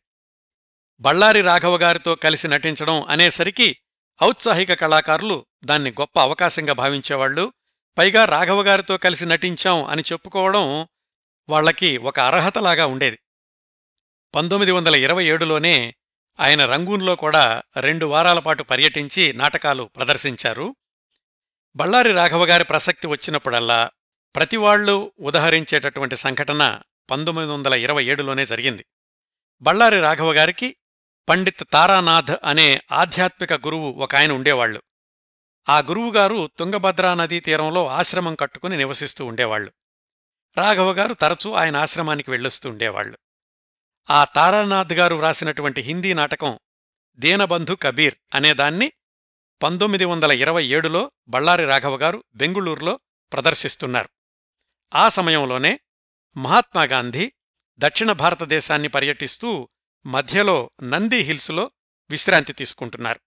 బళ్ళారి 1.00 1.42
రాఘవగారితో 1.42 2.16
కలిసి 2.16 2.48
నటించడం 2.48 3.04
అనేసరికి 3.04 3.78
ఔత్సాహిక 4.24 4.74
కళాకారులు 4.74 5.46
దాన్ని 5.66 5.92
గొప్ప 5.92 6.20
అవకాశంగా 6.20 6.74
భావించేవాళ్ళు 6.74 7.54
పైగా 7.98 8.26
రాఘవగారితో 8.26 8.98
కలిసి 8.98 9.26
నటించాం 9.26 9.84
అని 9.84 10.04
చెప్పుకోవడం 10.12 10.88
వాళ్ళకి 11.50 11.98
ఒక 11.98 12.20
అర్హతలాగా 12.20 12.86
ఉండేది. 12.86 13.20
పంతొమ్మిది 14.36 14.72
వందల 14.72 14.96
ఇరవై 14.96 15.26
ఏడులోనే 15.26 15.96
ఆయన 16.40 16.66
రంగూన్లో 16.66 17.16
కూడా 17.16 17.64
రెండు 17.80 18.06
వారాల 18.06 18.40
పాటు 18.40 18.64
పర్యటించి 18.64 19.34
నాటకాలు 19.34 19.84
ప్రదర్శించారు. 19.84 20.76
బళ్ళారి 21.76 22.12
రాఘవగారి 22.12 22.64
ప్రసక్తి 22.64 23.08
వచ్చినప్పుడల్లా 23.08 23.90
ప్రతివాళ్ళు 24.36 25.12
ఉదహరించేటటువంటి 25.20 26.16
సంఘటన 26.16 26.82
పంతొమ్మిది 27.12 27.52
వందల 27.52 27.74
ఇరవై 27.74 28.06
ఏడులోనే 28.06 28.46
జరిగింది. 28.46 28.86
బళ్ళారి 29.62 30.00
రాఘవగారికి 30.00 30.76
పండిత్ 31.30 31.64
తారానాథ్ 31.74 32.32
అనే 32.44 32.82
ఆధ్యాత్మిక 32.92 33.54
గురువు 33.54 33.92
ఒక 33.92 34.16
ఆయన 34.16 34.32
ఉండేవాళ్ళు 34.32 34.82
ఆ 35.70 35.80
గురువుగారు 35.80 36.50
తుంగభద్రా 36.58 37.14
నదీ 37.14 37.40
తీరంలో 37.40 37.88
ఆశ్రమం 37.88 38.36
కట్టుకుని 38.36 38.78
నివసిస్తూ 38.78 39.26
ఉండేవాళ్ళు 39.26 39.72
రాఘవగారు 40.58 41.14
తరచూ 41.14 41.54
ఆయన 41.54 41.78
ఆశ్రమానికి 41.78 42.32
వెళ్ళొస్తూ 42.32 42.70
ఉండేవాళ్ళు 42.70 43.18
ఆ 44.10 44.24
తారానాథ్ 44.24 44.94
గారు 44.94 45.16
వ్రాసినటువంటి 45.16 45.82
హిందీ 45.82 46.14
నాటకం 46.14 46.60
దీనబంధు 47.16 47.74
కబీర్ 47.74 48.16
అనేదాన్ని 48.34 48.92
పంతొమ్మిది 49.64 50.06
వందల 50.06 50.32
ఇరవై 50.32 50.66
ఏడులో 50.66 51.12
బళ్ళారి 51.28 51.66
రాఘవగారు 51.66 52.24
బెంగుళూరులో 52.36 53.00
ప్రదర్శిస్తున్నారు. 53.34 54.10
ఆ 54.96 55.10
సమయంలోనే 55.10 55.80
మహాత్మాగాంధీ 56.38 57.34
దక్షిణ 57.78 58.12
భారతదేశాన్ని 58.12 58.88
పర్యటిస్తూ 58.88 59.70
మధ్యలో 60.06 60.72
నంది 60.84 61.18
హిల్స్లో 61.18 61.72
విశ్రాంతి 62.10 62.54
తీసుకుంటున్నారు. 62.54 63.20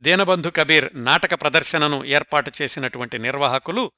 దీనబంధు 0.00 0.48
కబీర్ 0.48 1.04
నాటక 1.04 1.34
ప్రదర్శనను 1.34 2.04
ఏర్పాటు 2.04 2.52
చేసినటువంటి 2.62 3.18
నిర్వాహకులు 3.18 3.92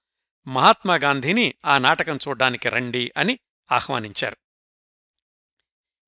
మహాత్మాగాంధీని 0.46 1.54
ఆ 1.64 1.78
నాటకం 1.78 2.16
చూడ్డానికి 2.16 2.68
రండి 2.68 3.12
అని 3.16 3.38
ఆహ్వానించారు. 3.72 4.36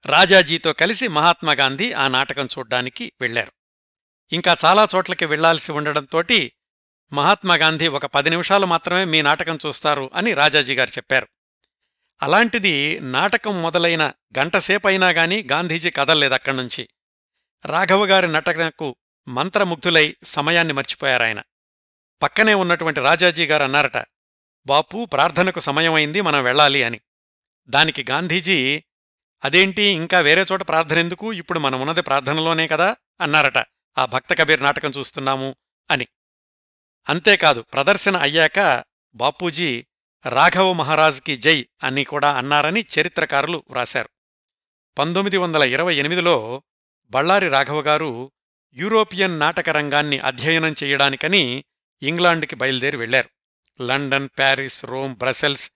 రాజాజీతో 0.06 0.72
కలిసి 0.72 1.08
మహాత్మాగాంధీ 1.08 1.92
ఆ 1.92 2.08
నాటకం 2.08 2.46
చూడ్డానికి 2.46 3.12
వెళ్ళారు 3.20 3.52
ఇంకా 4.32 4.56
చాలా 4.64 4.88
చోట్లకి 4.96 5.24
వెళ్ళాల్సి 5.24 5.72
ఉండడంతోటి 5.72 6.52
మహాత్మాగాంధీ 7.12 7.88
ఒక 7.88 8.06
పది 8.06 8.30
నిమిషాలు 8.30 8.66
మాత్రమే 8.66 9.04
మీ 9.04 9.22
నాటకం 9.22 9.58
చూస్తారు 9.66 10.10
అని 10.14 10.34
రాజాజీ 10.34 10.74
గారు 10.74 10.90
చెప్పారు. 10.90 11.28
అలాంటిది 12.22 13.00
నాటకం 13.00 13.62
మొదలైన 13.62 14.12
గంటసేపైనా 14.38 15.08
గాని 15.08 15.46
గాంధీజీ 15.52 15.90
కదల్లేదక్కడ్నుంచి 15.90 16.88
రాఘవగారి 17.64 18.32
నటనకు 18.32 18.96
మంత్రముగ్ధులై 19.28 20.16
సమయాన్ని 20.24 20.74
మర్చిపోయారాయన. 20.74 21.42
పక్కనే 22.22 22.54
ఉన్నటువంటి 22.54 23.00
రాజాజీ 23.00 23.46
గారు 23.46 23.64
అన్నారట 23.64 24.04
బాపు 24.66 25.04
ప్రార్థనకు 25.04 25.60
సమయమైంది 25.60 26.20
మనం 26.20 26.44
వెళ్ళాలి 26.44 26.82
అని. 26.82 27.00
దానికి 27.68 28.04
గాంధీజీ 28.10 28.84
అదేంటి 29.44 29.82
ఇంకా 29.82 30.20
వేరే 30.20 30.44
చోట 30.52 30.68
ప్రార్థనెందుకు? 30.68 31.32
ఇప్పుడు 31.32 31.58
మనమున్నది 31.58 32.02
ప్రార్థనలోనే 32.02 32.68
కదా 32.68 32.96
అన్నారట 33.20 33.58
ఆ 33.98 34.06
భక్త 34.06 34.34
కబీర్ 34.34 34.62
నాటకం 34.62 34.90
చూస్తున్నాము 34.90 35.56
అని. 35.90 36.06
అంతేకాదు 37.08 37.60
ప్రదర్శన 37.60 38.16
అయ్యాక 38.16 38.84
బాపూజీ 39.14 39.86
రాఘవ 40.28 40.72
మహారాజ్కి 40.72 41.36
జై 41.36 41.66
అని 41.82 42.04
కూడా 42.04 42.32
అన్నారని 42.32 42.84
చరిత్రకారులు 43.00 43.64
వ్రాశారు. 43.70 44.08
పంతొమ్మిది 44.98 45.36
వందల 45.36 45.62
ఇరవై 45.62 45.96
ఎనిమిదిలో 45.96 46.62
బళ్ళారి 47.10 47.48
రాఘవ 47.48 47.80
గారు 47.80 48.32
యూరోపియన్ 48.74 49.38
నాటక 49.38 49.70
రంగాన్ని 49.70 50.18
అధ్యయనం 50.18 50.74
చేయడానికని 50.84 51.64
ఇంగ్లాండ్కి 52.02 52.56
బయలుదేరి 52.56 52.96
వెళ్ళారు 52.96 53.28
లండన్ 53.82 54.28
ప్యారిస్ 54.38 54.84
రోమ్ 54.84 55.16
బ్రసెల్స్ 55.16 55.72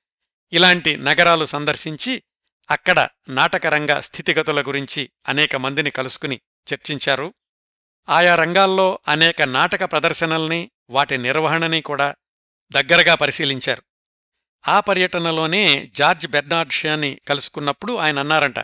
ఇలాంటి 0.52 0.96
నగరాలు 0.96 1.44
సందర్శించి 1.44 2.22
అక్కడ 2.70 3.08
నాటకరంగ 3.28 3.98
స్థితిగతుల 3.98 4.62
గురించి 4.62 5.10
అనేక 5.28 5.56
మందిని 5.56 5.90
కలుసుకుని 5.90 6.40
చర్చించారు. 6.74 7.34
ఆయా 8.08 8.34
రంగాల్లో 8.34 8.98
అనేక 9.08 9.42
నాటక 9.42 9.84
ప్రదర్శనల్ని 9.84 10.70
వాటి 10.90 11.18
నిర్వహణని 11.18 11.82
కూడా 11.82 12.14
దగ్గరగా 12.70 13.14
పరిశీలించారు. 13.14 13.82
ఆ 14.68 14.80
పర్యటనలోనే 14.80 15.86
జార్జ్ 15.86 16.26
బెర్నార్డ్ 16.26 16.72
షాని 16.72 17.20
కలుసుకున్నప్పుడు 17.28 17.96
ఆయన 17.96 18.18
అన్నారంట 18.18 18.58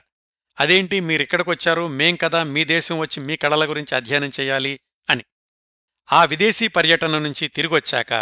అదేంటి 0.61 1.01
మీరిక్కడికొచ్చారు 1.01 1.87
మేం 1.87 2.17
కదా 2.17 2.43
మీ 2.43 2.65
దేశం 2.65 2.99
వచ్చి 2.99 3.23
మీ 3.23 3.37
కళల 3.37 3.71
గురించి 3.71 3.95
అధ్యయనం 3.95 4.31
చేయాలి 4.41 4.81
అని. 5.11 5.25
ఆ 6.13 6.25
విదేశీ 6.25 6.69
పర్యటన 6.69 7.19
నుంచి 7.19 7.49
తిరిగొచ్చాక 7.49 8.13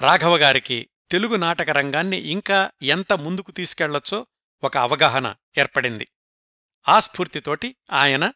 రాఘవగారికి 0.00 0.88
తెలుగు 1.10 1.36
నాటక 1.36 1.70
రంగాన్ని 1.70 2.16
ఇంకా 2.16 2.70
ఎంత 2.82 3.12
ముందుకు 3.12 3.50
తీసుకెళ్ళొచ్చో 3.50 4.26
ఒక 4.64 4.76
అవగాహన 4.76 5.34
ఏర్పడింది. 5.58 6.08
ఆ 6.88 7.00
స్ఫూర్తితోటి 7.00 7.76
ఆయన 7.92 8.32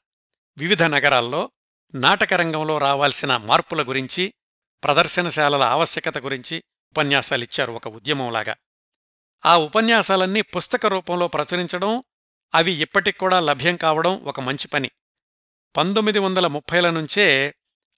వివిధ 0.59 0.83
నగరాల్లో 0.83 1.51
నాటకరంగంలో 1.95 2.79
రావాల్సిన 2.79 3.37
మార్పుల 3.37 3.89
గురించి 3.89 4.35
ప్రదర్శనశాలల 4.85 5.63
ఆవశ్యకత 5.63 6.19
గురించి 6.19 6.65
ఉపన్యాసాలిచ్చారు 6.93 7.73
ఒక 7.73 7.89
ఉద్యమంలాగా. 7.89 8.57
ఆ 9.47 9.57
ఉపన్యాసాలన్నీ 9.57 10.43
పుస్తక 10.43 10.87
రూపంలో 10.87 11.29
ప్రచురించడం 11.29 12.03
అవి 12.55 12.73
ఇప్పటికూడా 12.73 13.41
లభ్యం 13.41 13.77
కావడం 13.77 14.25
ఒక 14.25 14.41
మంచి 14.41 14.69
పని. 14.69 14.91
పంతొమ్మిది 15.77 16.19
వందల 16.19 16.47
ముప్పైల 16.47 16.91
నుంచే 16.91 17.55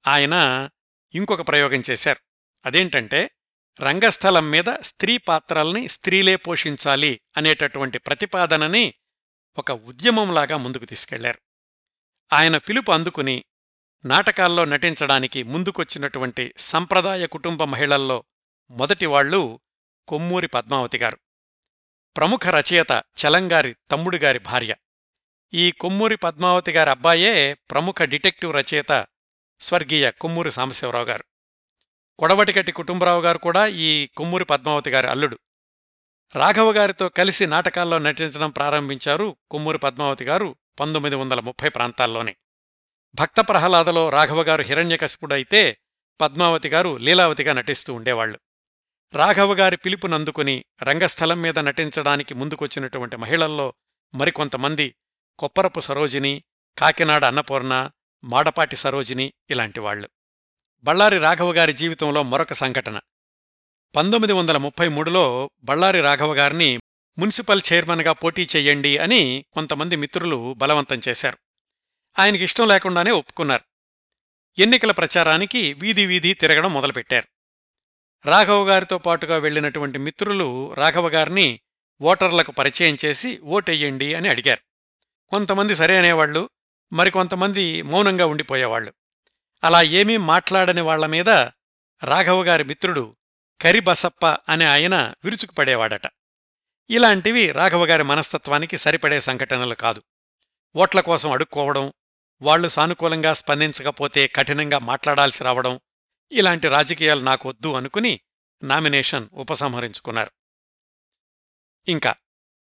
ఆయన 0.06 0.68
ఇంకొక 1.14 1.48
ప్రయోగం 1.48 1.82
చేశారు. 1.90 2.18
అదేంటంటే 2.66 3.30
రంగస్థలం 3.80 4.50
మీద 4.50 4.64
స్త్రీ 4.80 5.18
పాత్రల్ని 5.18 5.88
స్త్రీలే 5.88 6.36
పోషించాలి 6.36 7.20
అనేటటువంటి 7.36 7.98
ప్రతిపాదనని 7.98 8.94
ఒక 9.58 9.72
ఉద్యమంలాగా 9.72 10.56
ముందుకు 10.56 10.84
తీసుకెళ్ళారు. 10.84 11.38
ఆయన 12.32 12.56
పిలుపు 12.56 12.92
అందుకుని 12.92 13.44
నాటకాల్లో 14.04 14.64
నటించడానికి 14.64 15.42
ముందుకొచ్చినటువంటి 15.42 16.54
సంప్రదాయ 16.56 17.26
కుటుంబ 17.26 17.64
మహిళల్లో 17.64 18.24
మొదటివాళ్ళు 18.70 19.60
కొమ్మూరి 20.08 20.46
పద్మావతి 20.46 20.98
గారు. 20.98 21.18
ప్రముఖ 22.16 22.40
రచయిత 22.48 22.90
చలంగారి 22.92 23.76
తమ్ముడిగారి 23.90 24.38
భార్య. 24.38 24.74
ఈ 25.54 25.70
కొమ్మూరి 25.70 26.16
పద్మావతి 26.16 26.72
గారి 26.72 26.90
అబ్బాయే 26.90 27.54
ప్రముఖ 27.54 28.02
డిటెక్టివ్ 28.02 28.54
రచయిత 28.54 29.06
స్వర్గీయ 29.60 30.10
కొమ్మూరి 30.10 30.50
సాంబశివరావు 30.50 31.04
గారు. 31.04 31.24
కొడవటికట్టి 32.18 32.72
కుటుంబరావు 32.72 33.22
గారు 33.22 33.38
కూడా 33.38 33.66
ఈ 33.66 34.06
కొమ్మూరి 34.06 34.44
పద్మావతి 34.44 34.90
గారి 34.90 35.08
అల్లుడు. 35.08 35.38
రాఘవ 36.34 36.72
గారితో 36.72 37.08
కలిసి 37.08 37.46
నాటకాల్లో 37.46 37.98
నటించడం 37.98 38.50
ప్రారంభించారు 38.50 39.36
కొమ్మూరి 39.50 39.78
పద్మావతి 39.78 40.24
గారు 40.24 40.56
పంతొమ్మిది 40.80 41.16
వందల 41.16 41.40
ముప్పై 41.40 41.68
ప్రాంతాల్లోనే. 41.68 42.36
భక్త 43.14 43.40
ప్రహ్లాదలో 43.40 44.10
రాఘవగారు 44.10 44.62
హిరణ్యకశిపుడైతే 44.62 45.78
పద్మావతి 46.20 46.68
గారు 46.68 46.96
లీలావతిగా 46.96 47.52
నటిస్తూ 47.52 47.94
ఉండేవాళ్ళు 47.94 48.40
రాఘవగారి 49.14 49.76
పిలుపునందుకుని 49.76 50.64
రంగస్థలం 50.82 51.42
మీద 51.42 51.58
నటించడానికి 51.58 52.34
ముందుకొచ్చినటువంటి 52.34 53.16
మహిళల్లో 53.16 53.74
మరికొంతమంది 54.14 54.94
కొప్పరపు 55.38 55.80
సరోజిని 55.80 56.42
కాకినాడ 56.78 57.24
అన్నపూర్ణ 57.24 57.90
మాడపాటి 58.24 58.76
సరోజిని 58.76 59.32
ఇలాంటివాళ్ళు 59.50 60.08
బళ్ళారి 60.82 61.18
రాఘవగారి 61.18 61.72
జీవితంలో 61.72 62.22
మరొక 62.22 62.52
సంఘటన. 62.52 63.00
పంతొమ్మిది 63.96 64.32
వందల 64.32 64.56
ముప్పై 64.56 64.88
మూడులో 64.88 65.50
బళ్ళారి 65.62 66.00
రాఘవగారిని 66.00 66.80
మున్సిపల్ 67.18 67.62
చైర్మన్గా 67.72 68.12
పోటీ 68.12 68.48
చెయ్యండి 68.56 68.98
అని 68.98 69.44
కొంతమంది 69.52 69.96
మిత్రులు 69.96 70.54
బలవంతం 70.58 71.00
చేశారు. 71.08 71.38
ఆయనకి 72.18 72.44
ఇష్టం 72.44 72.68
లేకుండానే 72.68 73.10
ఒప్పుకున్నారు. 73.10 73.64
ఎన్నికల 74.58 74.90
ప్రచారానికి 74.90 75.72
వీధి 75.72 76.06
వీధి 76.06 76.34
తిరగడం 76.34 76.72
మొదలుపెట్టారు. 76.72 77.28
రాఘవ 78.28 78.68
గారితో 78.68 78.98
పాటుగా 78.98 79.36
వెళ్ళినటువంటి 79.36 79.98
మిత్రులు 79.98 80.74
రాఘవ 80.74 81.08
గారిని 81.08 81.60
ఓటర్లకు 82.00 82.52
పరిచయం 82.52 82.96
చేసి 83.04 83.38
ఓటెయ్యండి 83.38 84.14
అని 84.14 84.28
అడిగారు. 84.28 84.60
కొంతమంది 85.28 85.74
సరే 85.74 85.98
అనేవాళ్ళు 85.98 86.50
మరికొంతమంది 86.92 87.82
మౌనంగా 87.82 88.26
ఉండిపోయేవాళ్ళు 88.26 88.92
అలా 89.64 89.82
ఏమీ 89.82 90.16
మాట్లాడని 90.16 90.80
వాళ్ళ 90.80 91.06
మీద 91.06 91.28
రాఘవగారి 92.04 92.64
మిత్రుడు 92.64 93.16
కరిబసప్ప 93.60 94.26
అనే 94.26 94.64
ఆయన 94.64 95.14
విరుచుకుపడేవాడట. 95.24 96.02
ఇలాంటివి 96.90 97.52
రాఘవగారి 97.52 98.02
మనస్తత్వానికి 98.02 98.78
సరిపడే 98.78 99.20
సంఘటనలు 99.20 99.74
కాదు. 99.74 100.02
ఓట్ల 100.76 101.00
కోసం 101.00 101.30
అడుక్కోవడం 101.30 101.92
వాళ్ళు 102.42 102.68
సానుకూలంగా 102.68 103.32
స్పందించకపోతే 103.32 104.26
కఠినంగా 104.26 104.78
మాట్లాడాల్సి 104.78 105.44
రావడం 105.44 105.80
ఇలాంటి 106.32 106.68
రాజకీయాలు 106.68 107.20
నాకొద్దు 107.20 107.72
అనుకుని 107.72 108.20
నామినేషన్ 108.62 109.28
ఉపసంహరించుకున్నారు. 109.32 110.30
ఇంకా 111.88 112.14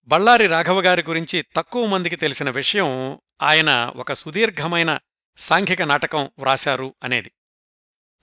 బళ్ళారి 0.07 0.47
రాఘవగారి 0.47 1.03
గురించి 1.03 1.45
తక్కువ 1.55 1.86
మందికి 1.86 2.15
తెలిసిన 2.15 2.49
విషయం 2.49 3.20
ఆయన 3.41 3.93
ఒక 3.95 4.13
సుదీర్ఘమైన 4.13 4.99
సాంఘిక 5.38 5.82
నాటకం 5.82 6.32
వ్రాశారు 6.39 6.95
అనేది. 7.03 7.32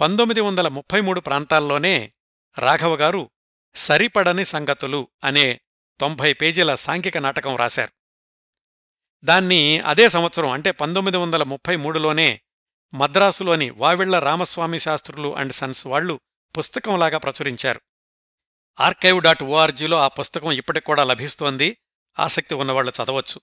పంతొమ్మిది 0.01 0.41
వందల 0.41 0.69
ముప్పై 0.69 1.01
మూడు 1.01 1.21
ప్రాంతాల్లోనే 1.21 2.13
రాఘవగారు 2.59 3.31
సరిపడని 3.77 4.45
సంగతులు 4.45 5.09
అనే 5.25 5.61
తొంభై 6.01 6.33
పేజీల 6.33 6.75
సాంఘిక 6.75 7.19
నాటకం 7.19 7.57
రాశారు 7.57 7.96
దాన్ని 9.27 9.81
అదే 9.81 10.09
సంవత్సరం 10.09 10.51
అంటే 10.51 10.71
పంతొమ్మిది 10.71 11.17
వందల 11.17 11.43
ముప్పై 11.43 11.77
మూడులోనే 11.77 12.41
మద్రాసులోని 12.95 13.71
వావిళ్ళ 13.71 14.19
రామస్వామి 14.19 14.79
శాస్త్రులు 14.79 15.37
అండ్ 15.37 15.53
సన్స్ 15.53 15.87
వాళ్ళు 15.87 16.21
పుస్తకంలాగా 16.59 17.19
ప్రచురించారు. 17.19 17.81
ఆర్కైవ్ 18.81 19.23
డాట్ 19.23 19.43
ఓఆర్జీలో 19.43 19.97
ఆ 19.97 20.09
పుస్తకం 20.09 20.53
ఇప్పటికి 20.53 20.93
లభిస్తోంది. 21.03 21.77
ఆసక్తి 22.19 22.55
ఉన్నవాళ్ళు 22.55 22.93
చదవచ్చు. 23.03 23.41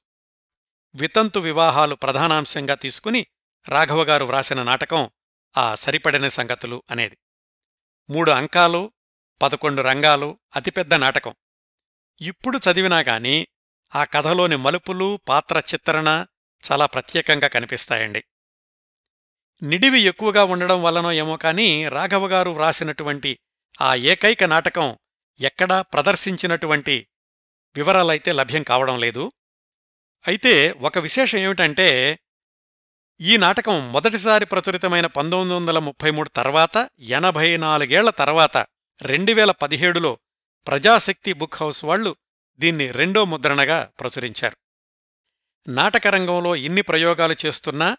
వితంతు 0.95 1.39
వివాహాలు 1.39 1.95
ప్రధానాంశంగా 1.95 2.75
తీసుకుని 2.75 3.25
రాఘవగారు 3.69 4.25
వ్రాసిన 4.25 4.63
నాటకం 4.63 5.09
ఆ 5.57 5.75
సరిపడని 5.75 6.31
సంగతులు 6.31 6.83
అనేది. 6.91 7.17
మూడు 8.09 8.31
అంకాలు 8.31 8.91
పదకొండు 9.41 9.81
రంగాలు 9.81 10.39
అతిపెద్ద 10.55 10.93
నాటకం. 10.93 11.33
ఇప్పుడు 12.21 12.57
చదివినా 12.57 12.99
గాని 12.99 13.47
ఆ 13.95 14.03
కథలోని 14.03 14.55
మలుపులు 14.55 15.19
పాత్ర 15.27 15.59
చిత్రణ 15.59 16.25
చాలా 16.63 16.85
ప్రత్యేకంగా 16.85 17.47
కనిపిస్తాయండి. 17.47 18.23
నిడివి 19.63 19.99
ఎక్కువగా 19.99 20.43
ఉండడం 20.43 20.83
వల్లనో 20.83 21.11
ఏమో 21.11 21.37
కాని 21.37 21.89
రాఘవగారు 21.89 22.49
వ్రాసినటువంటి 22.49 23.39
ఆ 23.81 23.95
ఏకైక 23.95 24.43
నాటకం 24.43 24.97
ఎక్కడా 25.41 25.81
ప్రదర్శించినటువంటి 25.81 27.07
వివరాలైతే 27.75 28.31
లభ్యం 28.31 28.63
కావడం 28.63 28.99
లేదు. 28.99 29.31
అయితే 30.27 30.71
ఒక 30.71 30.97
విశేషం 30.97 31.37
ఏమిటంటే 31.37 32.19
ఈ 33.21 33.37
నాటకం 33.37 33.91
మొదటిసారి 33.91 34.45
ప్రచురితమైన 34.45 35.05
పంతొమ్మిది 35.05 35.55
వందల 35.55 35.79
ముప్పై 35.79 36.11
మూడు 36.11 36.29
తర్వాత 36.29 36.89
ఎనభై 36.99 37.57
నాలుగేళ్ళ 37.57 38.09
తర్వాత 38.09 38.57
రెండువేల 39.01 39.51
పదిహేడులో 39.51 40.19
ప్రజాశక్తి 40.67 41.33
బుక్ 41.33 41.55
హౌస్ 41.55 41.85
వాళ్ళు 41.85 42.15
దీన్ని 42.59 42.91
రెండో 42.91 43.25
ముద్రణగా 43.25 43.91
ప్రచురించారు. 43.99 44.57
నాటకరంగంలో 45.67 46.55
ఇన్ని 46.55 46.81
ప్రయోగాలు 46.81 47.35
చేస్తున్నా 47.45 47.97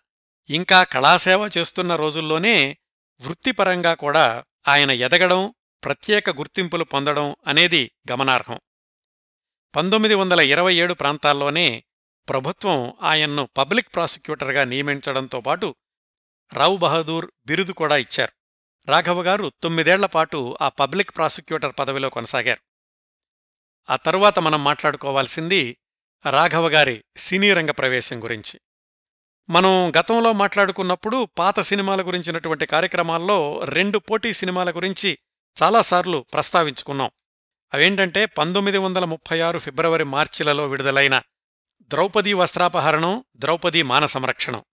ఇంకా 0.50 0.84
కళాసేవ 0.84 1.50
చేస్తున్న 1.59 1.96
రోజుల్లోనే 1.96 2.78
వృత్తిపరంగా 3.20 3.94
కూడా 3.94 4.44
ఆయన 4.68 4.90
ఎదగడం 4.90 5.55
ప్రత్యేక 5.84 6.30
గుర్తింపులు 6.30 6.84
పొందడం 6.84 7.36
అనేది 7.46 7.90
గమనార్హం. 8.12 8.59
పంతొమ్మిది 9.76 10.14
వందల 10.14 10.40
ఇరవై 10.40 10.74
ఏడు 10.74 10.94
ప్రాంతాల్లోనే 10.94 11.84
ప్రభుత్వం 12.28 12.94
ఆయన్ను 13.02 13.48
పబ్లిక్ 13.57 13.94
ప్రాసిక్యూటర్గా 13.94 14.64
నియమించడంతో 14.64 15.40
పాటు 15.40 15.74
రావు 16.52 16.76
బహదూర్ 16.76 17.30
బిరుదు 17.46 17.72
కూడా 17.72 17.96
ఇచ్చారు. 17.96 18.32
రాఘవగారు 18.90 19.52
తొమ్మిదేళ్ళపాటు 19.62 20.57
ఆ 20.61 20.68
పబ్లిక్ 20.68 21.16
ప్రాసిక్యూటర్ 21.16 21.72
పదవిలో 21.78 22.11
కొనసాగారు. 22.11 22.74
ఆ 23.91 23.97
తరువాత 23.97 24.39
మనం 24.39 24.64
మాట్లాడుకోవాల్సింది 24.64 25.76
రాఘవగారి 26.30 27.05
సినీ 27.16 27.53
రంగ 27.53 27.70
ప్రవేశం 27.70 28.24
గురించి. 28.24 28.61
మనం 29.51 29.93
గతంలో 30.01 30.32
మాట్లాడుకున్నప్పుడు 30.32 31.28
పాత 31.39 31.61
సినిమాల 31.61 32.03
గురించినటువంటి 32.03 32.66
కార్యక్రమాల్లో 32.66 33.64
రెండు 33.64 33.99
పోటీ 33.99 34.32
సినిమాల 34.32 34.70
గురించి 34.70 35.18
చాలాసార్లు 35.62 36.26
ప్రస్తావించుకున్నాం. 36.32 37.11
అవేంటంటే 37.74 38.26
పంతొమ్మిది 38.26 38.78
వందల 38.78 39.05
ముప్పై 39.05 39.41
ఆరు 39.41 39.59
ఫిబ్రవరి 39.59 40.05
మార్చిలలో 40.05 40.66
విడుదలైన 40.66 41.22
ద్రౌపదీ 41.82 42.32
వస్త్రాపహరణం 42.32 43.24
ద్రౌపదీ 43.37 43.82
మాన 43.82 44.07
సంరక్షణం. 44.07 44.64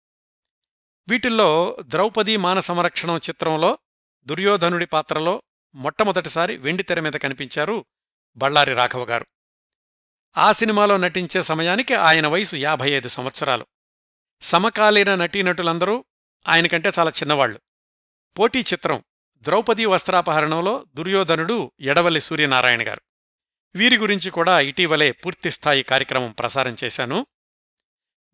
వీటిల్లో 1.09 1.77
ద్రౌపదీ 1.81 2.37
మాన 2.37 2.61
సంరక్షణం 2.61 3.17
చిత్రంలో 3.17 3.79
దుర్యోధనుడి 4.25 4.87
పాత్రలో 4.87 5.43
మొట్టమొదటిసారి 5.75 6.57
వెండితెర 6.57 7.01
మీద 7.01 7.13
కనిపించారు 7.13 7.85
బళ్ళారి 8.37 8.75
రాఘవ 8.75 9.05
గారు. 9.05 9.27
ఆ 10.37 10.53
సినిమాలో 10.53 10.97
నటించే 10.97 11.43
సమయానికి 11.43 11.95
ఆయన 11.95 12.27
వయసు 12.27 12.57
యాభై 12.57 12.91
ఐదు 12.91 13.09
సంవత్సరాలు. 13.09 13.67
సమకాలీన 14.41 15.15
నటీనటులందరూ 15.15 16.05
ఆయనకంటే 16.49 16.91
చాలా 16.99 17.11
చిన్నవాళ్ళు 17.11 17.61
పోటీ 18.39 18.61
చిత్రం 18.61 19.03
ద్రౌపదీ 19.39 19.85
వస్త్రాపహరణంలో 19.85 20.87
దుర్యోధనుడు 20.95 21.73
ఎడవల్లి 21.81 22.21
సూర్యనారాయణ 22.21 22.89
గారు. 22.89 23.01
వీరి 23.75 23.97
గురించి 23.97 24.31
కూడా 24.31 24.61
ఇటీవలే 24.61 25.13
పూర్తిస్థాయి 25.13 25.83
కార్యక్రమం 25.83 26.33
ప్రసారం 26.33 26.77
చేశాను. 26.85 27.27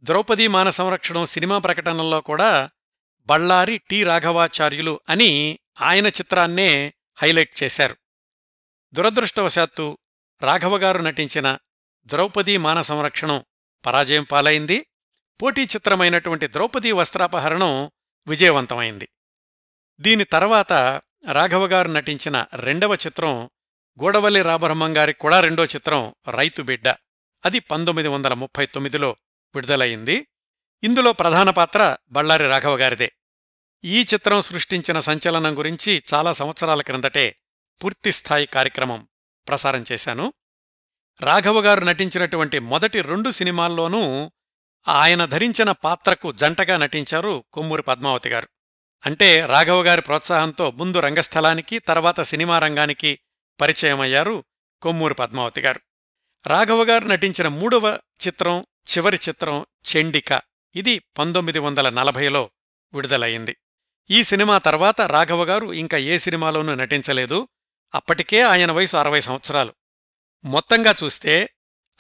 ద్రౌపదీ 0.01 0.47
మాన 0.47 0.71
సంరక్షణం 0.71 1.27
సినిమా 1.27 1.59
ప్రకటనల్లో 1.59 2.21
కూడా 2.21 2.71
బళ్ళారి 3.21 3.79
టి 3.79 4.05
రాఘవాచార్యులు 4.05 5.01
అని 5.09 5.59
ఆయన 5.81 6.07
చిత్రాన్నే 6.07 6.95
హైలైట్ 7.17 7.63
చేశారు. 7.63 7.97
దురదృష్టవశాత్తు 8.97 9.99
రాఘవగారు 10.43 10.99
నటించిన 10.99 11.59
ద్రౌపదీ 12.07 12.57
మాన 12.57 12.81
సంరక్షణం 12.81 13.45
పరాజయం 13.87 14.25
పాలైంది. 14.25 14.87
పోటీ 15.43 15.63
చిత్రమైనటువంటి 15.63 16.47
ద్రౌపదీ 16.47 16.93
వస్త్రాపహరణం 16.93 17.91
విజయవంతమైంది. 18.27 19.09
దీని 20.01 20.25
తర్వాత 20.25 20.73
రాఘవగారు 21.33 21.89
నటించిన 21.89 22.47
రెండవ 22.55 22.95
చిత్రం 22.95 23.51
గూడవల్లి 24.03 24.43
రాబ్రహ్మంగారి 24.43 25.13
కూడా 25.13 25.41
రెండో 25.41 25.65
చిత్రం 25.65 26.15
రైతు 26.31 26.63
బిడ్డ. 26.63 26.89
అది 27.45 27.59
పంతొమ్మిది 27.59 28.09
వందల 28.09 28.35
ముప్పై 28.35 28.67
తొమ్మిదిలో 28.67 29.17
విడుదలయింది 29.55 30.27
ఇందులో 30.83 31.13
ప్రధాన 31.13 31.51
పాత్ర 31.51 31.97
బళ్ళారి 32.11 32.49
రాఘవగారిదే. 32.49 33.13
ఈ 33.85 34.03
చిత్రం 34.03 34.41
సృష్టించిన 34.41 35.01
సంచలనం 35.01 35.59
గురించి 35.59 36.03
చాలా 36.15 36.33
సంవత్సరాల 36.33 36.83
క్రిందటే 36.83 37.37
పూర్తిస్థాయి 37.85 38.47
కార్యక్రమం 38.47 39.09
ప్రసారం 39.49 39.85
చేశాను. 39.93 40.33
రాఘవ 41.21 41.61
గారు 41.61 41.85
నటించినటువంటి 41.85 42.59
మొదటి 42.59 43.01
రెండు 43.01 43.31
సినిమాల్లోనూ 43.31 44.33
ఆయన 44.89 45.25
ధరించిన 45.25 45.73
పాత్రకు 45.73 46.33
జంటగా 46.33 46.77
నటించారు 46.77 47.45
కొమ్మూరి 47.53 47.83
పద్మావతి 47.83 48.29
గారు. 48.29 48.49
అంటే 49.07 49.47
రాఘవ 49.47 49.83
గారి 49.83 50.03
ప్రోత్సాహంతో 50.03 50.71
ముందు 50.71 51.01
రంగస్థలానికి 51.01 51.79
తర్వాత 51.79 52.21
సినిమా 52.21 52.59
రంగానికి 52.59 53.19
పరిచయమయ్యారు 53.61 54.45
కొమ్మూరి 54.83 55.15
పద్మావతి 55.15 55.61
గారు. 55.61 55.81
రాఘవ 56.47 56.85
గారు 56.85 57.05
నటించిన 57.05 57.49
మూడవ 57.49 57.99
చిత్రం 58.27 58.67
చివరి 58.97 59.19
చిత్రం 59.29 59.67
చెండిక 59.97 60.43
ఇది 60.75 60.99
పంతొమ్మిది 60.99 61.59
వందల 61.59 61.89
నలభైలో 61.89 62.51
విడుదలయ్యింది. 62.95 63.57
ఈ 64.11 64.23
సినిమా 64.23 64.59
తర్వాత 64.59 65.01
రాఘవ 65.01 65.45
గారు 65.45 65.73
ఇంకా 65.73 65.97
ఏ 65.97 66.19
సినిమాలోనూ 66.19 66.75
నటించలేదు. 66.75 67.49
అప్పటికే 67.97 68.43
ఆయన 68.43 68.73
వయసు 68.73 68.97
అరవై 68.97 69.21
సంవత్సరాలు. 69.21 69.75
మొత్తంగా 70.45 70.95
చూస్తే 71.05 71.51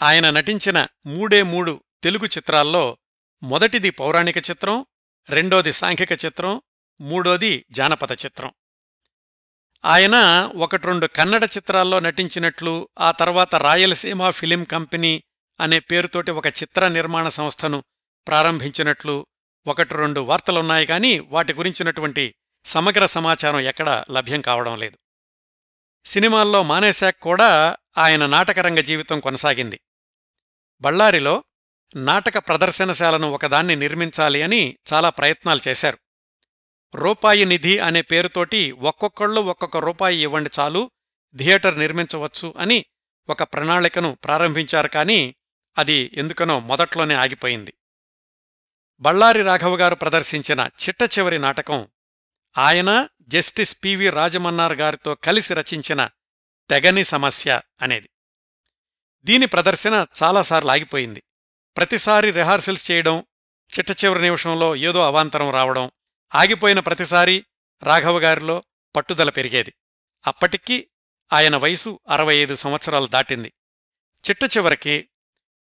ఆయన 0.03 0.31
నటించిన 0.31 0.87
మూడే 1.07 1.43
మూడు 1.43 1.85
తెలుగు 2.03 2.27
చిత్రాల్లో 2.27 2.99
మొదటిది 3.43 3.91
పౌరాణిక 3.91 4.37
చిత్రం 4.37 4.87
రెండోది 5.31 5.73
సాంఘిక 5.73 6.13
చిత్రం 6.13 6.63
మూడోది 7.01 7.67
జానపద 7.71 8.13
చిత్రం. 8.13 8.53
ఆయన 9.85 10.17
ఒకటి 10.57 10.87
రెండు 10.87 11.07
కన్నడ 11.07 11.45
చిత్రాల్లో 11.45 12.01
నటించినట్లు 12.01 12.89
ఆ 12.99 13.11
తర్వాత 13.11 13.55
రాయలసీమ 13.55 14.31
ఫిలిం 14.31 14.65
కంపెనీ 14.65 15.23
అనే 15.61 15.81
పేరుతోటి 15.81 16.31
ఒక 16.31 16.47
చిత్ర 16.47 16.89
నిర్మాణ 16.89 17.29
సంస్థను 17.29 17.85
ప్రారంభించినట్లు 18.29 19.27
ఒకటి 19.67 19.95
రెండు 19.95 20.21
వార్తలున్నాయి 20.21 20.87
కానీ 20.87 21.19
వాటి 21.19 21.55
గురించినటువంటి 21.55 22.35
సమగ్ర 22.65 23.07
సమాచారం 23.07 23.61
ఎక్కడా 23.61 24.05
లభ్యం 24.11 24.41
కావడం 24.41 24.79
లేదు. 24.79 24.99
సినిమాల్లో 26.07 26.63
మానేశాక్ 26.63 27.21
కూడా 27.21 27.77
ఆయన 27.99 28.27
నాటకరంగ 28.27 28.79
జీవితం 28.81 29.21
కొనసాగింది. 29.21 29.81
బళ్ళారిలో 30.81 31.45
నాటక 31.97 32.39
ప్రదర్శనశాలను 32.39 33.31
ఒకదాన్ని 33.31 33.77
నిర్మించాలి 33.77 34.43
అని 34.43 34.79
చాలా 34.93 35.11
ప్రయత్నాలు 35.11 35.61
చేశారు. 35.69 35.99
రూపాయి 36.95 37.45
నిధి 37.45 37.79
అనే 37.79 38.03
పేరుతోటి 38.03 38.73
ఒక్కొక్కళ్ళు 38.73 39.41
ఒక్కొక్క 39.41 39.77
రూపాయి 39.77 40.23
ఇవ్వండి 40.23 40.51
చాలు 40.59 40.91
థియేటర్ 41.37 41.79
నిర్మించవచ్చు 41.79 42.55
అని 42.59 42.85
ఒక 43.29 43.43
ప్రణాళికను 43.43 44.19
ప్రారంభించారు 44.25 44.89
కానీ 44.89 45.35
అది 45.79 46.11
ఎందుకనో 46.15 46.61
మొదట్లోనే 46.61 47.15
ఆగిపోయింది. 47.15 47.75
బళ్ళారి 49.01 49.43
రాఘవ 49.43 49.77
గారు 49.77 49.95
ప్రదర్శించిన 49.95 50.61
చిట్ట 50.61 51.19
చివరి 51.19 51.39
నాటకం 51.39 51.89
ఆయన 52.59 53.09
జస్టిస్ 53.29 53.77
పివి 53.85 54.11
రాజమన్నార్ 54.11 54.73
గారితో 54.73 55.15
కలిసి 55.15 55.55
రచించిన 55.55 56.11
తెగని 56.71 57.05
సమస్య 57.05 57.61
అనేది. 57.83 58.11
దీని 59.25 59.47
ప్రదర్శన 59.47 60.07
చాలాసార్లు 60.23 60.71
ఆగిపోయింది. 60.71 61.23
ప్రతిసారి 61.77 62.31
రిహార్సల్స్ 62.31 62.91
చేయడం 62.91 63.25
చిట్ట 63.79 64.05
చివరి 64.05 64.23
నిమిషంలో 64.23 64.77
ఏదో 64.77 65.07
అవాంతరం 65.07 65.51
రావడం 65.51 65.91
ఆగిపోయిన 66.35 66.81
ప్రతిసారి 66.81 67.45
రాఘవ 67.83 68.19
గారిలో 68.19 68.65
పట్టుదల 68.97 69.31
పెరిగేది. 69.31 69.73
అప్పటికీ 70.27 70.89
ఆయన 71.33 71.57
వయసు 71.57 72.01
అరవై 72.09 72.37
ఐదు 72.37 72.55
సంవత్సరాలు 72.55 73.07
దాటింది. 73.07 73.53
చిట్ట 74.31 74.57
చివరికి 74.57 75.09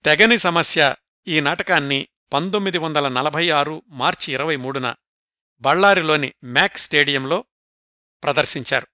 తెగని 0.05 0.37
సమస్య 0.37 0.95
ఈ 1.27 1.39
నాటకాన్ని 1.39 2.07
పంతొమ్మిది 2.33 2.77
వందల 2.77 3.07
నలభై 3.07 3.49
ఆరు 3.49 3.83
మార్చి 3.87 4.33
ఇరవై 4.33 4.55
మూడున 4.55 4.95
బళ్ళారిలోని 5.61 6.33
మ్యాక్ 6.43 6.77
స్టేడియంలో 6.77 7.45
ప్రదర్శించారు. 8.23 8.87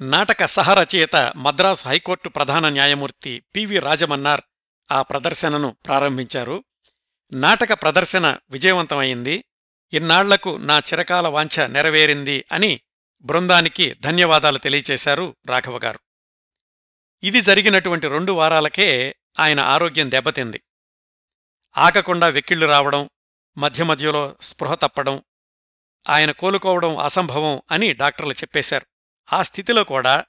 నాటక 0.00 0.44
సహరచయిత 0.44 1.32
మద్రాసు 1.36 1.88
హైకోర్టు 1.88 2.28
ప్రధాన 2.28 2.68
న్యాయమూర్తి 2.68 3.42
పివి 3.56 3.78
రాజమన్నార్ 3.78 4.40
ఆ 4.92 5.02
ప్రదర్శనను 5.02 5.76
ప్రారంభించారు. 5.86 6.64
నాటక 7.32 7.82
ప్రదర్శన 7.82 8.38
విజయవంతమైంది. 8.50 9.44
ఇన్నాళ్ళకు 9.92 10.56
నా 10.56 10.78
చిరకాల 10.78 11.28
వాంఛ 11.28 11.66
నెరవేరింది 11.66 12.44
అని 12.52 12.80
బృందానికి 13.22 13.94
ధన్యవాదాలు 14.00 14.58
తెలియచేశారు 14.58 15.36
రాఘవగారు 15.46 15.98
ఇది 17.22 17.40
జరిగినటువంటి 17.40 18.08
రెండు 18.08 18.32
వారాలకే 18.32 19.16
ఆయన 19.40 19.60
ఆరోగ్యం 19.60 20.10
దెబ్బతింది. 20.10 20.60
ఆగకుండా 21.78 22.28
వెక్కిళ్ళు 22.28 22.66
రావడం 22.66 23.10
మధ్య 23.58 23.84
మధ్యలో 23.84 24.36
స్పృహ 24.40 24.74
తప్పడం 24.74 25.22
ఆయన 26.08 26.30
కోలుకోవడం 26.30 26.96
అసంభవం 26.96 27.62
అని 27.70 27.92
డాక్టర్లు 27.92 28.32
చెప్పేశారు. 28.32 28.86
ఆ 29.32 29.42
స్థితిలో 29.42 29.84
కూడా 29.84 30.24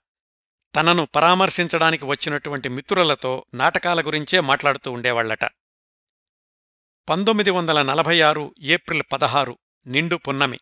తనను 0.75 1.05
పరామర్శించడానికి 1.05 2.05
వచ్చినటువంటి 2.05 2.69
మిత్రులతో 2.69 3.45
నాటకాల 3.53 4.01
గురించే 4.01 4.39
మాట్లాడుతూ 4.39 4.91
ఉండేవాళ్ళట 4.91 5.45
పంతొమ్మిది 7.09 7.49
వందల 7.49 7.81
నలభై 7.81 8.21
ఆరు 8.21 8.55
ఏప్రిల్ 8.59 9.03
పదహారు 9.11 9.57
నిండు 9.87 10.15
పున్నమి 10.15 10.59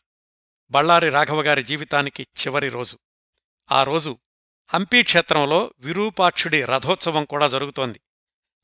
బళ్ళారి 0.71 1.09
రాఘవగారి 1.09 1.63
జీవితానికి 1.63 2.23
చివరి 2.23 2.69
రోజు. 2.69 2.97
ఆ 3.71 3.83
రోజు 3.83 4.17
హంపీ 4.69 5.03
క్షేత్రంలో 5.03 5.73
విరూపాక్షుడి 5.79 6.65
రథోత్సవం 6.65 7.25
కూడా 7.25 7.47
జరుగుతోంది. 7.47 8.01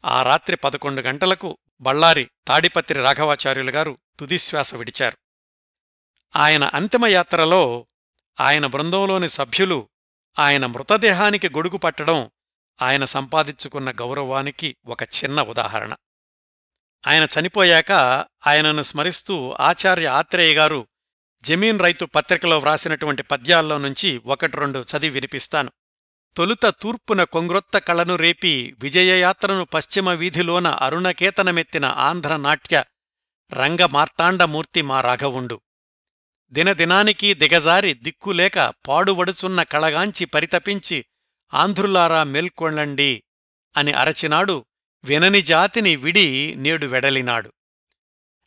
ఆ 0.05 0.23
రాత్రి 0.23 0.55
పదకొండు 0.55 1.01
గంటలకు 1.01 1.57
బళ్ళారి 1.81 2.29
తాడిపత్రి 2.47 3.01
రాఘవాచార్యులు 3.01 3.71
గారు 3.71 3.97
తుదిశ్వాస 4.19 4.75
విడిచారు. 4.75 5.17
ఆయన 6.35 6.63
అంతిమయాత్రలో 6.63 7.87
ఆయన 8.39 8.65
బృందంలోని 8.65 9.29
సభ్యులు 9.29 9.89
ఆయన 10.39 10.65
మృతదేహానికి 10.65 11.49
గొడుగు 11.49 11.77
పట్టడం 11.77 12.31
ఆయన 12.81 13.05
సంపాదించుకున్న 13.05 13.91
గౌరవానికి 13.91 14.75
ఒక 14.85 15.03
చిన్న 15.03 15.41
ఉదాహరణ. 15.41 15.95
ఆయన 17.07 17.27
చనిపోయాక 17.39 17.91
ఆయనను 18.47 18.83
స్మరిస్తూ 18.83 19.55
ఆచార్య 19.59 20.07
ఆత్రేయ 20.07 20.55
గారు 20.55 20.87
జమీన్ 21.43 21.79
రైతు 21.79 22.05
పత్రికలో 22.05 22.59
వ్రాసినటువంటి 22.59 23.23
పద్యాల్లో 23.23 23.77
నుంచి 23.77 24.21
ఒకటి 24.25 24.57
రెండు 24.57 24.79
చదివి 24.79 25.09
వినిపిస్తాను. 25.09 25.71
తొలుత 26.37 26.65
తూర్పున 26.65 27.23
కొంగ్రొత్త 27.23 27.77
కళను 27.77 28.15
రేపి 28.15 28.75
విజయయాత్రను 28.79 29.65
పశ్చిమ 29.65 30.09
వీధిలోన 30.09 30.67
అరుణకేతనమెత్తిన 30.67 31.85
ఆంధ్రనాట్య 31.85 32.83
రంగమార్తాండమూర్తి 33.53 34.81
మా 34.81 35.01
రాఘవుండు. 35.01 35.61
దినదినానికి 36.53 37.33
దిగజారి 37.33 37.93
దిక్కులేక 37.93 38.59
పాడువడుచున్న 38.59 39.63
కళగాంచి 39.63 40.25
పరితపించి 40.25 41.05
ఆంధ్రులారా 41.53 42.23
మేల్కొండండి 42.23 43.23
అని 43.77 43.91
అరచినాడు 43.91 44.65
వినని 45.03 45.41
జాతిని 45.41 45.95
విడి 45.95 46.55
నేడు 46.55 46.85
వెడలినాడు. 46.85 47.53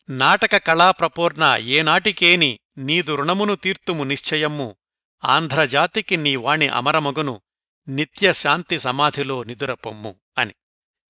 నాటక 0.09 0.57
కళాప్రపూర్ణ 0.57 1.55
ఏనాటికేని 1.59 2.59
నీదు 2.77 3.15
రుణమును 3.15 3.55
తీర్తుము 3.55 4.03
నిశ్చయమ్ము 4.03 4.75
ఆంధ్రజాతికి 5.23 6.17
నీ 6.17 6.35
వాణి 6.35 6.67
అమరమగును. 6.67 7.41
నిత్య 7.87 8.33
శాంతి 8.33 8.79
సమాధిలో 8.79 9.43
నిదురపొమ్ము 9.43 10.15
అని. 10.37 10.53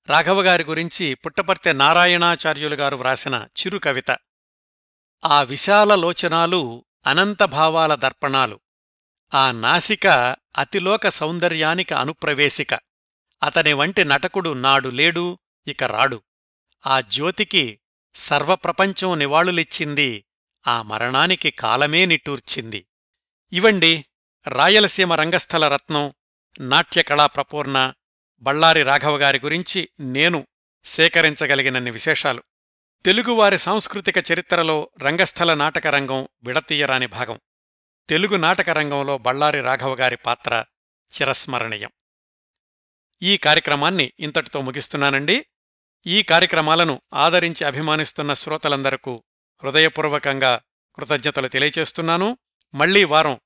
రాఘవగారి 0.09 0.63
గురించి 0.63 1.13
పుట్టపర్తె 1.15 1.73
నారాయణాచార్యులు 1.73 2.75
గారు 2.75 2.95
వ్రాసిన 2.95 3.47
చిరుకవిత 3.59 4.17
ఆ 5.25 5.41
విశాల 5.41 5.95
లోచనాలు 5.95 6.83
అనంతభావాల 7.07 7.95
దర్పణాలు. 7.95 8.59
ఆ 9.33 9.51
నాసిక 9.51 10.07
అతిలోక 10.57 11.07
సౌందర్యానికి 11.07 11.93
అనుప్రవేశిక. 11.93 12.73
అతని 13.43 13.73
వంటి 13.73 14.05
నటకుడు 14.05 14.53
నాడు 14.53 14.89
లేడు 14.89 15.39
ఇక 15.67 15.83
రాడు. 15.83 16.23
ఆ 16.87 17.01
జ్యోతికి 17.01 17.79
సర్వప్రపంచం 18.15 19.19
నివాళులిచ్చింది 19.19 20.25
ఆ 20.67 20.81
మరణానికి 20.81 21.51
కాలమే 21.51 22.05
నిట్టూర్చింది. 22.05 22.87
ఇవండి 23.53 24.05
రాయలసీమ 24.47 25.13
రంగస్థల 25.13 25.67
రత్నం 25.67 26.13
నాట్యకళా 26.59 27.25
ప్రపూర్ణ 27.25 27.93
బళ్ళారి 28.41 28.83
రాఘవగారి 28.83 29.39
గురించి 29.39 29.89
నేను 29.99 30.47
సేకరించగలిగినన్ని 30.85 31.91
విశేషాలు. 31.91 32.43
తెలుగువారి 33.05 33.57
సాంస్కృతిక 33.57 34.31
చరిత్రలో 34.31 34.89
రంగస్థల 35.03 35.53
నాటకరంగం 35.53 36.27
విడతీయరాని 36.43 37.07
భాగం. 37.07 37.39
తెలుగు 38.09 38.35
నాటకరంగంలో 38.35 39.17
బళ్ళారి 39.17 39.61
రాఘవగారి 39.61 40.17
పాత్ర 40.17 40.65
చిరస్మరణీయం. 41.13 41.89
ఈ 43.21 43.37
కార్యక్రమాన్ని 43.37 44.13
ఇంతటితో 44.19 44.61
ముగిస్తున్నానండి. 44.61 45.45
ఈ 46.07 46.23
కార్యక్రమాలను 46.23 47.01
ఆదరించి 47.13 47.63
అభిమానిస్తున్న 47.63 48.33
శ్రోతలందరకు 48.33 49.23
హృదయపూర్వకంగా 49.63 50.61
కృతజ్ఞతలు 50.95 51.47
తెలియచేస్తున్నాను. 51.47 52.37
మళ్ళీ 52.73 53.03
వారం 53.03 53.39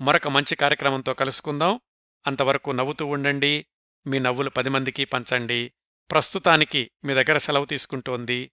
మరొక 0.00 0.28
మంచి 0.28 0.56
కార్యక్రమంతో 0.56 1.14
కలుసుకుందాం. 1.14 1.80
అంతవరకు 2.26 2.70
నవ్వుతూ 2.70 3.06
ఉండండి. 3.06 3.66
మీ 4.06 4.18
నవ్వులు 4.18 4.50
పది 4.50 4.68
మందికి 4.68 5.04
పంచండి. 5.04 5.72
ప్రస్తుతానికి 6.10 6.90
మీ 7.04 7.14
దగ్గర 7.14 7.38
సెలవు 7.38 7.64
తీసుకుంటోంది 7.64 8.52